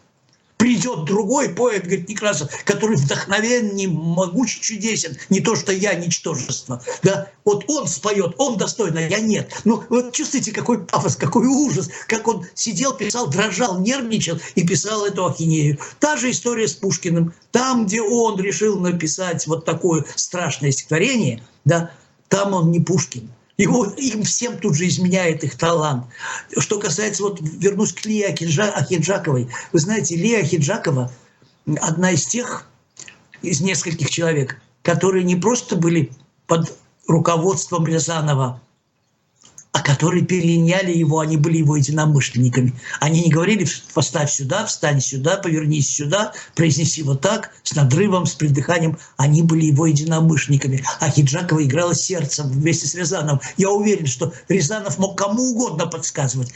придет 0.56 1.04
другой 1.04 1.50
поэт, 1.50 1.84
говорит 1.84 2.08
Некрасов, 2.08 2.50
который 2.64 2.96
вдохновенный, 2.96 3.86
могучий, 3.86 4.60
чудесен. 4.60 5.16
Не 5.30 5.40
то, 5.40 5.56
что 5.56 5.72
я 5.72 5.94
ничтожество. 5.94 6.82
Да? 7.02 7.28
Вот 7.44 7.64
он 7.68 7.86
споет, 7.88 8.34
он 8.38 8.56
достойно, 8.56 8.98
я 8.98 9.20
нет. 9.20 9.52
Ну, 9.64 9.82
вот 9.88 10.12
чувствуете, 10.12 10.52
какой 10.52 10.84
пафос, 10.84 11.16
какой 11.16 11.46
ужас, 11.46 11.90
как 12.06 12.26
он 12.28 12.46
сидел, 12.54 12.94
писал, 12.94 13.28
дрожал, 13.28 13.80
нервничал 13.80 14.38
и 14.54 14.66
писал 14.66 15.04
эту 15.04 15.26
ахинею. 15.26 15.78
Та 15.98 16.16
же 16.16 16.30
история 16.30 16.68
с 16.68 16.74
Пушкиным. 16.74 17.34
Там, 17.50 17.86
где 17.86 18.02
он 18.02 18.40
решил 18.40 18.78
написать 18.80 19.46
вот 19.46 19.64
такое 19.64 20.04
страшное 20.16 20.70
стихотворение, 20.70 21.42
да, 21.64 21.90
там 22.28 22.54
он 22.54 22.70
не 22.70 22.80
Пушкин. 22.80 23.30
Его, 23.56 23.84
им 23.84 24.24
всем 24.24 24.58
тут 24.58 24.74
же 24.74 24.88
изменяет 24.88 25.44
их 25.44 25.56
талант. 25.56 26.06
Что 26.58 26.80
касается, 26.80 27.22
вот 27.22 27.38
вернусь 27.40 27.92
к 27.92 28.04
Лии 28.04 28.22
Ахиджаковой. 28.22 29.48
Вы 29.72 29.78
знаете, 29.78 30.16
Лия 30.16 30.40
Ахиджакова 30.40 31.12
одна 31.80 32.10
из 32.10 32.26
тех, 32.26 32.66
из 33.42 33.60
нескольких 33.60 34.10
человек, 34.10 34.60
которые 34.82 35.24
не 35.24 35.36
просто 35.36 35.76
были 35.76 36.10
под 36.46 36.76
руководством 37.06 37.86
Рязанова, 37.86 38.60
а 39.74 39.80
которые 39.80 40.24
переняли 40.24 40.92
его, 40.92 41.18
они 41.18 41.36
были 41.36 41.58
его 41.58 41.76
единомышленниками. 41.76 42.78
Они 43.00 43.24
не 43.24 43.30
говорили 43.30 43.66
«поставь 43.92 44.30
сюда, 44.30 44.64
встань 44.66 45.00
сюда, 45.00 45.36
повернись 45.36 45.96
сюда, 45.96 46.32
произнеси 46.54 47.02
вот 47.02 47.20
так, 47.20 47.50
с 47.64 47.74
надрывом, 47.74 48.24
с 48.24 48.34
придыханием». 48.34 48.96
Они 49.16 49.42
были 49.42 49.64
его 49.64 49.86
единомышленниками. 49.86 50.84
А 51.00 51.10
Хиджакова 51.10 51.64
играла 51.64 51.92
сердцем 51.92 52.50
вместе 52.50 52.86
с 52.86 52.94
Рязановым. 52.94 53.40
Я 53.56 53.70
уверен, 53.70 54.06
что 54.06 54.32
Рязанов 54.48 54.96
мог 54.98 55.18
кому 55.18 55.42
угодно 55.42 55.88
подсказывать. 55.88 56.52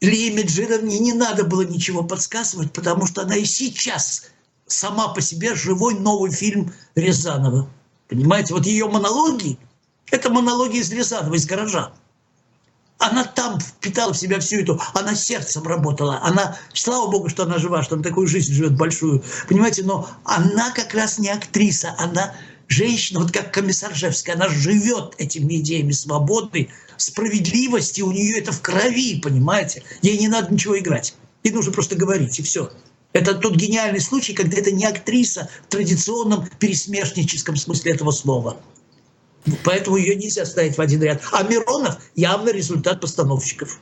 Лии 0.00 0.30
Меджидовне 0.30 1.00
не 1.00 1.14
надо 1.14 1.42
было 1.42 1.62
ничего 1.62 2.04
подсказывать, 2.04 2.72
потому 2.72 3.06
что 3.06 3.22
она 3.22 3.34
и 3.34 3.44
сейчас 3.44 4.26
сама 4.68 5.08
по 5.08 5.20
себе 5.20 5.56
живой 5.56 5.94
новый 5.94 6.30
фильм 6.30 6.72
Рязанова. 6.94 7.68
Понимаете, 8.08 8.54
вот 8.54 8.64
ее 8.64 8.86
монологи– 8.86 9.58
это 10.12 10.30
монологи 10.30 10.76
из 10.76 10.92
Рязанова, 10.92 11.34
из 11.34 11.46
гаража. 11.46 11.92
Она 13.02 13.24
там 13.24 13.58
впитала 13.58 14.12
в 14.12 14.16
себя 14.16 14.38
всю 14.38 14.60
эту, 14.60 14.80
она 14.94 15.16
сердцем 15.16 15.64
работала, 15.64 16.20
она, 16.22 16.56
слава 16.72 17.10
богу, 17.10 17.28
что 17.28 17.42
она 17.42 17.58
жива, 17.58 17.82
что 17.82 17.96
она 17.96 18.04
такую 18.04 18.28
жизнь 18.28 18.52
живет 18.52 18.76
большую, 18.76 19.24
понимаете, 19.48 19.82
но 19.82 20.08
она 20.22 20.70
как 20.70 20.94
раз 20.94 21.18
не 21.18 21.28
актриса, 21.28 21.96
она 21.98 22.32
женщина, 22.68 23.18
вот 23.18 23.32
как 23.32 23.52
комиссар 23.52 23.92
Жевская, 23.92 24.36
она 24.36 24.48
живет 24.48 25.14
этими 25.18 25.56
идеями 25.56 25.90
свободы, 25.90 26.68
справедливости, 26.96 28.02
у 28.02 28.12
нее 28.12 28.38
это 28.38 28.52
в 28.52 28.62
крови, 28.62 29.20
понимаете, 29.20 29.82
ей 30.02 30.16
не 30.16 30.28
надо 30.28 30.54
ничего 30.54 30.78
играть, 30.78 31.16
ей 31.42 31.50
нужно 31.50 31.72
просто 31.72 31.96
говорить, 31.96 32.38
и 32.38 32.42
все. 32.44 32.70
Это 33.12 33.34
тот 33.34 33.56
гениальный 33.56 34.00
случай, 34.00 34.32
когда 34.32 34.58
это 34.58 34.70
не 34.70 34.86
актриса 34.86 35.50
в 35.66 35.72
традиционном 35.72 36.48
пересмешническом 36.60 37.56
смысле 37.56 37.94
этого 37.94 38.12
слова. 38.12 38.58
Поэтому 39.64 39.96
ее 39.96 40.14
нельзя 40.14 40.44
ставить 40.44 40.76
в 40.76 40.80
один 40.80 41.02
ряд. 41.02 41.22
А 41.32 41.42
Миронов 41.42 41.98
явно 42.14 42.50
результат 42.50 43.00
постановщиков. 43.00 43.80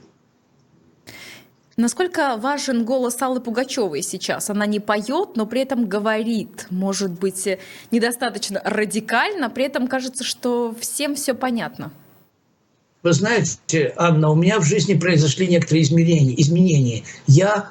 Насколько 1.76 2.36
важен 2.36 2.84
голос 2.84 3.20
Аллы 3.22 3.40
Пугачевой 3.40 4.02
сейчас? 4.02 4.50
Она 4.50 4.66
не 4.66 4.80
поет, 4.80 5.36
но 5.36 5.46
при 5.46 5.62
этом 5.62 5.88
говорит, 5.88 6.66
может 6.68 7.12
быть, 7.12 7.48
недостаточно 7.90 8.60
радикально, 8.64 9.48
при 9.48 9.64
этом 9.64 9.88
кажется, 9.88 10.22
что 10.22 10.74
всем 10.78 11.14
все 11.14 11.32
понятно. 11.32 11.90
Вы 13.02 13.14
знаете, 13.14 13.94
Анна, 13.96 14.30
у 14.30 14.34
меня 14.34 14.60
в 14.60 14.64
жизни 14.64 14.92
произошли 14.92 15.46
некоторые 15.46 15.84
изменения. 15.84 16.38
изменения. 16.38 17.02
Я 17.26 17.70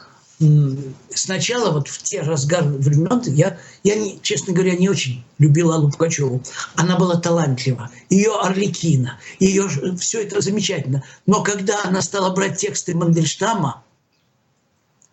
сначала 1.14 1.72
вот 1.72 1.90
в 1.90 2.02
те 2.02 2.22
разгар 2.22 2.64
времен 2.64 3.22
я, 3.26 3.58
я 3.84 3.96
не, 3.96 4.20
честно 4.22 4.54
говоря, 4.54 4.76
не 4.76 4.88
очень 4.88 5.24
любила 5.38 5.76
Аллу 5.76 5.92
Пугачеву. 5.92 6.42
Она 6.76 6.98
была 6.98 7.18
талантлива. 7.18 7.92
Ее 8.10 8.32
Орликина, 8.40 9.20
ее 9.40 9.68
все 9.98 10.24
это 10.24 10.40
замечательно. 10.42 11.04
Но 11.26 11.44
когда 11.44 11.84
она 11.84 12.02
стала 12.02 12.34
брать 12.34 12.58
тексты 12.58 12.96
Мандельштама, 12.96 13.84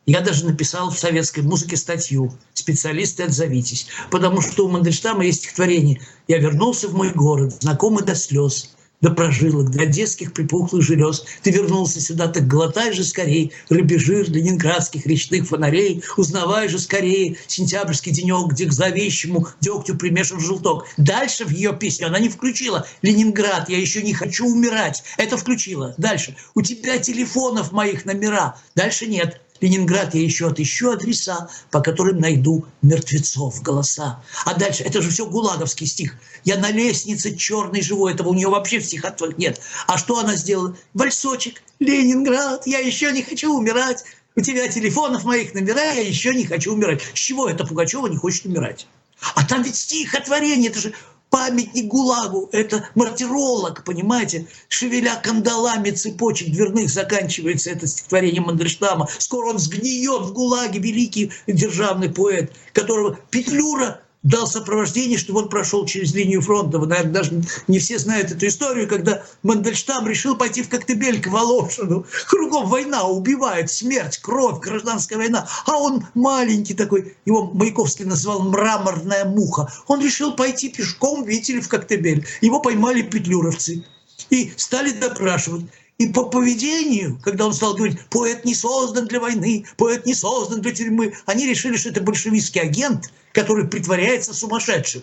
я 0.08 0.20
даже 0.20 0.44
написал 0.46 0.90
в 0.90 0.98
советской 0.98 1.40
музыке 1.40 1.76
статью 1.76 2.32
«Специалисты, 2.54 3.24
отзовитесь». 3.24 3.88
Потому 4.12 4.40
что 4.40 4.66
у 4.66 4.70
Мандельштама 4.70 5.24
есть 5.24 5.40
стихотворение 5.40 6.00
«Я 6.28 6.38
вернулся 6.38 6.86
в 6.86 6.94
мой 6.94 7.10
город, 7.10 7.56
знакомый 7.60 8.04
до 8.04 8.14
слез, 8.14 8.75
до 9.00 9.10
прожилок, 9.10 9.70
до 9.70 9.86
детских 9.86 10.32
припухлых 10.32 10.82
желез. 10.82 11.24
Ты 11.42 11.50
вернулся 11.50 12.00
сюда, 12.00 12.28
так 12.28 12.46
глотай 12.46 12.92
же 12.92 13.04
скорей 13.04 13.52
рыбий 13.68 13.98
жир 13.98 14.30
ленинградских 14.30 15.06
речных 15.06 15.46
фонарей, 15.48 16.02
узнавай 16.16 16.68
же 16.68 16.78
скорее 16.78 17.36
сентябрьский 17.46 18.12
денек, 18.12 18.52
где 18.52 18.66
к 18.66 18.72
зловещему 18.72 19.48
дегтю 19.60 19.96
примешан 19.96 20.40
желток. 20.40 20.86
Дальше 20.96 21.44
в 21.44 21.50
ее 21.50 21.72
песню 21.72 22.06
она 22.06 22.18
не 22.18 22.28
включила 22.28 22.86
«Ленинград, 23.02 23.68
я 23.68 23.78
еще 23.78 24.02
не 24.02 24.14
хочу 24.14 24.46
умирать». 24.46 25.02
Это 25.18 25.36
включила. 25.36 25.94
Дальше. 25.98 26.36
У 26.54 26.62
тебя 26.62 26.98
телефонов 26.98 27.72
моих 27.72 28.04
номера. 28.04 28.56
Дальше 28.74 29.06
нет. 29.06 29.40
Ленинград 29.60 30.14
я 30.14 30.22
еще 30.22 30.48
отыщу 30.48 30.90
адреса, 30.90 31.48
по 31.70 31.80
которым 31.80 32.20
найду 32.20 32.66
мертвецов 32.82 33.62
голоса. 33.62 34.22
А 34.44 34.54
дальше, 34.54 34.82
это 34.82 35.02
же 35.02 35.10
все 35.10 35.26
гулаговский 35.26 35.86
стих. 35.86 36.16
Я 36.44 36.58
на 36.58 36.70
лестнице 36.70 37.36
черный 37.36 37.82
живу, 37.82 38.08
этого 38.08 38.28
у 38.28 38.34
нее 38.34 38.48
вообще 38.48 38.78
в 38.78 38.84
стихах 38.84 39.14
нет. 39.38 39.60
А 39.86 39.98
что 39.98 40.18
она 40.18 40.36
сделала? 40.36 40.76
Вальсочек, 40.94 41.62
Ленинград, 41.78 42.66
я 42.66 42.78
еще 42.78 43.12
не 43.12 43.22
хочу 43.22 43.56
умирать. 43.56 44.04
У 44.34 44.40
тебя 44.40 44.68
телефонов 44.68 45.24
моих 45.24 45.54
номера, 45.54 45.92
я 45.92 46.02
еще 46.02 46.34
не 46.34 46.44
хочу 46.44 46.72
умирать. 46.72 47.02
С 47.14 47.18
чего 47.18 47.48
это 47.48 47.64
Пугачева 47.64 48.06
не 48.06 48.16
хочет 48.16 48.44
умирать? 48.44 48.86
А 49.34 49.44
там 49.46 49.62
ведь 49.62 49.76
стихотворение, 49.76 50.70
это 50.70 50.78
же 50.78 50.94
памятник 51.36 51.88
ГУЛАГу, 51.88 52.48
это 52.52 52.88
мартиролог, 52.94 53.84
понимаете? 53.84 54.46
Шевеля 54.68 55.16
кандалами 55.22 55.90
цепочек 55.90 56.50
дверных 56.50 56.88
заканчивается 56.88 57.70
это 57.70 57.86
стихотворение 57.86 58.40
Мандельштама. 58.40 59.06
Скоро 59.18 59.50
он 59.50 59.58
сгниет 59.58 60.22
в 60.22 60.32
ГУЛАГе, 60.32 60.78
великий 60.78 61.30
державный 61.46 62.08
поэт, 62.08 62.52
которого 62.72 63.18
Петлюра 63.28 64.00
дал 64.26 64.46
сопровождение, 64.48 65.18
чтобы 65.18 65.40
он 65.40 65.48
прошел 65.48 65.86
через 65.86 66.12
линию 66.12 66.42
фронта. 66.42 66.78
Вы, 66.78 66.88
наверное, 66.88 67.12
даже 67.12 67.42
не 67.68 67.78
все 67.78 67.98
знают 67.98 68.32
эту 68.32 68.46
историю, 68.48 68.88
когда 68.88 69.22
Мандельштам 69.42 70.06
решил 70.06 70.36
пойти 70.36 70.62
в 70.62 70.68
Коктебель 70.68 71.22
к 71.22 71.28
Волошину. 71.28 72.04
Кругом 72.26 72.68
война, 72.68 73.04
убивает, 73.04 73.70
смерть, 73.70 74.18
кровь, 74.18 74.60
гражданская 74.60 75.18
война. 75.18 75.48
А 75.66 75.78
он 75.78 76.04
маленький 76.14 76.74
такой, 76.74 77.16
его 77.24 77.44
Маяковский 77.52 78.04
назвал 78.04 78.42
«мраморная 78.42 79.24
муха». 79.24 79.72
Он 79.86 80.02
решил 80.02 80.34
пойти 80.34 80.70
пешком, 80.70 81.24
видите 81.24 81.54
ли, 81.54 81.60
в 81.60 81.68
Коктебель. 81.68 82.26
Его 82.40 82.60
поймали 82.60 83.02
петлюровцы 83.02 83.84
и 84.30 84.52
стали 84.56 84.90
допрашивать. 84.90 85.66
И 85.98 86.08
по 86.08 86.26
поведению, 86.26 87.18
когда 87.22 87.46
он 87.46 87.54
стал 87.54 87.74
говорить, 87.74 87.98
поэт 88.10 88.44
не 88.44 88.54
создан 88.54 89.06
для 89.06 89.18
войны, 89.18 89.64
поэт 89.78 90.04
не 90.04 90.14
создан 90.14 90.60
для 90.60 90.72
тюрьмы, 90.72 91.14
они 91.24 91.46
решили, 91.46 91.76
что 91.76 91.88
это 91.88 92.02
большевистский 92.02 92.60
агент, 92.60 93.10
который 93.32 93.66
притворяется 93.66 94.34
сумасшедшим. 94.34 95.02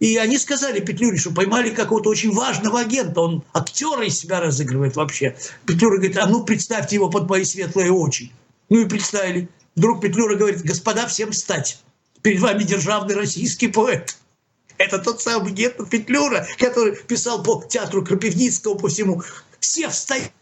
И 0.00 0.16
они 0.16 0.38
сказали 0.38 0.80
Петлюре, 0.80 1.18
что 1.18 1.32
поймали 1.32 1.70
какого-то 1.70 2.08
очень 2.08 2.32
важного 2.32 2.80
агента, 2.80 3.20
он 3.20 3.44
актера 3.52 4.04
из 4.04 4.18
себя 4.18 4.40
разыгрывает 4.40 4.96
вообще. 4.96 5.36
Петлюра 5.66 5.96
говорит, 5.96 6.16
а 6.16 6.26
ну 6.26 6.44
представьте 6.44 6.96
его 6.96 7.10
под 7.10 7.28
мои 7.28 7.44
светлые 7.44 7.92
очи. 7.92 8.32
Ну 8.70 8.80
и 8.80 8.88
представили. 8.88 9.48
Вдруг 9.76 10.00
Петлюра 10.00 10.34
говорит, 10.34 10.62
господа, 10.62 11.06
всем 11.06 11.30
встать. 11.30 11.78
Перед 12.22 12.40
вами 12.40 12.64
державный 12.64 13.14
российский 13.14 13.68
поэт. 13.68 14.16
Это 14.78 14.98
тот 14.98 15.20
самый 15.20 15.52
Гетман 15.52 15.88
Петлюра, 15.88 16.46
который 16.58 16.96
писал 16.96 17.42
по 17.42 17.62
театру 17.62 18.04
Крапивницкого, 18.04 18.74
по 18.74 18.88
всему 18.88 19.22
все 19.62 19.88
встают, 19.88 20.32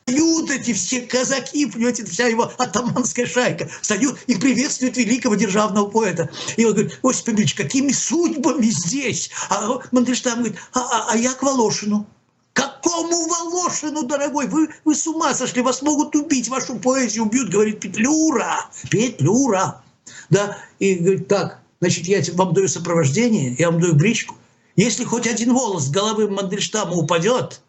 эти 0.50 0.72
все 0.72 1.02
казаки, 1.02 1.66
понимаете, 1.66 2.04
вся 2.04 2.26
его 2.26 2.50
атаманская 2.58 3.26
шайка, 3.26 3.68
встают 3.80 4.18
и 4.26 4.34
приветствуют 4.34 4.96
великого 4.96 5.34
державного 5.34 5.86
поэта. 5.86 6.30
И 6.56 6.64
он 6.64 6.72
говорит, 6.72 6.98
Осип 7.02 7.28
Ильич, 7.28 7.54
какими 7.54 7.92
судьбами 7.92 8.66
здесь? 8.66 9.30
А 9.50 9.78
Мандельштам 9.92 10.38
говорит, 10.38 10.58
а, 10.72 10.80
а, 10.80 11.12
а 11.12 11.16
я 11.16 11.34
к 11.34 11.42
Волошину. 11.42 12.06
Какому 12.54 13.28
Волошину, 13.28 14.04
дорогой? 14.04 14.48
Вы, 14.48 14.70
вы 14.84 14.94
с 14.94 15.06
ума 15.06 15.34
сошли, 15.34 15.62
вас 15.62 15.82
могут 15.82 16.16
убить, 16.16 16.48
вашу 16.48 16.76
поэзию 16.76 17.26
убьют, 17.26 17.50
говорит 17.50 17.80
Петлюра. 17.80 18.68
Петлюра. 18.90 19.82
Да, 20.30 20.58
и 20.78 20.94
говорит, 20.94 21.28
так, 21.28 21.60
значит, 21.80 22.06
я 22.06 22.22
вам 22.34 22.54
даю 22.54 22.68
сопровождение, 22.68 23.54
я 23.58 23.70
вам 23.70 23.80
даю 23.80 23.94
бричку. 23.94 24.34
Если 24.76 25.04
хоть 25.04 25.26
один 25.26 25.52
волос 25.52 25.84
с 25.86 25.90
головы 25.90 26.28
Мандельштама 26.28 26.92
упадет, 26.92 27.60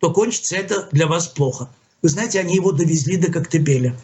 то 0.00 0.12
кончится 0.12 0.56
это 0.56 0.88
для 0.92 1.06
вас 1.06 1.28
плохо. 1.28 1.68
Вы 2.02 2.08
знаете, 2.08 2.40
они 2.40 2.54
его 2.54 2.72
довезли 2.72 3.16
до 3.16 3.32
Коктебеля 3.32 3.98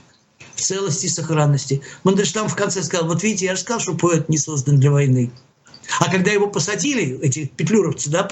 в 0.55 0.61
целости 0.61 1.07
и 1.07 1.11
сохранности. 1.11 1.82
Мандельштам 2.05 2.49
в 2.49 2.57
конце 2.57 2.82
сказал, 2.82 3.09
вот 3.09 3.22
видите, 3.22 3.47
я 3.47 3.55
же 3.55 3.61
сказал, 3.61 3.80
что 3.80 3.95
поэт 3.95 4.28
не 4.28 4.38
создан 4.38 4.78
для 4.78 4.91
войны. 4.91 5.30
А 5.99 6.11
когда 6.11 6.30
его 6.30 6.47
посадили, 6.47 7.18
эти 7.20 7.47
петлюровцы, 7.47 8.11
да, 8.11 8.28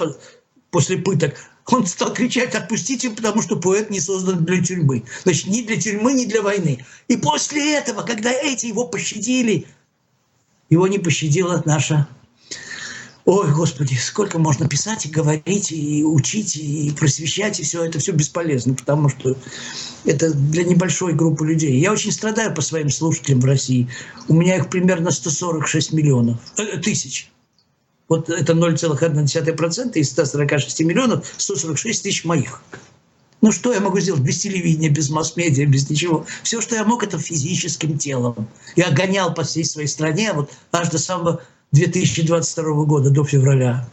после 0.71 0.97
пыток, 0.97 1.35
он 1.65 1.85
стал 1.85 2.13
кричать, 2.13 2.55
отпустите, 2.55 3.09
потому 3.11 3.41
что 3.41 3.57
поэт 3.57 3.89
не 3.89 3.99
создан 3.99 4.43
для 4.43 4.63
тюрьмы. 4.63 5.03
Значит, 5.23 5.47
ни 5.47 5.61
для 5.61 5.79
тюрьмы, 5.79 6.13
ни 6.13 6.25
для 6.25 6.41
войны. 6.41 6.83
И 7.07 7.17
после 7.17 7.75
этого, 7.75 8.01
когда 8.01 8.31
эти 8.31 8.67
его 8.67 8.87
пощадили, 8.87 9.67
его 10.69 10.87
не 10.87 10.99
пощадила 10.99 11.61
наша 11.65 12.07
Ой, 13.25 13.51
Господи, 13.51 13.95
сколько 13.95 14.39
можно 14.39 14.67
писать 14.67 15.05
и 15.05 15.09
говорить, 15.09 15.71
и 15.71 16.03
учить, 16.03 16.55
и 16.55 16.91
просвещать, 16.97 17.59
и 17.59 17.63
все 17.63 17.83
это 17.83 17.99
все 17.99 18.11
бесполезно, 18.11 18.73
потому 18.73 19.09
что 19.09 19.35
это 20.05 20.33
для 20.33 20.63
небольшой 20.63 21.13
группы 21.13 21.45
людей. 21.45 21.79
Я 21.79 21.91
очень 21.91 22.11
страдаю 22.11 22.53
по 22.53 22.61
своим 22.61 22.89
слушателям 22.89 23.41
в 23.41 23.45
России. 23.45 23.89
У 24.27 24.33
меня 24.33 24.57
их 24.57 24.69
примерно 24.69 25.11
146 25.11 25.93
миллионов, 25.93 26.39
э, 26.57 26.77
тысяч. 26.77 27.29
Вот 28.07 28.29
это 28.29 28.53
0,1% 28.53 29.99
из 29.99 30.09
146 30.09 30.81
миллионов, 30.81 31.31
146 31.37 32.03
тысяч 32.03 32.25
моих. 32.25 32.61
Ну 33.41 33.51
что 33.51 33.73
я 33.73 33.79
могу 33.79 33.99
сделать 33.99 34.21
без 34.21 34.39
телевидения, 34.39 34.89
без 34.89 35.09
масс-медиа, 35.09 35.65
без 35.65 35.89
ничего? 35.89 36.25
Все, 36.43 36.59
что 36.59 36.75
я 36.75 36.83
мог, 36.83 37.03
это 37.03 37.17
физическим 37.19 37.97
телом. 37.97 38.49
Я 38.75 38.91
гонял 38.91 39.33
по 39.33 39.43
всей 39.43 39.63
своей 39.63 39.87
стране, 39.87 40.33
вот 40.33 40.51
аж 40.71 40.89
до 40.89 40.97
самого 40.97 41.41
2022 41.71 42.85
года, 42.85 43.09
до 43.09 43.23
февраля. 43.23 43.87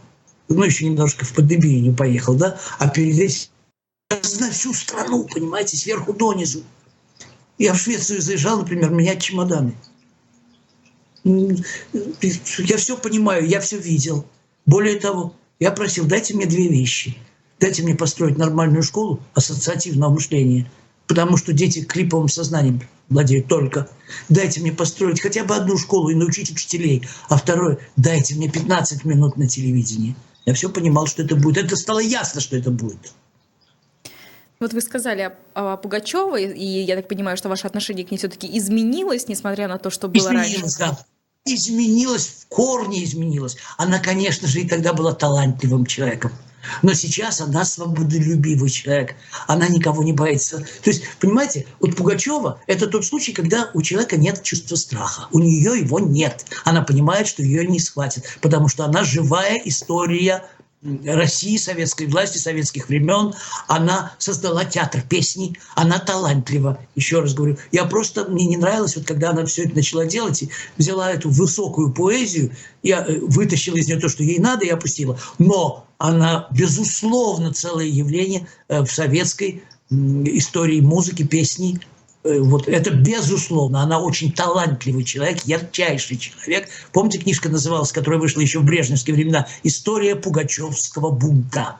Ну, 0.48 0.62
еще 0.62 0.86
немножко 0.86 1.24
в 1.24 1.32
Поднебие 1.32 1.80
не 1.80 1.92
поехал, 1.92 2.34
да? 2.34 2.58
А 2.78 2.88
перед 2.88 3.18
этим 3.18 3.48
на 4.40 4.50
всю 4.50 4.72
страну, 4.72 5.26
понимаете, 5.32 5.76
сверху 5.76 6.12
донизу. 6.12 6.62
Я 7.58 7.72
в 7.72 7.78
Швецию 7.78 8.20
заезжал, 8.20 8.58
например, 8.58 8.90
менять 8.90 9.22
чемоданы. 9.22 9.74
Я 11.24 12.76
все 12.76 12.96
понимаю, 12.96 13.46
я 13.46 13.60
все 13.60 13.78
видел. 13.78 14.24
Более 14.66 15.00
того, 15.00 15.34
я 15.58 15.72
просил, 15.72 16.04
дайте 16.06 16.34
мне 16.34 16.46
две 16.46 16.68
вещи. 16.68 17.16
Дайте 17.58 17.82
мне 17.82 17.94
построить 17.94 18.36
нормальную 18.36 18.82
школу 18.82 19.20
ассоциативного 19.34 20.10
мышления– 20.10 20.70
потому 21.06 21.36
что 21.36 21.52
дети 21.52 21.84
клиповым 21.84 22.28
сознанием 22.28 22.80
владеют 23.08 23.48
только. 23.48 23.88
Дайте 24.28 24.60
мне 24.60 24.72
построить 24.72 25.20
хотя 25.20 25.44
бы 25.44 25.54
одну 25.54 25.76
школу 25.76 26.08
и 26.10 26.14
научить 26.14 26.50
учителей. 26.50 27.06
А 27.28 27.36
второе, 27.36 27.78
дайте 27.96 28.34
мне 28.34 28.48
15 28.48 29.04
минут 29.04 29.36
на 29.36 29.46
телевидении. 29.46 30.16
Я 30.44 30.54
все 30.54 30.68
понимал, 30.68 31.06
что 31.06 31.22
это 31.22 31.34
будет. 31.34 31.64
Это 31.64 31.76
стало 31.76 31.98
ясно, 31.98 32.40
что 32.40 32.56
это 32.56 32.70
будет. 32.70 33.12
Вот 34.58 34.72
вы 34.72 34.80
сказали 34.80 35.32
о, 35.54 35.72
о 35.72 35.76
Пугачевой, 35.76 36.52
и 36.54 36.82
я 36.82 36.96
так 36.96 37.08
понимаю, 37.08 37.36
что 37.36 37.48
ваше 37.48 37.66
отношение 37.66 38.06
к 38.06 38.10
ней 38.10 38.16
все-таки 38.16 38.56
изменилось, 38.56 39.28
несмотря 39.28 39.68
на 39.68 39.76
то, 39.76 39.90
что 39.90 40.08
было 40.08 40.28
изменилось, 40.28 40.78
раньше. 40.78 40.96
Да. 40.96 41.52
Изменилось, 41.52 42.26
в 42.26 42.46
корне 42.48 43.04
изменилось. 43.04 43.56
Она, 43.76 43.98
конечно 43.98 44.48
же, 44.48 44.60
и 44.60 44.68
тогда 44.68 44.92
была 44.92 45.14
талантливым 45.14 45.84
человеком. 45.84 46.32
Но 46.82 46.94
сейчас 46.94 47.40
она 47.40 47.64
свободолюбивый 47.64 48.70
человек. 48.70 49.14
Она 49.46 49.68
никого 49.68 50.02
не 50.02 50.12
боится. 50.12 50.58
То 50.82 50.90
есть, 50.90 51.04
понимаете, 51.20 51.66
вот 51.80 51.96
Пугачева– 51.96 52.60
это 52.66 52.86
тот 52.86 53.04
случай, 53.04 53.32
когда 53.32 53.70
у 53.74 53.82
человека 53.82 54.16
нет 54.16 54.42
чувства 54.42 54.76
страха. 54.76 55.28
У 55.32 55.38
нее 55.38 55.78
его 55.78 55.98
нет. 56.00 56.44
Она 56.64 56.82
понимает, 56.82 57.26
что 57.26 57.42
ее 57.42 57.66
не 57.66 57.78
схватят, 57.78 58.24
потому 58.40 58.68
что 58.68 58.84
она 58.84 59.04
живая 59.04 59.60
история 59.64 60.44
России, 61.04 61.56
советской 61.56 62.06
власти, 62.06 62.38
советских 62.38 62.88
времен. 62.88 63.34
Она 63.66 64.14
создала 64.18 64.64
театр 64.64 65.02
песни, 65.02 65.56
она 65.74 65.98
талантлива. 65.98 66.78
Еще 66.94 67.20
раз 67.20 67.34
говорю, 67.34 67.58
я 67.72 67.84
просто, 67.84 68.26
мне 68.26 68.46
не 68.46 68.56
нравилось, 68.56 68.96
вот 68.96 69.06
когда 69.06 69.30
она 69.30 69.44
все 69.46 69.64
это 69.64 69.74
начала 69.74 70.06
делать, 70.06 70.42
и 70.42 70.50
взяла 70.76 71.10
эту 71.10 71.30
высокую 71.30 71.92
поэзию, 71.92 72.52
я 72.82 73.04
э, 73.04 73.18
вытащила 73.20 73.76
из 73.76 73.88
нее 73.88 73.98
то, 73.98 74.08
что 74.08 74.22
ей 74.22 74.38
надо, 74.38 74.64
и 74.64 74.70
опустила. 74.70 75.18
Но 75.38 75.85
она, 75.98 76.48
безусловно, 76.50 77.52
целое 77.52 77.86
явление 77.86 78.46
э, 78.68 78.80
в 78.82 78.90
советской 78.90 79.62
истории 79.90 80.80
музыки, 80.80 81.22
песни, 81.22 81.80
Э, 82.26 82.40
вот 82.40 82.68
это 82.68 82.90
безусловно, 82.90 83.82
она 83.82 84.00
очень 84.00 84.32
талантливый 84.32 85.04
человек, 85.04 85.40
ярчайший 85.44 86.16
человек. 86.16 86.68
Помните, 86.92 87.18
книжка 87.18 87.48
называлась, 87.48 87.92
которая 87.92 88.20
вышла 88.20 88.40
еще 88.40 88.58
в 88.58 88.64
брежневские 88.64 89.14
времена 89.14 89.46
«История 89.62 90.16
пугачевского 90.16 91.10
бунта». 91.10 91.76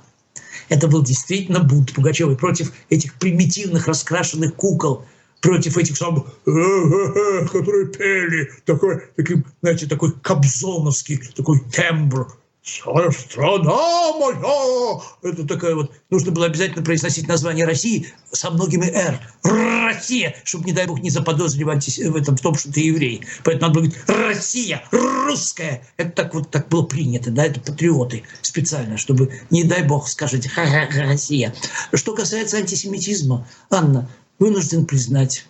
Это 0.69 0.89
был 0.89 1.03
действительно 1.03 1.61
бунт 1.61 1.93
Пугачевой 1.93 2.37
против 2.37 2.73
этих 2.91 3.15
примитивных 3.15 3.87
раскрашенных 3.87 4.55
кукол, 4.57 5.05
против 5.41 5.79
этих 5.79 5.97
самых, 5.97 6.25
которые 6.45 7.87
пели, 7.87 8.51
такой, 8.65 9.03
таким, 9.15 9.45
знаете, 9.63 9.87
такой 9.87 10.13
кобзоновский, 10.13 11.19
такой 11.37 11.61
тембр, 11.61 12.37
страна 12.67 14.13
моя! 14.19 15.01
Это 15.23 15.47
такая 15.47 15.75
вот... 15.75 15.93
Нужно 16.11 16.33
было 16.33 16.47
обязательно 16.47 16.85
произносить 16.85 17.29
название 17.29 17.65
России 17.65 18.13
со 18.33 18.51
многими 18.51 18.87
«р». 18.87 19.21
Россия, 19.43 20.37
чтобы, 20.45 20.65
не 20.65 20.73
дай 20.73 20.87
бог, 20.87 21.01
не 21.01 21.11
заподозрили 21.11 21.65
в, 21.65 22.17
этом, 22.17 22.37
в 22.37 22.41
том, 22.41 22.57
что 22.57 22.73
ты 22.73 22.81
еврей. 22.81 23.25
Поэтому 23.45 23.69
надо 23.69 23.81
было 23.81 23.89
говорить 23.89 24.09
«Россия! 24.09 24.83
Русская!» 24.91 25.87
Это 25.97 26.11
так 26.11 26.35
вот 26.35 26.51
так 26.51 26.69
было 26.69 26.83
принято, 26.83 27.31
да, 27.31 27.47
это 27.47 27.61
патриоты 27.61 28.25
специально, 28.43 28.99
чтобы, 28.99 29.33
не 29.51 29.63
дай 29.63 29.85
бог, 29.85 30.09
скажете 30.09 30.49
«Ха-ха, 30.49 30.89
Россия!» 31.03 31.55
Что 31.95 32.15
касается 32.15 32.57
антисемитизма, 32.57 33.47
Анна, 33.71 34.11
вынужден 34.39 34.87
признать, 34.87 35.47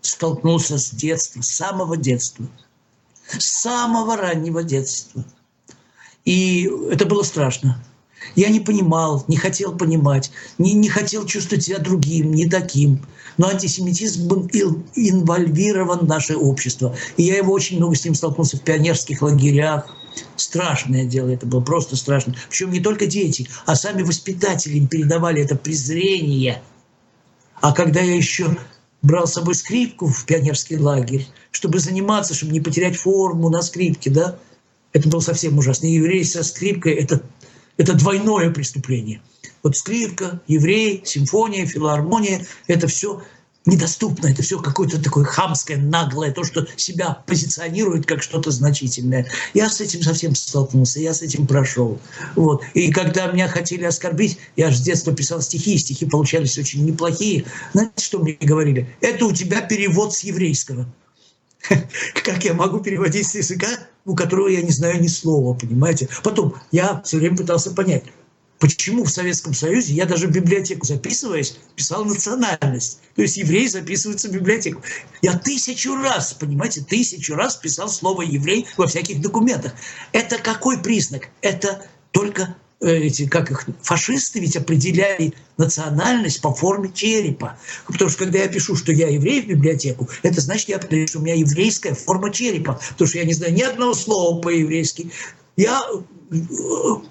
столкнулся 0.00 0.78
с 0.78 0.90
детства, 0.90 1.42
с 1.42 1.48
самого 1.48 1.96
детства, 1.96 2.46
с 3.28 3.62
самого 3.62 4.16
раннего 4.16 4.64
детства– 4.64 5.24
и 6.24 6.70
это 6.90 7.06
было 7.06 7.22
страшно. 7.22 7.82
Я 8.36 8.48
не 8.48 8.60
понимал, 8.60 9.24
не 9.28 9.36
хотел 9.36 9.76
понимать, 9.76 10.30
не, 10.58 10.74
не 10.74 10.88
хотел 10.88 11.26
чувствовать 11.26 11.64
себя 11.64 11.78
другим, 11.78 12.32
не 12.32 12.48
таким. 12.48 13.04
Но 13.36 13.48
антисемитизм 13.48 14.28
был 14.28 14.48
инвольвирован 14.94 16.00
в 16.00 16.08
наше 16.08 16.36
общество. 16.36 16.94
И 17.16 17.24
я 17.24 17.36
его 17.36 17.52
очень 17.52 17.78
много 17.78 17.96
с 17.96 18.04
ним 18.04 18.14
столкнулся 18.14 18.56
в 18.56 18.62
пионерских 18.62 19.22
лагерях. 19.22 19.86
Страшное 20.36 21.04
дело 21.04 21.30
это 21.30 21.46
было, 21.46 21.60
просто 21.60 21.96
страшно. 21.96 22.36
Причем 22.48 22.70
не 22.70 22.80
только 22.80 23.06
дети, 23.06 23.48
а 23.66 23.74
сами 23.74 24.02
воспитатели 24.02 24.76
им 24.76 24.86
передавали 24.86 25.42
это 25.42 25.56
презрение. 25.56 26.62
А 27.60 27.72
когда 27.72 28.00
я 28.00 28.14
еще 28.14 28.56
брал 29.00 29.26
с 29.26 29.32
собой 29.32 29.54
скрипку 29.54 30.06
в 30.06 30.24
пионерский 30.26 30.76
лагерь, 30.76 31.26
чтобы 31.50 31.78
заниматься, 31.78 32.34
чтобы 32.34 32.52
не 32.52 32.60
потерять 32.60 32.96
форму 32.96 33.48
на 33.48 33.62
скрипке, 33.62 34.10
да, 34.10 34.38
это 34.92 35.08
было 35.08 35.20
совсем 35.20 35.58
ужасно. 35.58 35.86
Еврей 35.86 36.24
со 36.24 36.42
скрипкой 36.42 36.94
это,– 36.94 37.22
это 37.76 37.94
двойное 37.94 38.50
преступление. 38.50 39.20
Вот 39.62 39.76
скрипка, 39.76 40.40
еврей, 40.46 41.02
симфония, 41.04 41.66
филармония– 41.66 42.44
это 42.66 42.88
все 42.88 43.22
недоступно, 43.64 44.26
это 44.26 44.42
все 44.42 44.58
какое-то 44.58 45.02
такое 45.02 45.24
хамское, 45.24 45.76
наглое, 45.76 46.32
то, 46.32 46.42
что 46.44 46.66
себя 46.76 47.22
позиционирует 47.26 48.06
как 48.06 48.22
что-то 48.22 48.50
значительное. 48.50 49.26
Я 49.54 49.70
с 49.70 49.80
этим 49.80 50.02
совсем 50.02 50.34
столкнулся, 50.34 51.00
я 51.00 51.14
с 51.14 51.22
этим 51.22 51.46
прошел. 51.46 52.00
Вот. 52.34 52.64
И 52.74 52.90
когда 52.90 53.30
меня 53.30 53.48
хотели 53.48 53.84
оскорбить, 53.84 54.38
я 54.56 54.70
же 54.70 54.76
с 54.76 54.80
детства 54.80 55.14
писал 55.14 55.40
стихи, 55.40 55.78
стихи 55.78 56.06
получались 56.06 56.58
очень 56.58 56.84
неплохие. 56.84 57.44
Знаете, 57.72 57.92
что 58.04 58.18
мне 58.18 58.36
говорили? 58.40 58.88
Это 59.00 59.26
у 59.26 59.32
тебя 59.32 59.60
перевод 59.60 60.12
с 60.12 60.20
еврейского. 60.20 60.86
Как 62.24 62.44
я 62.44 62.54
могу 62.54 62.80
переводить 62.80 63.26
с 63.26 63.34
языка, 63.34 63.68
у 64.04 64.14
которого 64.14 64.48
я 64.48 64.62
не 64.62 64.70
знаю 64.70 65.00
ни 65.00 65.06
слова, 65.06 65.54
понимаете? 65.54 66.08
Потом 66.22 66.54
я 66.70 67.00
все 67.02 67.18
время 67.18 67.36
пытался 67.36 67.70
понять, 67.70 68.04
почему 68.58 69.04
в 69.04 69.10
Советском 69.10 69.54
Союзе 69.54 69.94
я 69.94 70.06
даже 70.06 70.28
в 70.28 70.32
библиотеку 70.32 70.86
записываясь, 70.86 71.56
писал 71.76 72.04
национальность. 72.04 73.00
То 73.16 73.22
есть 73.22 73.36
еврей 73.36 73.68
записывается 73.68 74.28
в 74.28 74.32
библиотеку. 74.32 74.82
Я 75.20 75.36
тысячу 75.36 75.96
раз, 75.96 76.32
понимаете, 76.32 76.82
тысячу 76.82 77.34
раз 77.34 77.56
писал 77.56 77.88
слово 77.88 78.22
еврей 78.22 78.66
во 78.76 78.86
всяких 78.86 79.20
документах. 79.20 79.74
Это 80.12 80.38
какой 80.38 80.78
признак? 80.78 81.28
Это 81.40 81.84
только 82.12 82.56
эти, 82.82 83.26
как 83.26 83.50
их, 83.50 83.66
фашисты 83.80 84.40
ведь 84.40 84.56
определяли 84.56 85.34
национальность 85.56 86.40
по 86.40 86.52
форме 86.52 86.90
черепа. 86.92 87.56
Потому 87.86 88.10
что 88.10 88.24
когда 88.24 88.40
я 88.40 88.48
пишу, 88.48 88.76
что 88.76 88.92
я 88.92 89.08
еврей 89.08 89.42
в 89.42 89.46
библиотеку, 89.46 90.08
это 90.22 90.40
значит, 90.40 90.68
я 90.68 90.76
определяю, 90.76 91.08
что 91.08 91.20
у 91.20 91.22
меня 91.22 91.34
еврейская 91.34 91.94
форма 91.94 92.30
черепа. 92.30 92.80
Потому 92.90 93.08
что 93.08 93.18
я 93.18 93.24
не 93.24 93.34
знаю 93.34 93.54
ни 93.54 93.62
одного 93.62 93.94
слова 93.94 94.40
по-еврейски. 94.40 95.10
Я 95.56 95.82
э, 95.90 96.36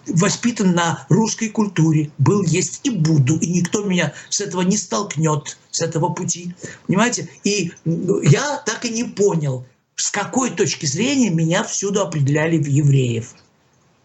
воспитан 0.07 0.74
на 0.74 1.05
русской 1.09 1.49
культуре, 1.49 2.11
был, 2.17 2.43
есть 2.43 2.82
и 2.84 2.89
буду, 2.89 3.38
и 3.38 3.47
никто 3.47 3.84
меня 3.84 4.13
с 4.30 4.41
этого 4.41 4.61
не 4.61 4.78
столкнет, 4.78 5.57
с 5.69 5.82
этого 5.82 6.09
пути. 6.09 6.53
Понимаете? 6.88 7.30
И 7.43 7.72
я 7.86 8.61
так 8.65 8.84
и 8.86 8.89
не 8.89 9.03
понял, 9.05 9.65
с 9.95 10.09
какой 10.09 10.49
точки 10.49 10.86
зрения 10.86 11.30
меня 11.30 11.63
всюду 11.63 12.01
определяли 12.01 12.57
в 12.57 12.67
евреев. 12.67 13.36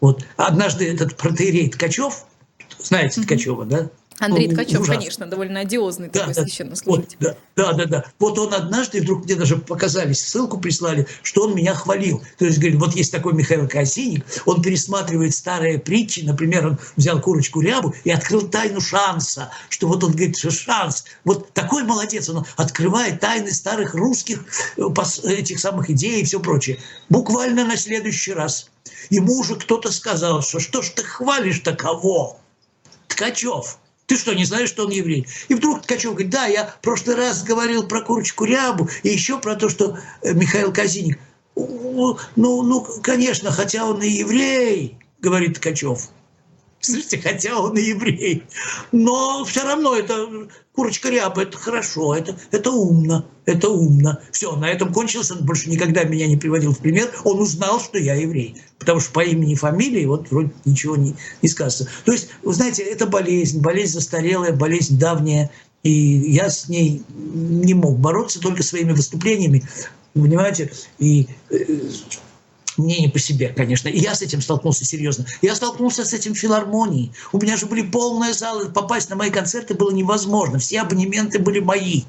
Вот 0.06 0.24
однажды 0.36 0.88
этот 0.88 1.16
протеерей 1.16 1.68
Ткачев, 1.68 2.26
знаете 2.78 3.22
Ткачева, 3.22 3.64
да? 3.64 3.90
Андрей 4.18 4.48
Ткачев, 4.48 4.80
ужасно. 4.80 4.94
конечно, 4.94 5.26
довольно 5.26 5.60
одиозный 5.60 6.08
да, 6.08 6.20
такой 6.20 6.34
да, 6.34 6.42
священнослужитель. 6.42 7.16
Вот, 7.20 7.36
да, 7.54 7.72
да, 7.72 7.84
да. 7.84 8.04
Вот 8.18 8.38
он 8.38 8.54
однажды, 8.54 9.00
вдруг 9.00 9.24
мне 9.24 9.34
даже 9.34 9.56
показали, 9.56 10.12
ссылку 10.14 10.58
прислали, 10.58 11.06
что 11.22 11.44
он 11.44 11.54
меня 11.54 11.74
хвалил. 11.74 12.22
То 12.38 12.46
есть, 12.46 12.58
говорит, 12.58 12.80
вот 12.80 12.94
есть 12.94 13.12
такой 13.12 13.34
Михаил 13.34 13.68
Косиник, 13.68 14.24
он 14.46 14.62
пересматривает 14.62 15.34
старые 15.34 15.78
притчи, 15.78 16.20
например, 16.20 16.66
он 16.66 16.78
взял 16.96 17.20
курочку 17.20 17.60
рябу 17.60 17.94
и 18.04 18.10
открыл 18.10 18.48
тайну 18.48 18.80
шанса, 18.80 19.50
что 19.68 19.88
вот 19.88 20.02
он 20.02 20.12
говорит, 20.12 20.38
что 20.38 20.50
шанс. 20.50 21.04
Вот 21.24 21.52
такой 21.52 21.84
молодец, 21.84 22.28
он 22.28 22.46
открывает 22.56 23.20
тайны 23.20 23.52
старых 23.52 23.94
русских 23.94 24.44
э, 24.76 24.82
этих 25.24 25.60
самых 25.60 25.90
идей 25.90 26.22
и 26.22 26.24
все 26.24 26.40
прочее. 26.40 26.78
Буквально 27.08 27.64
на 27.66 27.76
следующий 27.76 28.32
раз. 28.32 28.70
Ему 29.10 29.38
уже 29.38 29.56
кто-то 29.56 29.92
сказал, 29.92 30.42
что 30.42 30.58
что 30.58 30.82
ж 30.82 30.90
ты 30.90 31.02
хвалишь-то 31.04 31.74
кого? 31.74 32.40
Ткачев. 33.08 33.78
Ты 34.06 34.16
что, 34.16 34.34
не 34.34 34.44
знаешь, 34.44 34.68
что 34.68 34.84
он 34.84 34.90
еврей? 34.90 35.26
И 35.48 35.54
вдруг 35.54 35.82
Ткачев 35.82 36.12
говорит, 36.12 36.30
да, 36.30 36.46
я 36.46 36.66
в 36.66 36.80
прошлый 36.80 37.16
раз 37.16 37.42
говорил 37.42 37.86
про 37.88 38.00
курочку 38.02 38.44
рябу 38.44 38.88
и 39.02 39.08
еще 39.08 39.38
про 39.38 39.56
то, 39.56 39.68
что 39.68 39.98
э, 40.22 40.32
Михаил 40.32 40.72
Казиник. 40.72 41.18
Ну, 41.56 42.18
ну, 42.36 42.86
конечно, 43.02 43.50
хотя 43.50 43.84
он 43.84 44.02
и 44.02 44.08
еврей, 44.08 44.98
говорит 45.20 45.56
Ткачев. 45.56 46.10
Слушайте, 46.80 47.18
хотя 47.18 47.58
он 47.58 47.76
и 47.76 47.82
еврей. 47.82 48.44
Но 48.92 49.44
все 49.44 49.64
равно 49.64 49.96
это 49.96 50.28
курочка 50.72 51.08
ряба, 51.08 51.42
это 51.42 51.56
хорошо, 51.56 52.14
это, 52.14 52.38
это 52.52 52.70
умно, 52.70 53.26
это 53.44 53.68
умно. 53.68 54.20
Все, 54.30 54.54
на 54.56 54.68
этом 54.68 54.92
кончился, 54.92 55.34
он 55.34 55.44
больше 55.44 55.70
никогда 55.70 56.04
меня 56.04 56.26
не 56.26 56.36
приводил 56.36 56.72
в 56.72 56.78
пример. 56.78 57.10
Он 57.24 57.40
узнал, 57.40 57.80
что 57.80 57.98
я 57.98 58.14
еврей. 58.14 58.56
Потому 58.78 59.00
что 59.00 59.12
по 59.12 59.24
имени 59.24 59.52
и 59.52 59.56
фамилии 59.56 60.04
вот 60.04 60.30
вроде 60.30 60.52
ничего 60.64 60.96
не, 60.96 61.16
не 61.42 61.48
сказано. 61.48 61.88
То 62.04 62.12
есть, 62.12 62.28
вы 62.42 62.52
знаете, 62.52 62.82
это 62.82 63.06
болезнь, 63.06 63.60
болезнь 63.60 63.94
застарелая, 63.94 64.52
болезнь 64.52 64.98
давняя. 64.98 65.50
И 65.82 65.90
я 65.90 66.50
с 66.50 66.68
ней 66.68 67.02
не 67.08 67.74
мог 67.74 67.98
бороться 67.98 68.40
только 68.40 68.62
своими 68.62 68.92
выступлениями. 68.92 69.64
Понимаете? 70.14 70.72
И 70.98 71.28
э, 71.50 71.56
мне 72.78 73.00
не 73.00 73.08
по 73.08 73.18
себе, 73.18 73.48
конечно. 73.48 73.88
И 73.88 73.98
я 73.98 74.14
с 74.14 74.22
этим 74.22 74.40
столкнулся 74.40 74.84
серьезно. 74.84 75.26
Я 75.42 75.54
столкнулся 75.54 76.04
с 76.04 76.12
этим 76.12 76.34
в 76.34 76.38
филармонии. 76.38 77.12
У 77.32 77.38
меня 77.38 77.56
же 77.56 77.66
были 77.66 77.82
полные 77.82 78.34
залы, 78.34 78.70
попасть 78.70 79.10
на 79.10 79.16
мои 79.16 79.30
концерты 79.30 79.74
было 79.74 79.90
невозможно. 79.90 80.58
Все 80.58 80.80
абонементы 80.80 81.38
были 81.38 81.60
мои. 81.60 82.02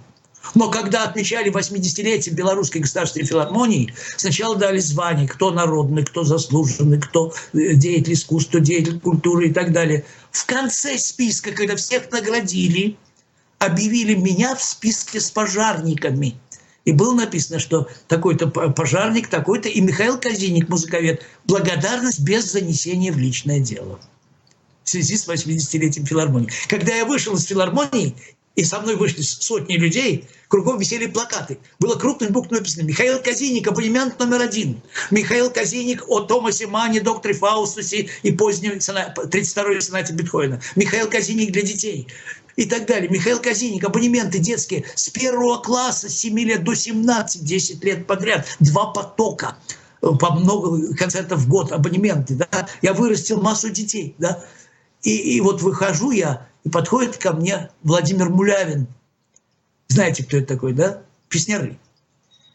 Но 0.56 0.70
когда 0.70 1.04
отмечали 1.04 1.52
80-летие 1.52 2.34
Белорусской 2.34 2.82
государственной 2.82 3.26
филармонии, 3.26 3.94
сначала 4.16 4.56
дали 4.56 4.80
звания, 4.80 5.28
кто 5.28 5.52
народный, 5.52 6.06
кто 6.06 6.24
заслуженный, 6.24 7.00
кто 7.00 7.34
э, 7.54 7.74
деятель 7.74 8.14
искусства, 8.14 8.60
деятель 8.60 9.00
культуры 9.00 9.50
и 9.50 9.54
так 9.54 9.74
далее. 9.74 10.06
В 10.32 10.46
конце 10.46 10.98
списка, 10.98 11.52
когда 11.52 11.76
всех 11.76 12.12
наградили, 12.12 12.98
объявили 13.60 14.16
меня 14.16 14.56
в 14.56 14.64
списке 14.64 15.20
с 15.20 15.32
пожарниками– 15.32 16.36
и 16.88 16.94
было 16.94 17.14
написано, 17.14 17.60
что 17.60 17.90
такой-то 18.08 18.48
пожарник, 18.48 19.28
такой-то, 19.28 19.68
и 19.68 19.82
Михаил 19.82 20.18
Казиник, 20.18 20.70
музыковед, 20.70 21.22
благодарность 21.44 22.22
без 22.22 22.50
занесения 22.50 23.12
в 23.12 23.18
личное 23.18 23.60
дело 23.60 24.00
в 24.86 24.90
связи 24.90 25.18
с 25.18 25.28
80-летием 25.28 26.06
филармонии. 26.06 26.50
Когда 26.70 26.96
я 26.96 27.04
вышел 27.04 27.36
из 27.36 27.44
филармонии, 27.44 28.16
и 28.56 28.64
со 28.64 28.80
мной 28.80 28.96
вышли 28.96 29.22
сотни 29.22 29.76
людей, 29.76 30.30
кругом 30.48 30.80
висели 30.80 31.08
плакаты. 31.08 31.60
Было 31.78 31.96
крупным 31.96 32.32
буквами 32.32 32.60
написано 32.60 32.84
«Михаил 32.84 33.22
Казиник, 33.22 33.68
абонемент 33.68 34.18
номер 34.18 34.42
один». 34.42 34.82
Михаил 35.12 35.52
Казиник 35.52 36.10
о 36.10 36.22
Томасе 36.22 36.68
Мане, 36.68 37.02
докторе 37.02 37.34
Фаустусе 37.34 38.10
и 38.24 38.32
позднем 38.32 38.78
32-й 38.78 39.82
сонате 39.82 40.14
Бетховена. 40.14 40.62
Михаил 40.76 41.10
Казиник 41.10 41.52
для 41.52 41.64
детей 41.64 42.08
и 42.58 42.66
так 42.66 42.88
далее. 42.88 43.08
Михаил 43.10 43.40
Казиник, 43.40 43.86
абонементы 43.86 44.40
детские 44.40 44.84
с 44.96 45.10
первого 45.10 45.60
класса, 45.60 46.10
с 46.10 46.18
7 46.18 46.38
лет 46.40 46.64
до 46.64 46.74
17, 46.74 47.46
10 47.46 47.84
лет 47.84 48.06
подряд, 48.06 48.46
два 48.60 48.88
потока 48.88 49.58
по 50.02 50.34
много 50.34 50.94
концертов 50.96 51.40
в 51.40 51.48
год, 51.48 51.72
абонементы, 51.72 52.36
да, 52.36 52.68
я 52.82 52.94
вырастил 52.94 53.42
массу 53.42 53.70
детей, 53.70 54.16
да, 54.18 54.44
и, 55.04 55.16
и 55.36 55.42
вот 55.42 55.62
выхожу 55.62 56.12
я, 56.12 56.48
и 56.64 56.70
подходит 56.70 57.18
ко 57.18 57.34
мне 57.34 57.70
Владимир 57.84 58.30
Мулявин, 58.30 58.88
знаете, 59.88 60.24
кто 60.24 60.38
это 60.38 60.48
такой, 60.56 60.74
да, 60.74 61.02
песняры, 61.30 61.80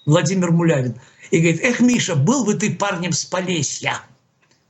Владимир 0.05 0.51
Мулявин, 0.51 1.01
и 1.31 1.39
говорит, 1.39 1.61
эх, 1.63 1.81
Миша, 1.81 2.15
был 2.17 2.45
бы 2.45 2.55
ты 2.55 2.75
парнем 2.75 3.13
с 3.13 3.25
Полесья, 3.25 4.03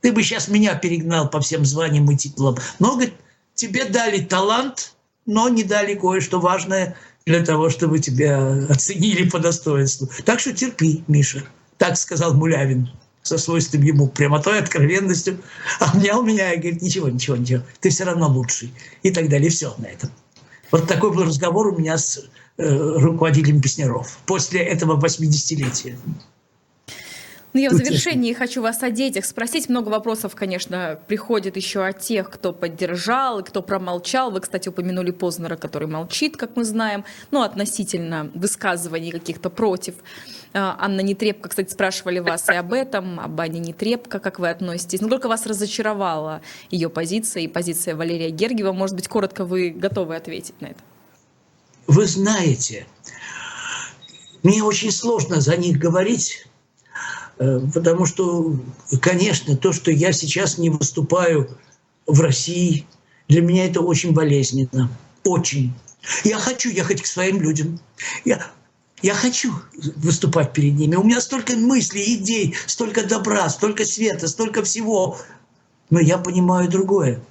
ты 0.01 0.11
бы 0.11 0.21
сейчас 0.21 0.47
меня 0.47 0.75
перегнал 0.75 1.29
по 1.29 1.39
всем 1.41 1.65
званиям 1.65 2.09
и 2.11 2.17
титулам, 2.17 2.57
но, 2.79 2.93
говорит, 2.93 3.13
тебе 3.55 3.85
дали 3.85 4.19
талант, 4.19 4.92
но 5.25 5.49
не 5.49 5.63
дали 5.63 5.95
кое-что 5.95 6.39
важное 6.39 6.95
для 7.25 7.43
того, 7.45 7.69
чтобы 7.69 7.99
тебя 7.99 8.65
оценили 8.69 9.29
по 9.29 9.39
достоинству. 9.39 10.09
Так 10.25 10.39
что 10.39 10.53
терпи, 10.53 11.03
Миша. 11.07 11.43
Так 11.77 11.97
сказал 11.97 12.33
Мулявин 12.33 12.89
со 13.21 13.37
свойственным 13.37 13.87
ему 13.87 14.07
прямотой, 14.07 14.59
откровенностью. 14.59 15.41
Обнял 15.79 16.23
меня 16.23 16.53
и 16.53 16.59
говорит, 16.59 16.81
ничего, 16.81 17.09
ничего, 17.09 17.37
ничего, 17.37 17.63
ты 17.79 17.89
все 17.89 18.03
равно 18.03 18.27
лучший. 18.27 18.73
И 19.01 19.11
так 19.11 19.29
далее. 19.29 19.49
Все 19.49 19.73
на 19.77 19.85
этом. 19.85 20.09
Вот 20.71 20.87
такой 20.87 21.13
был 21.13 21.23
разговор 21.23 21.67
у 21.67 21.77
меня 21.77 21.97
с 21.97 22.19
э, 22.57 22.67
руководителем 22.67 23.61
Песняров 23.61 24.17
после 24.25 24.61
этого 24.61 24.99
80-летия. 24.99 25.97
Ну, 27.53 27.59
я 27.59 27.69
в 27.69 27.73
завершении 27.73 28.33
хочу 28.33 28.63
вас 28.63 28.81
о 28.81 28.89
детях 28.89 29.25
спросить. 29.25 29.69
Много 29.69 29.89
вопросов, 29.89 30.33
конечно, 30.33 30.99
приходит 31.07 31.55
еще 31.55 31.85
о 31.85 31.93
тех, 31.93 32.31
кто 32.31 32.51
поддержал 32.51 33.39
и 33.39 33.43
кто 33.43 33.61
промолчал. 33.61 34.31
Вы, 34.31 34.39
кстати, 34.39 34.69
упомянули 34.69 35.11
Познера, 35.11 35.55
который 35.55 35.87
молчит, 35.87 36.35
как 36.35 36.55
мы 36.55 36.63
знаем, 36.63 37.05
ну, 37.29 37.43
относительно 37.43 38.31
высказываний 38.33 39.11
каких-то 39.11 39.51
против. 39.51 39.93
А, 40.53 40.75
Анна 40.79 41.01
Нетребко, 41.01 41.49
кстати, 41.49 41.71
спрашивали 41.71 42.17
вас 42.17 42.49
и 42.49 42.53
об 42.53 42.73
этом, 42.73 43.19
об 43.19 43.39
Анне 43.39 43.59
Нетребко, 43.59 44.19
как 44.19 44.39
вы 44.39 44.49
относитесь. 44.49 45.01
Насколько 45.01 45.27
вас 45.27 45.45
разочаровала 45.45 46.41
ее 46.71 46.89
позиция 46.89 47.43
и 47.43 47.47
позиция 47.47 47.95
Валерия 47.95 48.31
Гергиева? 48.31 48.71
Может 48.71 48.95
быть, 48.95 49.07
коротко 49.07 49.45
вы 49.45 49.69
готовы 49.69 50.15
ответить 50.15 50.59
на 50.59 50.67
это? 50.67 50.79
Вы 51.85 52.07
знаете, 52.07 52.87
мне 54.41 54.63
очень 54.63 54.91
сложно 54.91 55.39
за 55.39 55.55
них 55.55 55.77
говорить, 55.77 56.47
потому 57.37 58.05
что, 58.05 58.55
конечно, 59.01 59.57
то, 59.57 59.71
что 59.71 59.91
я 59.91 60.11
сейчас 60.11 60.57
не 60.57 60.69
выступаю 60.69 61.49
в 62.05 62.21
России, 62.21 62.85
для 63.27 63.41
меня 63.41 63.65
это 63.65 63.81
очень 63.81 64.13
болезненно. 64.13 64.89
Очень. 65.23 65.73
Я 66.23 66.37
хочу 66.37 66.69
ехать 66.69 67.01
к 67.01 67.05
своим 67.05 67.41
людям. 67.41 67.79
Я, 68.25 68.45
я 69.01 69.13
хочу 69.13 69.53
выступать 69.95 70.53
перед 70.53 70.73
ними. 70.73 70.95
У 70.95 71.03
меня 71.03 71.21
столько 71.21 71.55
мыслей, 71.55 72.15
идей, 72.15 72.55
столько 72.67 73.03
добра, 73.05 73.49
столько 73.49 73.85
света, 73.85 74.27
столько 74.27 74.63
всего. 74.63 75.17
Но 75.89 75.99
я 75.99 76.17
понимаю 76.17 76.69
другое. 76.69 77.21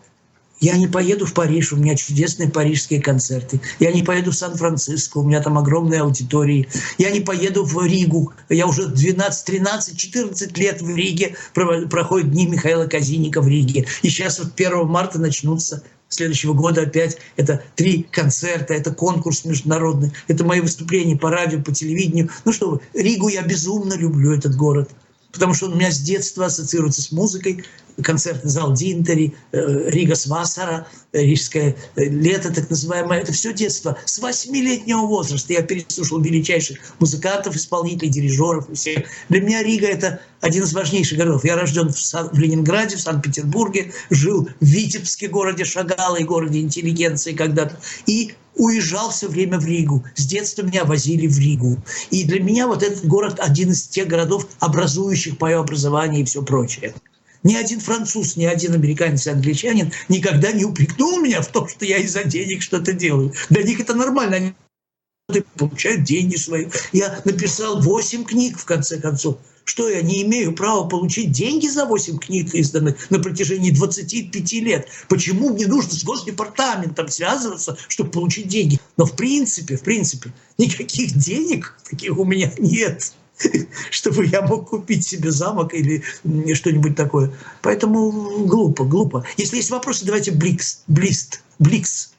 Я 0.63 0.77
не 0.77 0.87
поеду 0.87 1.27
в 1.27 1.35
Париж, 1.35 1.73
у 1.73 1.77
меня 1.77 1.97
чудесные 1.97 2.49
парижские 2.49 3.03
концерты. 3.03 3.61
Я 3.81 3.91
не 3.91 4.05
поеду 4.05 4.31
в 4.31 4.37
Сан-Франциско, 4.37 5.19
у 5.19 5.25
меня 5.25 5.43
там 5.43 5.59
огромные 5.59 6.03
аудитории. 6.03 6.69
Я 6.99 7.11
не 7.11 7.19
поеду 7.19 7.65
в 7.65 7.85
Ригу. 7.85 8.33
Я 8.49 8.69
уже 8.69 8.87
12, 8.87 9.45
13, 9.45 9.99
14 9.99 10.57
лет 10.57 10.81
в 10.81 10.97
Риге. 10.97 11.35
Проходят 11.53 12.31
дни 12.31 12.47
Михаила 12.47 12.87
Казиника 12.87 13.41
в 13.41 13.49
Риге. 13.49 13.87
И 14.03 14.09
сейчас 14.09 14.39
вот 14.39 14.53
1 14.55 14.87
марта 14.87 15.19
начнутся 15.19 15.83
следующего 16.09 16.53
года 16.53 16.83
опять. 16.83 17.17
Это 17.35 17.61
три 17.75 18.07
концерта, 18.13 18.73
это 18.73 18.95
конкурс 18.95 19.45
международный, 19.45 20.13
это 20.29 20.45
мои 20.45 20.61
выступления 20.61 21.17
по 21.17 21.31
радио, 21.31 21.61
по 21.61 21.73
телевидению. 21.73 22.31
Ну 22.45 22.53
что 22.53 22.71
вы, 22.71 22.81
Ригу 22.95 23.27
я 23.27 23.43
безумно 23.43 23.95
люблю, 23.95 24.33
этот 24.33 24.55
город 24.55 24.91
потому 25.33 25.55
что 25.55 25.67
он 25.67 25.73
у 25.73 25.77
меня 25.77 25.91
с 25.91 25.99
детства 25.99 26.47
ассоциируется 26.47 27.03
с 27.03 27.11
музыкой. 27.11 27.65
Концертный 28.03 28.51
зал 28.51 28.73
Динтери, 28.73 29.35
э, 29.53 29.91
Ригас 29.91 30.27
Вассара, 30.27 30.87
рижское 31.13 31.77
лето, 31.97 32.53
так 32.53 32.71
называемое. 32.71 33.21
Это 33.21 33.33
все 33.33 33.53
детство. 33.53 33.99
С 34.05 34.19
восьмилетнего 34.19 35.03
возраста 35.03 35.53
я 35.53 35.63
переслушал 35.63 36.21
величайших 36.21 36.79
музыкантов, 36.99 37.57
исполнителей, 37.57 38.11
дирижеров 38.11 38.71
и 38.71 38.75
всех. 38.75 39.05
Для 39.29 39.41
меня 39.41 39.63
Рига– 39.63 39.87
это 39.89 40.21
один 40.41 40.65
из 40.65 40.73
важнейших 40.73 41.19
городов. 41.19 41.45
Я 41.45 41.57
рожден 41.57 41.93
в, 41.93 42.01
Сан- 42.01 42.31
в 42.33 42.39
Ленинграде, 42.39 42.97
в 42.97 43.01
Санкт-Петербурге, 43.01 43.93
жил 44.11 44.49
в 44.61 44.65
Витебске, 44.65 45.29
городе 45.29 45.65
Шагала 45.65 46.17
и 46.17 46.25
городе 46.25 46.61
интеллигенции 46.61 47.33
когда-то. 47.33 47.79
И 48.07 48.35
уезжал 48.57 49.11
все 49.11 49.29
время 49.29 49.59
в 49.59 49.67
Ригу. 49.67 50.05
С 50.15 50.27
детства 50.27 50.63
меня 50.63 50.85
возили 50.85 51.27
в 51.27 51.39
Ригу. 51.39 51.79
И 52.11 52.25
для 52.25 52.41
меня 52.41 52.67
вот 52.67 52.83
этот 52.83 53.05
город 53.07 53.37
один 53.39 53.71
из 53.71 53.87
тех 53.87 54.09
городов, 54.09 54.47
образующих 54.61 55.41
мое 55.41 55.61
образование 55.61 56.23
и 56.23 56.25
все 56.25 56.43
прочее. 56.43 56.95
Ни 57.43 57.57
один 57.57 57.81
француз, 57.81 58.37
ни 58.37 58.45
один 58.45 58.75
американец 58.75 59.27
англичанин 59.27 59.93
никогда 60.09 60.53
не 60.53 60.65
упрекнул 60.65 61.21
меня 61.21 61.43
в 61.43 61.49
том, 61.49 61.69
что 61.69 61.85
я 61.85 61.99
из-за 61.99 62.25
денег 62.25 62.63
что-то 62.63 62.93
делаю. 62.93 63.33
Для 63.51 63.63
них 63.63 63.81
это 63.81 63.95
нормально. 63.95 64.37
Они 64.37 64.55
получают 65.57 66.05
деньги 66.05 66.37
свои. 66.37 66.67
Я 66.93 67.21
написал 67.25 67.81
8 67.81 68.25
книг, 68.25 68.59
в 68.59 68.65
конце 68.65 69.01
концов. 69.01 69.39
Что 69.65 69.89
я 69.89 70.03
не 70.03 70.23
имею 70.23 70.55
права 70.55 70.89
получить 70.89 71.31
деньги 71.31 71.69
за 71.69 71.85
8 71.85 72.19
книг, 72.19 72.53
изданных 72.55 73.11
на 73.11 73.21
протяжении 73.21 73.71
25 73.71 74.53
лет? 74.55 74.89
Почему 75.09 75.51
мне 75.51 75.67
нужно 75.67 75.93
с 75.93 76.03
Госдепартаментом 76.03 77.09
связываться, 77.09 77.77
чтобы 77.89 78.11
получить 78.11 78.49
деньги? 78.49 78.81
Но 78.97 79.05
в 79.05 79.15
принципе, 79.15 79.77
в 79.77 79.83
принципе, 79.83 80.33
никаких 80.59 81.17
денег 81.17 81.79
таких 81.89 82.19
у 82.19 82.25
меня 82.25 82.53
нет 82.59 83.15
чтобы 83.91 84.27
я 84.27 84.43
мог 84.43 84.71
купить 84.71 85.07
себе 85.07 85.31
замок 85.31 85.75
или 85.75 86.03
что-нибудь 86.55 86.97
такое. 86.97 87.33
Поэтому 87.63 88.11
глупо, 88.47 88.85
глупо. 88.85 89.25
Если 89.37 89.57
есть 89.57 89.71
вопросы, 89.71 90.05
давайте 90.05 90.33
бликс, 90.33 90.83
блист, 90.87 91.43
бликс. 91.59 92.12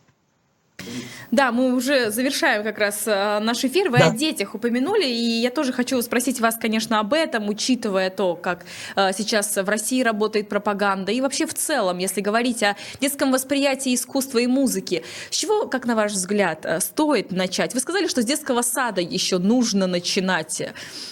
Да, 1.31 1.51
мы 1.51 1.73
уже 1.73 2.11
завершаем 2.11 2.63
как 2.63 2.77
раз 2.77 3.03
э, 3.07 3.39
наш 3.39 3.63
эфир. 3.65 3.89
Вы 3.89 3.97
Да. 3.97 4.07
о 4.07 4.11
детях 4.11 4.55
упомянули, 4.55 5.05
и 5.05 5.41
я 5.41 5.49
тоже 5.49 5.73
хочу 5.73 6.01
спросить 6.01 6.39
вас, 6.39 6.57
конечно, 6.61 6.99
об 6.99 7.13
этом, 7.13 7.49
учитывая 7.49 8.09
то, 8.09 8.35
как 8.35 8.65
э, 8.95 9.11
сейчас 9.17 9.55
в 9.55 9.67
России 9.67 10.03
работает 10.03 10.49
пропаганда, 10.49 11.11
и 11.11 11.21
вообще 11.21 11.45
в 11.45 11.53
целом, 11.53 11.97
если 11.97 12.21
говорить 12.21 12.61
о 12.63 12.75
детском 13.01 13.31
восприятии 13.31 13.95
искусства 13.95 14.39
и 14.39 14.47
музыки, 14.47 15.03
с 15.31 15.35
чего, 15.35 15.67
как 15.67 15.85
на 15.85 15.95
ваш 15.95 16.11
взгляд, 16.11 16.65
э, 16.65 16.79
стоит 16.79 17.31
начать? 17.31 17.73
Вы 17.73 17.79
сказали, 17.79 18.07
что 18.07 18.21
с 18.21 18.25
детского 18.25 18.61
сада 18.61 19.01
еще 19.01 19.39
нужно 19.39 19.87
начинать 19.87 20.61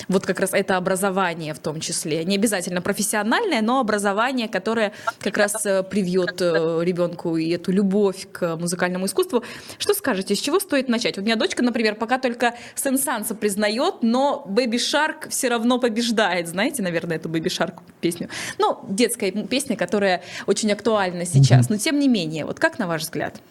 вот 0.07 0.25
как 0.25 0.39
раз 0.39 0.53
это 0.53 0.77
образование 0.77 1.53
в 1.53 1.59
том 1.59 1.79
числе. 1.79 2.23
Не 2.25 2.35
обязательно 2.35 2.81
профессиональное, 2.81 3.61
но 3.61 3.79
образование, 3.79 4.47
которое 4.47 4.93
как 5.19 5.37
раз 5.37 5.53
привьет 5.89 6.41
ребенку 6.41 7.37
и 7.37 7.49
эту 7.49 7.71
любовь 7.71 8.27
к 8.31 8.55
музыкальному 8.55 9.05
искусству. 9.05 9.43
Что 9.77 9.93
скажете, 9.93 10.35
с 10.35 10.39
чего 10.39 10.59
стоит 10.59 10.89
начать? 10.89 11.17
Вот 11.17 11.23
у 11.23 11.25
меня 11.25 11.35
дочка, 11.35 11.63
например, 11.63 11.95
пока 11.95 12.17
только 12.17 12.55
Сенсанса 12.75 13.35
признает, 13.35 13.95
но 14.01 14.45
Baby 14.47 14.75
Shark 14.75 15.29
все 15.29 15.49
равно 15.49 15.79
побеждает. 15.79 16.47
Знаете, 16.47 16.81
наверное, 16.81 17.17
эту 17.17 17.29
Baby 17.29 17.47
Shark 17.47 17.75
песню? 17.99 18.29
Ну, 18.57 18.79
детская 18.87 19.31
песня, 19.31 19.75
которая 19.75 20.23
очень 20.47 20.71
актуальна 20.71 21.25
сейчас. 21.25 21.69
Но 21.69 21.77
тем 21.77 21.99
не 21.99 22.07
менее, 22.07 22.45
вот 22.45 22.59
как 22.59 22.79
на 22.79 22.87
ваш 22.87 23.03
взгляд? 23.03 23.41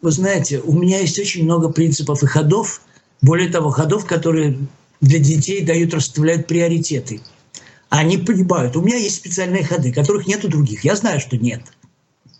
Вы 0.00 0.10
знаете, 0.10 0.60
у 0.60 0.72
меня 0.72 0.98
есть 0.98 1.18
очень 1.18 1.44
много 1.44 1.70
принципов 1.70 2.22
и 2.22 2.26
ходов. 2.26 2.82
Более 3.22 3.48
того, 3.48 3.70
ходов, 3.70 4.04
которые 4.06 4.58
для 5.00 5.18
детей 5.18 5.64
дают, 5.64 5.94
расставляют 5.94 6.46
приоритеты. 6.46 7.20
Они 7.88 8.18
понимают. 8.18 8.76
У 8.76 8.82
меня 8.82 8.96
есть 8.96 9.16
специальные 9.16 9.64
ходы, 9.64 9.92
которых 9.92 10.26
нет 10.26 10.44
у 10.44 10.48
других. 10.48 10.84
Я 10.84 10.96
знаю, 10.96 11.20
что 11.20 11.36
нет. 11.36 11.62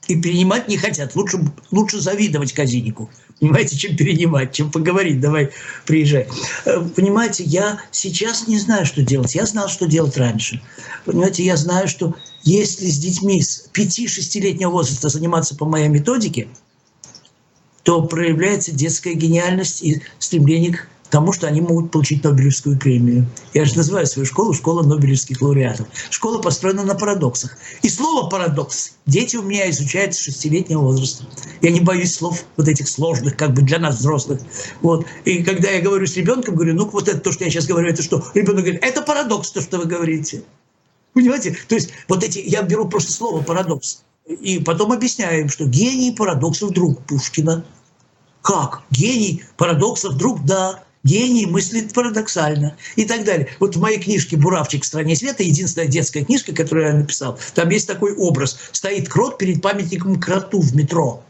И 0.07 0.21
перенимать 0.21 0.69
не 0.69 0.77
хотят. 0.77 1.17
Лучше, 1.17 1.41
лучше 1.71 2.01
завидовать 2.01 2.53
казинику. 2.53 3.11
Понимаете, 3.41 3.77
чем 3.77 3.97
перенимать, 3.97 4.53
чем 4.53 4.71
поговорить. 4.71 5.21
Давай, 5.21 5.51
приезжай. 5.87 6.29
Э, 6.65 6.81
Понимаете, 6.95 7.45
я 7.45 7.81
сейчас 7.91 8.47
не 8.47 8.59
знаю, 8.59 8.87
что 8.87 9.03
делать. 9.03 9.35
Я 9.35 9.47
знал, 9.47 9.69
что 9.69 9.87
делать 9.87 10.17
раньше. 10.17 10.63
Понимаете, 11.05 11.45
я 11.45 11.57
знаю, 11.57 11.89
что 11.89 12.15
если 12.43 12.87
с 12.87 12.99
детьми 12.99 13.41
с 13.41 13.69
5-6-летнего 13.73 14.71
возраста 14.71 15.09
заниматься 15.09 15.57
по 15.57 15.65
моей 15.65 15.89
методике, 15.89 16.49
то 17.83 18.03
проявляется 18.03 18.73
детская 18.73 19.15
гениальность 19.15 19.83
и 19.83 20.03
стремление 20.19 20.73
к 20.73 20.89
тому, 21.15 21.33
что 21.33 21.47
они 21.47 21.61
могут 21.61 21.93
получить 21.93 22.25
Нобелевскую 22.25 22.77
премию. 22.77 23.25
Я 23.53 23.65
же 23.67 23.77
называю 23.77 24.05
свою 24.05 24.27
школу 24.27 24.53
школа 24.53 24.83
Нобелевских 24.83 25.41
лауреатов. 25.41 25.87
Школа 26.11 26.43
построена 26.43 26.83
на 26.83 26.97
парадоксах. 26.97 27.57
И 27.83 27.89
слово 27.89 28.29
«парадокс» 28.29 28.95
дети 29.07 29.37
у 29.37 29.43
меня 29.43 29.71
изучают 29.71 30.17
с 30.17 30.19
шестилетнего 30.19 30.81
возраста. 30.81 31.25
Я 31.63 31.71
не 31.71 31.79
боюсь 31.79 32.17
слов 32.17 32.45
вот 32.57 32.67
этих 32.67 32.89
сложных, 32.89 33.37
как 33.37 33.55
бы 33.55 33.63
для 33.63 33.79
нас 33.79 33.99
взрослых. 33.99 34.41
Вот. 34.83 35.07
И 35.25 35.45
когда 35.45 35.71
я 35.71 35.81
говорю 35.81 36.05
с 36.05 36.17
ребенком, 36.17 36.57
говорю, 36.57 36.75
ну 36.75 36.89
вот 36.89 37.07
это 37.07 37.21
то, 37.21 37.31
что 37.31 37.45
я 37.45 37.51
сейчас 37.51 37.67
говорю, 37.67 37.91
это 37.91 38.03
что? 38.03 38.25
Ребенок 38.35 38.65
говорит, 38.65 38.83
это 38.83 39.01
парадокс, 39.01 39.53
то, 39.53 39.61
что 39.61 39.79
вы 39.79 39.85
говорите. 39.85 40.43
Понимаете? 41.13 41.57
То 41.69 41.77
есть 41.77 41.91
вот 42.09 42.25
эти, 42.25 42.41
я 42.41 42.63
беру 42.63 42.89
просто 42.89 43.13
слово 43.13 43.41
парадокс. 43.41 44.03
И 44.27 44.59
потом 44.59 44.91
объясняю 44.91 45.43
им, 45.43 45.49
что 45.49 45.65
гений 45.65 46.11
парадоксов 46.11 46.73
друг 46.73 47.07
Пушкина. 47.07 47.65
Как? 48.43 48.83
Гений 48.91 49.45
парадоксов 49.57 50.17
друг, 50.17 50.45
да. 50.45 50.83
Гений 51.05 51.45
мыслит 51.45 51.93
парадоксально 51.93 52.77
и 52.97 53.05
так 53.05 53.25
далее. 53.25 53.49
Вот 53.61 53.77
в 53.77 53.81
моей 53.81 53.99
книжке 53.99 54.39
«Буравчик 54.39 54.83
в 54.83 54.87
стране 54.87 55.15
света», 55.15 55.43
единственная 55.43 55.87
детская 55.87 56.25
книжка, 56.25 56.55
которую 56.55 56.87
я 56.87 56.95
написал, 56.95 57.39
там 57.55 57.69
есть 57.69 57.87
такой 57.87 58.15
образ. 58.15 58.59
Стоит 58.73 59.11
крот 59.11 59.37
перед 59.37 59.61
памятником 59.61 60.19
кроту 60.19 60.61
в 60.61 60.75
метро. 60.75 61.23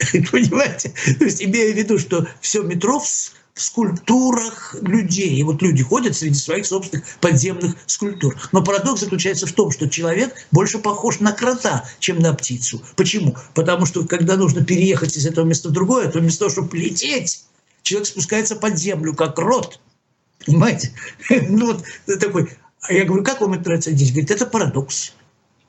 Понимаете? 0.32 0.92
То 1.18 1.24
есть 1.24 1.42
имея 1.42 1.72
в 1.72 1.76
виду, 1.76 1.98
что 2.00 2.26
все 2.40 2.62
метро 2.62 2.98
в, 2.98 3.04
в 3.04 3.62
скульптурах 3.62 4.74
людей. 4.82 5.36
И 5.36 5.42
вот 5.44 5.62
люди 5.62 5.84
ходят 5.84 6.16
среди 6.16 6.34
своих 6.34 6.66
собственных 6.66 7.06
подземных 7.20 7.76
скульптур. 7.86 8.36
Но 8.50 8.64
парадокс 8.64 9.02
заключается 9.02 9.46
в 9.46 9.52
том, 9.52 9.70
что 9.70 9.88
человек 9.88 10.34
больше 10.50 10.78
похож 10.78 11.20
на 11.20 11.30
крота, 11.32 11.88
чем 12.00 12.18
на 12.18 12.34
птицу. 12.34 12.82
Почему? 12.96 13.36
Потому 13.54 13.86
что 13.86 14.04
когда 14.04 14.36
нужно 14.36 14.64
переехать 14.64 15.16
из 15.16 15.24
этого 15.24 15.44
места 15.44 15.68
в 15.68 15.72
другое, 15.72 16.10
то 16.10 16.18
вместо 16.18 16.40
того, 16.40 16.50
чтобы 16.50 16.76
лететь, 16.76 17.44
человек 17.82 18.08
спускается 18.08 18.56
под 18.56 18.78
землю, 18.78 19.14
как 19.14 19.36
крот. 19.36 19.80
Понимаете? 20.44 20.92
Ну 21.48 21.74
вот 21.74 21.84
такой. 22.20 22.50
А 22.82 22.92
я 22.92 23.04
говорю, 23.04 23.24
как 23.24 23.40
вам 23.40 23.54
это 23.54 23.64
нравится? 23.64 23.90
Здесь 23.92 24.10
говорит, 24.10 24.30
это 24.30 24.46
парадокс. 24.46 25.12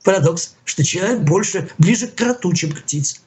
Парадокс, 0.03 0.55
что 0.66 0.84
человек 0.84 1.22
больше, 1.22 1.70
ближе 1.78 2.07
к 2.07 2.16
кроту, 2.16 2.53
чем 2.53 2.72
к 2.72 2.82
птице. 2.84 3.18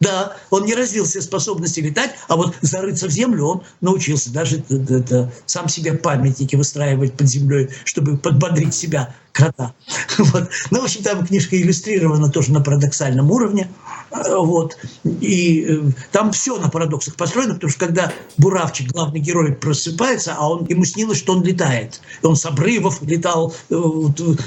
Да, 0.00 0.36
он 0.50 0.64
не 0.64 0.74
развил 0.74 1.04
все 1.04 1.22
способности 1.22 1.78
летать, 1.78 2.16
а 2.26 2.34
вот 2.36 2.56
зарыться 2.60 3.06
в 3.06 3.10
землю 3.10 3.44
он 3.44 3.64
научился. 3.80 4.32
Даже 4.32 4.58
это- 4.58 4.94
это 4.94 5.32
сам 5.46 5.68
себе 5.68 5.94
памятники 5.94 6.56
выстраивать 6.56 7.14
под 7.14 7.28
землей, 7.28 7.70
чтобы 7.84 8.18
подбодрить 8.18 8.74
себя, 8.74 9.14
крота. 9.32 9.74
Вот. 10.18 10.48
Ну, 10.70 10.80
в 10.80 10.84
общем, 10.84 11.02
там 11.02 11.26
книжка 11.26 11.60
иллюстрирована 11.60 12.30
тоже 12.30 12.52
на 12.52 12.60
парадоксальном 12.60 13.30
уровне. 13.30 13.68
Э, 14.10 14.36
Вот. 14.36 14.76
И 15.04 15.64
э, 15.68 15.80
там 16.12 16.32
все 16.32 16.58
на 16.58 16.68
парадоксах 16.68 17.16
построено, 17.16 17.54
потому 17.54 17.70
что 17.70 17.86
когда 17.86 18.12
Буравчик, 18.36 18.92
главный 18.92 19.20
герой, 19.20 19.52
просыпается, 19.52 20.34
а 20.36 20.48
он, 20.48 20.66
ему 20.66 20.84
снилось, 20.84 21.18
что 21.18 21.32
он 21.32 21.42
летает. 21.42 22.00
И 22.22 22.26
он 22.26 22.36
с 22.36 22.44
обрывов 22.44 23.02
летал, 23.02 23.54
э, 23.70 23.74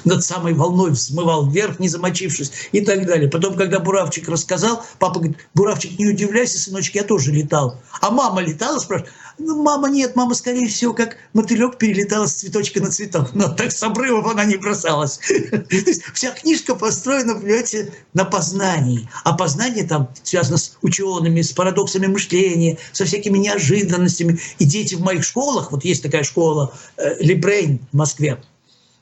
над 0.05 0.23
самой 0.23 0.53
волной 0.53 0.91
взмывал 0.91 1.49
вверх, 1.49 1.79
не 1.79 1.89
замочившись, 1.89 2.51
и 2.71 2.81
так 2.81 3.05
далее. 3.05 3.29
Потом, 3.29 3.55
когда 3.55 3.79
Буравчик 3.79 4.29
рассказал, 4.29 4.83
папа 4.99 5.19
говорит, 5.19 5.37
Буравчик, 5.55 5.97
не 5.97 6.07
удивляйся, 6.07 6.59
сыночек, 6.59 6.95
я 6.95 7.03
тоже 7.03 7.31
летал. 7.31 7.81
А 8.01 8.11
мама 8.11 8.41
летала, 8.41 8.79
спрашивает, 8.79 9.11
ну, 9.37 9.61
мама 9.61 9.89
нет, 9.89 10.15
мама, 10.15 10.33
скорее 10.33 10.67
всего, 10.67 10.93
как 10.93 11.17
мотылек 11.33 11.77
перелетала 11.77 12.25
с 12.25 12.35
цветочка 12.35 12.81
на 12.81 12.89
цветок. 12.89 13.33
Но 13.33 13.49
так 13.49 13.71
с 13.71 13.83
обрывов 13.83 14.27
она 14.27 14.45
не 14.45 14.55
бросалась. 14.55 15.17
То 15.51 15.65
есть 15.69 16.03
вся 16.13 16.31
книжка 16.31 16.75
построена, 16.75 17.35
понимаете, 17.35 17.93
на 18.13 18.25
познании. 18.25 19.09
А 19.23 19.33
познание 19.33 19.85
там 19.85 20.09
связано 20.23 20.57
с 20.57 20.77
учеными, 20.81 21.41
с 21.41 21.51
парадоксами 21.51 22.07
мышления, 22.07 22.77
со 22.93 23.05
всякими 23.05 23.37
неожиданностями. 23.37 24.39
И 24.59 24.65
дети 24.65 24.95
в 24.95 25.01
моих 25.01 25.23
школах, 25.23 25.71
вот 25.71 25.83
есть 25.83 26.03
такая 26.03 26.23
школа 26.23 26.73
э, 26.97 27.15
Либрейн 27.19 27.79
в 27.91 27.97
Москве, 27.97 28.41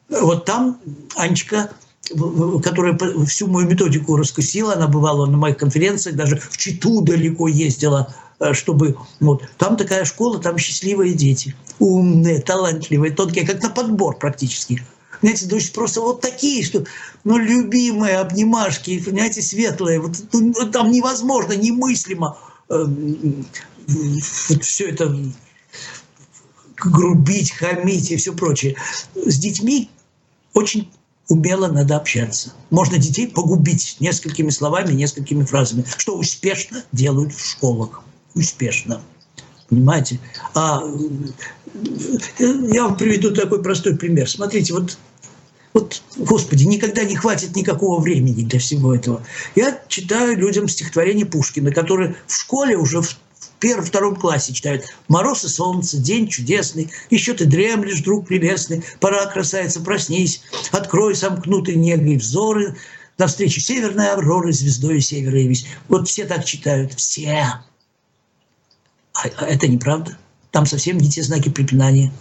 вот 0.09 0.45
там 0.45 0.79
Анечка, 1.15 1.71
которая 2.63 2.97
всю 3.25 3.47
мою 3.47 3.67
методику 3.67 4.17
раскусила, 4.17 4.73
она 4.73 4.87
бывала 4.87 5.25
на 5.25 5.37
моих 5.37 5.57
конференциях, 5.57 6.15
даже 6.15 6.37
в 6.37 6.57
Читу 6.57 7.01
далеко 7.01 7.47
ездила, 7.47 8.13
чтобы... 8.53 8.97
Вот. 9.19 9.43
Там 9.57 9.77
такая 9.77 10.05
школа, 10.05 10.39
там 10.39 10.57
счастливые 10.57 11.13
дети. 11.13 11.55
Умные, 11.79 12.41
талантливые, 12.41 13.11
тонкие, 13.11 13.45
как 13.45 13.61
на 13.61 13.69
подбор 13.69 14.17
практически. 14.17 14.81
Знаете, 15.21 15.47
то 15.47 15.55
есть 15.55 15.73
просто 15.73 16.01
вот 16.01 16.21
такие, 16.21 16.65
что, 16.65 16.85
ну, 17.23 17.37
любимые 17.37 18.17
обнимашки, 18.17 19.01
понимаете, 19.01 19.41
светлые. 19.41 20.01
Вот, 20.01 20.17
ну, 20.33 20.53
там 20.71 20.91
невозможно, 20.91 21.53
немыслимо 21.53 22.37
э, 22.69 22.85
вот 24.49 24.63
все 24.63 24.89
это 24.89 25.15
грубить, 26.75 27.51
хамить 27.51 28.11
и 28.11 28.17
все 28.17 28.33
прочее. 28.33 28.75
С 29.15 29.37
детьми 29.37 29.89
очень 30.53 30.91
умело 31.29 31.67
надо 31.67 31.95
общаться. 31.95 32.53
Можно 32.69 32.97
детей 32.97 33.27
погубить 33.27 33.97
несколькими 33.99 34.49
словами, 34.49 34.93
несколькими 34.93 35.43
фразами, 35.43 35.85
что 35.97 36.17
успешно 36.17 36.83
делают 36.91 37.33
в 37.33 37.49
школах. 37.49 38.03
Успешно. 38.35 39.01
Понимаете? 39.69 40.19
А 40.53 40.83
я 42.39 42.83
вам 42.83 42.97
приведу 42.97 43.31
такой 43.31 43.61
простой 43.63 43.95
пример. 43.95 44.29
Смотрите, 44.29 44.73
вот 44.73 44.97
вот, 45.73 46.03
Господи, 46.17 46.65
никогда 46.65 47.03
не 47.03 47.15
хватит 47.15 47.55
никакого 47.55 47.99
времени 47.99 48.43
для 48.43 48.59
всего 48.59 48.93
этого. 48.93 49.25
Я 49.55 49.81
читаю 49.87 50.37
людям 50.37 50.67
стихотворение 50.67 51.25
Пушкина, 51.25 51.71
которые 51.71 52.15
в 52.27 52.35
школе 52.35 52.77
уже 52.77 53.01
в 53.01 53.17
первом, 53.59 53.85
втором 53.85 54.15
классе 54.15 54.53
читают. 54.53 54.83
«Мороз 55.07 55.45
и 55.45 55.47
солнце, 55.47 55.97
день 55.97 56.27
чудесный, 56.27 56.91
еще 57.09 57.33
ты 57.33 57.45
дремлешь, 57.45 58.01
друг 58.01 58.27
прелестный, 58.27 58.83
пора, 58.99 59.25
красавица, 59.25 59.81
проснись, 59.81 60.41
открой 60.71 61.15
сомкнутые 61.15 61.77
негой 61.77 62.17
взоры, 62.17 62.75
навстречу 63.17 63.61
северной 63.61 64.11
авроры, 64.11 64.51
звездой 64.51 65.01
севера 65.01 65.39
явись». 65.39 65.65
Вот 65.87 66.07
все 66.07 66.25
так 66.25 66.45
читают, 66.45 66.93
все. 66.93 67.63
А, 69.13 69.27
а 69.37 69.45
это 69.45 69.67
неправда. 69.67 70.17
Там 70.51 70.65
совсем 70.65 70.97
не 70.97 71.09
те 71.09 71.23
знаки 71.23 71.49
препинания. 71.49 72.11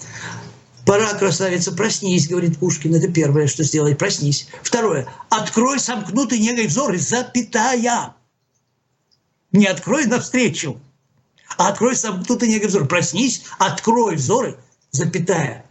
Пора, 0.85 1.15
красавица, 1.15 1.73
проснись, 1.73 2.29
говорит 2.29 2.59
Пушкин. 2.59 2.95
Это 2.95 3.09
первое, 3.13 3.47
что 3.47 3.63
сделай, 3.63 3.95
проснись. 3.95 4.49
Второе. 4.63 5.07
Открой 5.29 5.79
сомкнутый 5.79 6.39
негой 6.39 6.67
взор, 6.67 6.97
запятая. 6.97 8.15
Не 9.53 9.67
открой 9.67 10.07
навстречу, 10.07 10.81
а 11.57 11.69
открой 11.69 11.95
сомкнутый 11.95 12.49
негой 12.49 12.69
взор. 12.69 12.87
Проснись, 12.87 13.45
открой 13.59 14.17
взоры, 14.17 14.57
запятая. 14.91 15.65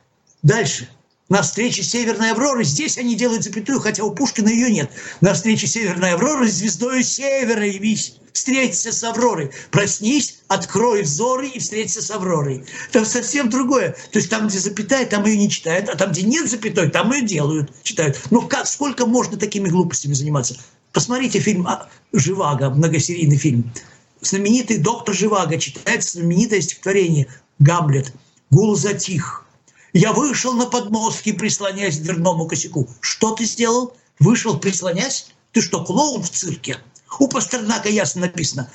Дальше. 0.44 0.88
На 1.32 1.44
встрече 1.44 1.82
Северной 1.82 2.32
Авроры, 2.32 2.66
здесь 2.66 2.98
они 2.98 3.16
делают 3.16 3.46
запятую, 3.46 3.80
хотя 3.80 4.04
у 4.04 4.12
Пушкина 4.12 4.50
ее 4.50 4.70
нет. 4.70 4.92
На 5.22 5.34
встрече 5.34 5.66
Северной 5.66 6.16
Авроры 6.16 6.50
звездою 6.50 7.02
Севера 7.04 7.66
явись 7.66 8.16
встретиться 8.34 8.92
с 8.92 9.02
Авророй. 9.02 9.50
Проснись, 9.72 10.42
открой 10.50 11.04
взоры 11.04 11.48
и 11.48 11.60
встретиться 11.60 12.02
с 12.02 12.12
Авророй. 12.12 12.66
Там 12.92 13.06
совсем 13.06 13.50
другое. 13.50 13.96
То 14.12 14.20
есть 14.20 14.30
там, 14.30 14.50
где 14.50 14.60
запятая, 14.60 15.06
там 15.06 15.26
ее 15.26 15.38
не 15.38 15.50
читают, 15.50 15.88
а 15.88 15.96
там, 15.96 16.12
где 16.12 16.24
нет 16.24 16.50
запятой, 16.50 16.90
там 16.90 17.14
ее 17.14 17.26
делают, 17.26 17.72
читают. 17.82 18.20
Ну 18.30 18.42
как, 18.42 18.68
сколько 18.68 19.06
можно 19.06 19.38
такими 19.38 19.70
глупостями 19.70 20.12
заниматься? 20.12 20.58
Посмотрите 20.92 21.40
фильм 21.40 21.66
а, 21.66 21.88
«Живаго», 22.12 22.72
многосерийный 22.72 23.38
фильм. 23.38 23.72
Знаменитый 24.20 24.80
доктор 24.80 25.16
Живаго 25.16 25.58
читает 25.58 26.04
знаменитое 26.04 26.60
стихотворение 26.60 27.28
«Гамлет». 27.60 28.12
Гул 28.50 28.76
затих. 28.76 29.46
Я 29.94 30.14
вышел 30.14 30.54
на 30.54 30.68
подмостки, 30.68 31.34
прислоняясь 31.34 32.00
к 32.00 32.04
дверному 32.04 32.48
косяку. 32.48 32.88
Что 33.02 33.32
ты 33.32 33.46
сделал? 33.46 33.94
Вышел, 34.20 34.58
прислонясь? 34.58 35.28
Ты 35.52 35.62
что, 35.62 35.84
клоун 35.84 36.24
в 36.24 36.30
цирке? 36.30 36.78
У 37.20 37.28
Пастернака 37.28 37.90
ясно 37.90 38.22
написано. 38.22 38.72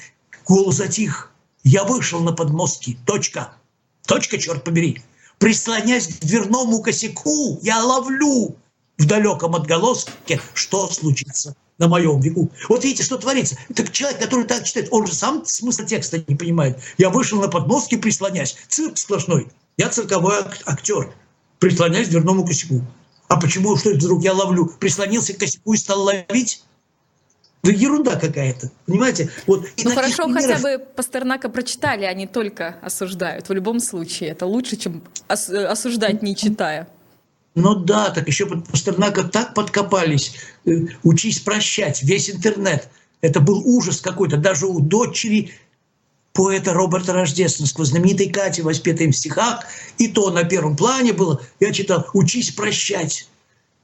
Гул 0.46 0.72
затих. 0.72 1.32
Я 1.64 1.84
вышел 1.84 2.20
на 2.20 2.32
подмостки. 2.32 2.98
Точка. 3.06 3.54
Точка, 4.06 4.38
черт 4.38 4.62
побери. 4.62 5.02
Прислонясь 5.38 6.06
к 6.08 6.20
дверному 6.20 6.82
косяку, 6.82 7.58
я 7.62 7.82
ловлю 7.82 8.56
в 8.98 9.06
далеком 9.06 9.54
отголоске, 9.54 10.40
что 10.54 10.88
случится 10.88 11.56
на 11.78 11.88
моем 11.88 12.20
веку. 12.20 12.50
Вот 12.68 12.84
видите, 12.84 13.02
что 13.02 13.16
творится. 13.16 13.58
Это 13.68 13.90
человек, 13.90 14.20
который 14.20 14.44
так 14.44 14.64
читает, 14.64 14.88
он 14.90 15.06
же 15.06 15.14
сам 15.14 15.44
смысл 15.44 15.84
текста 15.84 16.22
не 16.26 16.36
понимает. 16.36 16.78
Я 16.98 17.10
вышел 17.10 17.40
на 17.40 17.48
подмостки, 17.48 17.96
прислонясь. 17.96 18.56
Цирк 18.68 18.96
сплошной. 18.98 19.48
Я 19.77 19.91
цирковой 19.91 20.37
актер, 20.64 21.12
прислонясь 21.59 22.09
к 22.09 22.11
дверному 22.11 22.47
косяку. 22.47 22.83
А 23.29 23.39
почему, 23.39 23.77
что 23.77 23.91
это 23.91 23.99
вдруг 23.99 24.22
я 24.22 24.33
ловлю? 24.33 24.66
Прислонился 24.66 25.35
к 25.35 25.39
косяку 25.39 25.74
и 25.74 25.77
стал 25.77 26.03
ловить? 26.03 26.62
Да 27.62 27.72
ерунда 27.72 28.16
какая-то, 28.16 28.70
понимаете? 28.87 29.29
Вот, 29.47 29.66
ну 29.83 29.91
хорошо, 29.91 30.24
примеров... 30.24 30.45
хотя 30.45 30.62
бы 30.62 30.79
Пастернака 30.79 31.49
прочитали, 31.49 32.05
а 32.05 32.14
не 32.14 32.27
только 32.29 32.77
осуждают. 32.81 33.49
В 33.49 33.53
любом 33.53 33.81
случае, 33.81 34.31
это 34.31 34.47
лучше, 34.47 34.77
чем 34.77 35.03
ос- 35.29 35.51
осуждать, 35.51 36.22
не 36.22 36.37
читая. 36.37 36.89
Ну 37.57 37.74
да, 37.74 38.11
так 38.11 38.29
еще 38.29 38.47
под 38.47 38.68
Пастернака 38.68 39.24
так 39.24 39.55
подкопались. 39.55 40.37
Э, 40.64 40.87
учись 41.03 41.41
прощать, 41.41 42.03
весь 42.03 42.31
интернет. 42.31 42.89
Это 43.20 43.41
был 43.41 43.62
ужас 43.64 44.01
какой-то. 44.01 44.37
Даже 44.37 44.66
у 44.66 44.79
дочери 44.79 45.53
поэта 46.37 46.74
Роберта 46.74 47.14
Рождественского, 47.14 47.87
знаменитой 47.87 48.28
Кати, 48.28 48.61
воспетой 48.61 49.09
в 49.09 49.16
стихах, 49.16 49.64
и 49.97 50.09
то 50.09 50.30
на 50.30 50.45
первом 50.45 50.76
плане 50.76 51.14
было, 51.14 51.41
я 51.61 51.72
читал 51.72 52.07
«Учись 52.12 52.51
прощать» 52.51 53.26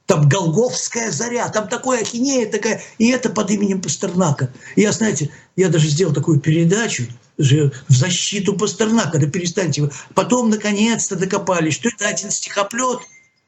там 0.05 0.27
Голговская 0.29 1.11
заря, 1.11 1.47
там 1.49 1.67
такое 1.67 2.01
ахинея 2.01 2.51
такая, 2.51 2.81
и 2.97 3.09
это 3.09 3.29
под 3.29 3.49
именем 3.49 3.81
Пастернака. 3.81 4.53
Я, 4.75 4.91
знаете, 4.91 5.29
я 5.55 5.69
даже 5.69 5.87
сделал 5.87 6.13
такую 6.13 6.39
передачу 6.39 7.05
в 7.37 7.71
защиту 7.87 8.53
Пастернака, 8.55 9.17
да 9.17 9.27
перестаньте 9.27 9.81
вы. 9.81 9.91
Потом, 10.13 10.49
наконец-то, 10.49 11.15
докопались, 11.15 11.75
что 11.75 11.89
это 11.89 12.07
один 12.07 12.31
стихоплет, 12.31 12.99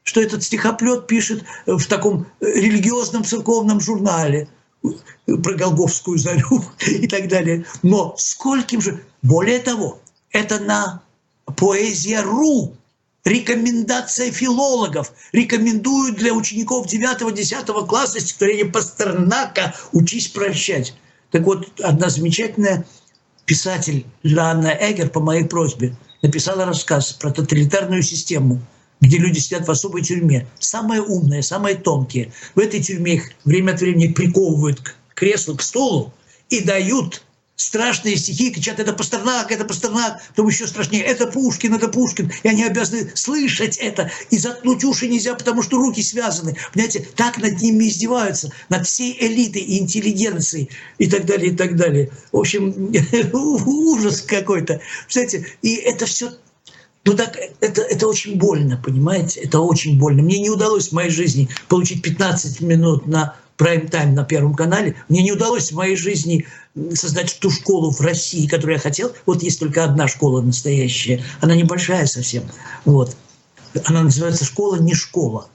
что 0.02 0.20
этот 0.20 0.42
стихоплет 0.42 1.06
пишет 1.06 1.44
в 1.66 1.84
таком 1.86 2.26
религиозном 2.40 3.22
церковном 3.22 3.80
журнале 3.80 4.48
про 5.42 5.54
Голговскую 5.54 6.18
зарю 6.18 6.64
и 6.86 7.06
так 7.06 7.28
далее. 7.28 7.64
Но 7.82 8.14
скольким 8.18 8.80
же... 8.80 9.02
Более 9.22 9.58
того, 9.58 9.98
это 10.30 10.60
на 10.60 11.02
поэзия.ру 11.56 12.76
рекомендация 13.24 14.30
филологов. 14.30 15.12
Рекомендуют 15.32 16.16
для 16.16 16.32
учеников 16.32 16.86
9-10 16.86 17.86
класса 17.86 18.20
стихотворение 18.20 18.66
Пастернака 18.66 19.74
«Учись 19.92 20.28
прощать». 20.28 20.94
Так 21.32 21.42
вот, 21.42 21.68
одна 21.80 22.08
замечательная 22.08 22.86
писатель 23.44 24.06
Ланна 24.22 24.76
Эгер 24.80 25.10
по 25.10 25.20
моей 25.20 25.44
просьбе 25.44 25.96
написала 26.22 26.64
рассказ 26.64 27.12
про 27.12 27.30
тоталитарную 27.30 28.02
систему, 28.02 28.60
где 29.00 29.18
люди 29.18 29.38
сидят 29.38 29.66
в 29.66 29.70
особой 29.70 30.02
тюрьме. 30.02 30.46
Самые 30.58 31.02
умные, 31.02 31.42
самые 31.42 31.76
тонкие. 31.76 32.32
В 32.54 32.60
этой 32.60 32.82
тюрьме 32.82 33.14
их 33.14 33.30
время 33.44 33.72
от 33.72 33.80
времени 33.80 34.12
приковывают 34.12 34.80
к 34.80 34.94
креслу, 35.14 35.56
к 35.56 35.62
стулу 35.62 36.12
и 36.48 36.60
дают 36.60 37.22
страшные 37.56 38.16
стихи, 38.16 38.52
кричат, 38.52 38.78
это 38.78 38.92
Пастернак, 38.92 39.50
это 39.50 39.64
Пастернак, 39.64 40.22
потом 40.28 40.48
еще 40.48 40.66
страшнее, 40.66 41.02
это 41.02 41.26
Пушкин, 41.26 41.74
это 41.74 41.88
Пушкин, 41.88 42.30
и 42.42 42.48
они 42.48 42.64
обязаны 42.64 43.10
слышать 43.14 43.78
это, 43.78 44.10
и 44.30 44.38
заткнуть 44.38 44.84
уши 44.84 45.08
нельзя, 45.08 45.34
потому 45.34 45.62
что 45.62 45.78
руки 45.78 46.02
связаны. 46.02 46.56
Понимаете, 46.72 47.06
так 47.16 47.38
над 47.38 47.60
ними 47.60 47.88
издеваются, 47.88 48.52
над 48.68 48.86
всей 48.86 49.16
элитой 49.18 49.62
и 49.62 49.78
интеллигенцией, 49.78 50.68
и 50.98 51.06
так 51.06 51.24
далее, 51.24 51.52
и 51.52 51.56
так 51.56 51.76
далее. 51.76 52.10
В 52.30 52.38
общем, 52.38 52.92
ужас 53.32 54.20
какой-то. 54.20 54.80
Знаете, 55.08 55.46
и 55.62 55.76
это 55.76 56.04
все 56.06 56.32
ну 57.06 57.14
так, 57.14 57.38
это, 57.60 57.82
это 57.82 58.08
очень 58.08 58.36
больно, 58.36 58.76
понимаете? 58.76 59.40
Это 59.40 59.60
очень 59.60 59.96
больно. 59.96 60.22
Мне 60.22 60.40
не 60.40 60.50
удалось 60.50 60.88
в 60.88 60.92
моей 60.92 61.10
жизни 61.10 61.48
получить 61.68 62.02
15 62.02 62.60
минут 62.62 63.06
на 63.06 63.36
прайм-тайм 63.56 64.12
на 64.12 64.24
Первом 64.24 64.54
канале. 64.54 64.96
Мне 65.08 65.22
не 65.22 65.30
удалось 65.30 65.70
в 65.70 65.76
моей 65.76 65.94
жизни 65.94 66.46
создать 66.94 67.38
ту 67.40 67.50
школу 67.50 67.92
в 67.92 68.00
России, 68.00 68.48
которую 68.48 68.74
я 68.74 68.80
хотел. 68.80 69.12
Вот 69.24 69.44
есть 69.44 69.60
только 69.60 69.84
одна 69.84 70.08
школа 70.08 70.42
настоящая. 70.42 71.24
Она 71.40 71.54
небольшая 71.54 72.06
совсем. 72.06 72.42
Вот. 72.84 73.16
Она 73.84 74.02
называется 74.02 74.44
«Школа 74.44 74.76
не 74.76 74.94
школа». 74.94 75.48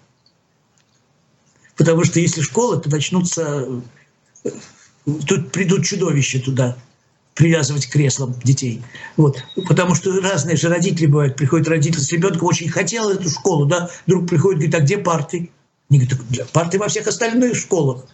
Потому 1.76 2.06
что 2.06 2.20
если 2.20 2.42
школа, 2.42 2.80
то 2.80 2.90
начнутся... 2.90 3.68
Тут 5.28 5.52
придут 5.52 5.84
чудовища 5.84 6.40
туда 6.40 6.78
привязывать 7.42 7.88
к 7.88 7.92
креслам 7.94 8.36
детей. 8.44 8.84
Вот. 9.18 9.44
Потому 9.68 9.96
что 9.96 10.12
разные 10.22 10.58
же 10.58 10.70
родители 10.70 11.08
бывают. 11.08 11.36
Приходит 11.36 11.68
родитель 11.68 12.00
с 12.00 12.12
ребенком, 12.12 12.48
очень 12.48 12.70
хотел 12.70 13.10
эту 13.10 13.32
школу, 13.32 13.66
да, 13.66 13.90
вдруг 14.06 14.30
приходит, 14.30 14.60
говорит, 14.60 14.76
а 14.76 14.80
где 14.82 14.98
парты? 15.00 15.50
Они 15.90 16.06
говорят, 16.06 16.52
парты 16.52 16.78
во 16.78 16.88
всех 16.88 17.08
остальных 17.08 17.56
школах. 17.56 18.06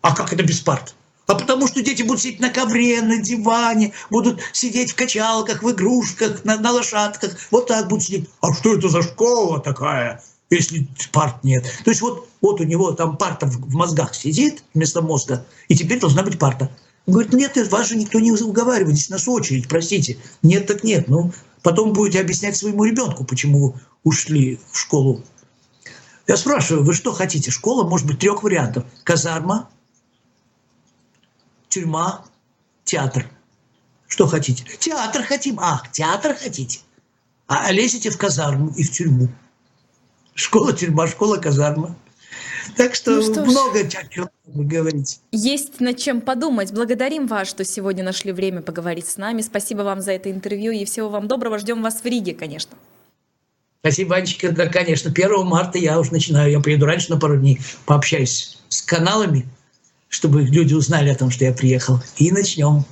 А 0.00 0.14
как 0.14 0.32
это 0.32 0.44
без 0.44 0.60
парт? 0.60 0.94
а 1.28 1.34
потому 1.34 1.66
что 1.66 1.82
дети 1.82 2.02
будут 2.02 2.20
сидеть 2.20 2.40
на 2.40 2.50
ковре, 2.50 3.00
на 3.00 3.16
диване, 3.16 3.92
будут 4.10 4.40
сидеть 4.52 4.92
в 4.92 4.96
качалках, 4.96 5.62
в 5.62 5.70
игрушках, 5.70 6.44
на, 6.44 6.56
на 6.58 6.72
лошадках, 6.72 7.36
вот 7.50 7.68
так 7.68 7.88
будут 7.88 8.04
сидеть. 8.04 8.28
А 8.42 8.52
что 8.52 8.76
это 8.76 8.88
за 8.88 9.02
школа 9.02 9.58
такая, 9.60 10.22
если 10.50 10.86
парт 11.10 11.42
нет? 11.42 11.64
То 11.84 11.90
есть 11.90 12.02
вот, 12.02 12.28
вот 12.42 12.60
у 12.60 12.64
него 12.64 12.92
там 12.92 13.16
парта 13.16 13.46
в, 13.46 13.56
в 13.56 13.74
мозгах 13.74 14.14
сидит 14.14 14.62
вместо 14.74 15.00
мозга, 15.00 15.46
и 15.68 15.74
теперь 15.74 16.00
должна 16.00 16.22
быть 16.22 16.38
парта. 16.38 16.70
Он 17.06 17.14
говорит, 17.14 17.32
нет, 17.32 17.56
вас 17.68 17.88
же 17.88 17.96
никто 17.96 18.20
не 18.20 18.30
уговаривает, 18.30 18.96
здесь 18.96 19.10
нас 19.10 19.26
очередь, 19.26 19.68
простите. 19.68 20.18
Нет, 20.42 20.66
так 20.66 20.84
нет. 20.84 21.08
Ну, 21.08 21.32
потом 21.62 21.92
будете 21.92 22.20
объяснять 22.20 22.56
своему 22.56 22.84
ребенку, 22.84 23.24
почему 23.24 23.76
ушли 24.04 24.60
в 24.70 24.78
школу. 24.78 25.24
Я 26.28 26.36
спрашиваю, 26.36 26.84
вы 26.84 26.94
что 26.94 27.12
хотите? 27.12 27.50
Школа 27.50 27.88
может 27.88 28.06
быть 28.06 28.20
трех 28.20 28.44
вариантов. 28.44 28.84
Казарма, 29.02 29.68
тюрьма, 31.68 32.24
театр. 32.84 33.28
Что 34.06 34.28
хотите? 34.28 34.64
Театр 34.78 35.24
хотим. 35.24 35.58
Ах, 35.58 35.90
театр 35.90 36.36
хотите. 36.36 36.80
А 37.48 37.72
лезете 37.72 38.10
в 38.10 38.18
казарму 38.18 38.72
и 38.76 38.84
в 38.84 38.90
тюрьму. 38.92 39.28
Школа, 40.34 40.72
тюрьма, 40.72 41.08
школа, 41.08 41.38
казарма. 41.38 41.96
Так 42.76 42.94
что 42.94 43.12
Ну 43.12 43.22
что 43.22 43.44
ж. 43.44 43.48
много 43.48 43.80
о 43.80 43.84
чем 44.08 44.28
говорить. 44.46 45.20
Есть 45.32 45.80
над 45.80 45.96
чем 45.98 46.20
подумать. 46.20 46.72
Благодарим 46.72 47.26
вас, 47.26 47.48
что 47.48 47.64
сегодня 47.64 48.04
нашли 48.04 48.32
время 48.32 48.62
поговорить 48.62 49.06
с 49.08 49.16
нами. 49.16 49.42
Спасибо 49.42 49.82
вам 49.82 50.00
за 50.00 50.12
это 50.12 50.30
интервью 50.30 50.72
и 50.72 50.84
всего 50.84 51.08
вам 51.08 51.28
доброго. 51.28 51.58
Ждем 51.58 51.82
вас 51.82 52.02
в 52.02 52.04
Риге, 52.06 52.34
конечно. 52.34 52.76
Спасибо, 53.80 54.14
Анечка. 54.16 54.52
Да, 54.52 54.66
конечно, 54.66 55.10
1 55.10 55.44
марта 55.44 55.78
я 55.78 55.98
уже 55.98 56.12
начинаю. 56.12 56.50
Я 56.52 56.60
приеду 56.60 56.86
раньше 56.86 57.10
на 57.10 57.18
пару 57.18 57.36
дней, 57.36 57.58
пообщаюсь 57.84 58.58
с 58.68 58.80
каналами, 58.80 59.44
чтобы 60.08 60.42
люди 60.42 60.74
узнали 60.74 61.08
о 61.10 61.16
том, 61.16 61.30
что 61.30 61.44
я 61.44 61.52
приехал. 61.52 61.98
И 62.16 62.30
начнем. 62.30 62.84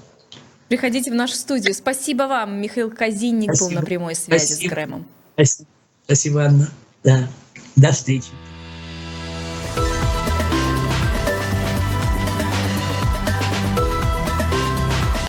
Приходите 0.68 1.10
в 1.10 1.14
нашу 1.14 1.34
студию. 1.34 1.74
Спасибо 1.74 2.24
вам. 2.24 2.60
Михаил 2.60 2.90
Казинник 2.90 3.50
был 3.50 3.56
Спасибо. 3.56 3.80
на 3.80 3.86
прямой 3.86 4.14
связи 4.16 4.44
Спасибо. 4.46 4.68
с 4.68 4.72
Грэмом. 4.72 5.06
Спасибо, 5.34 5.68
Спасибо 6.06 6.44
Анна. 6.44 6.70
Да. 7.04 7.28
До 7.76 7.92
встречи. 7.92 8.26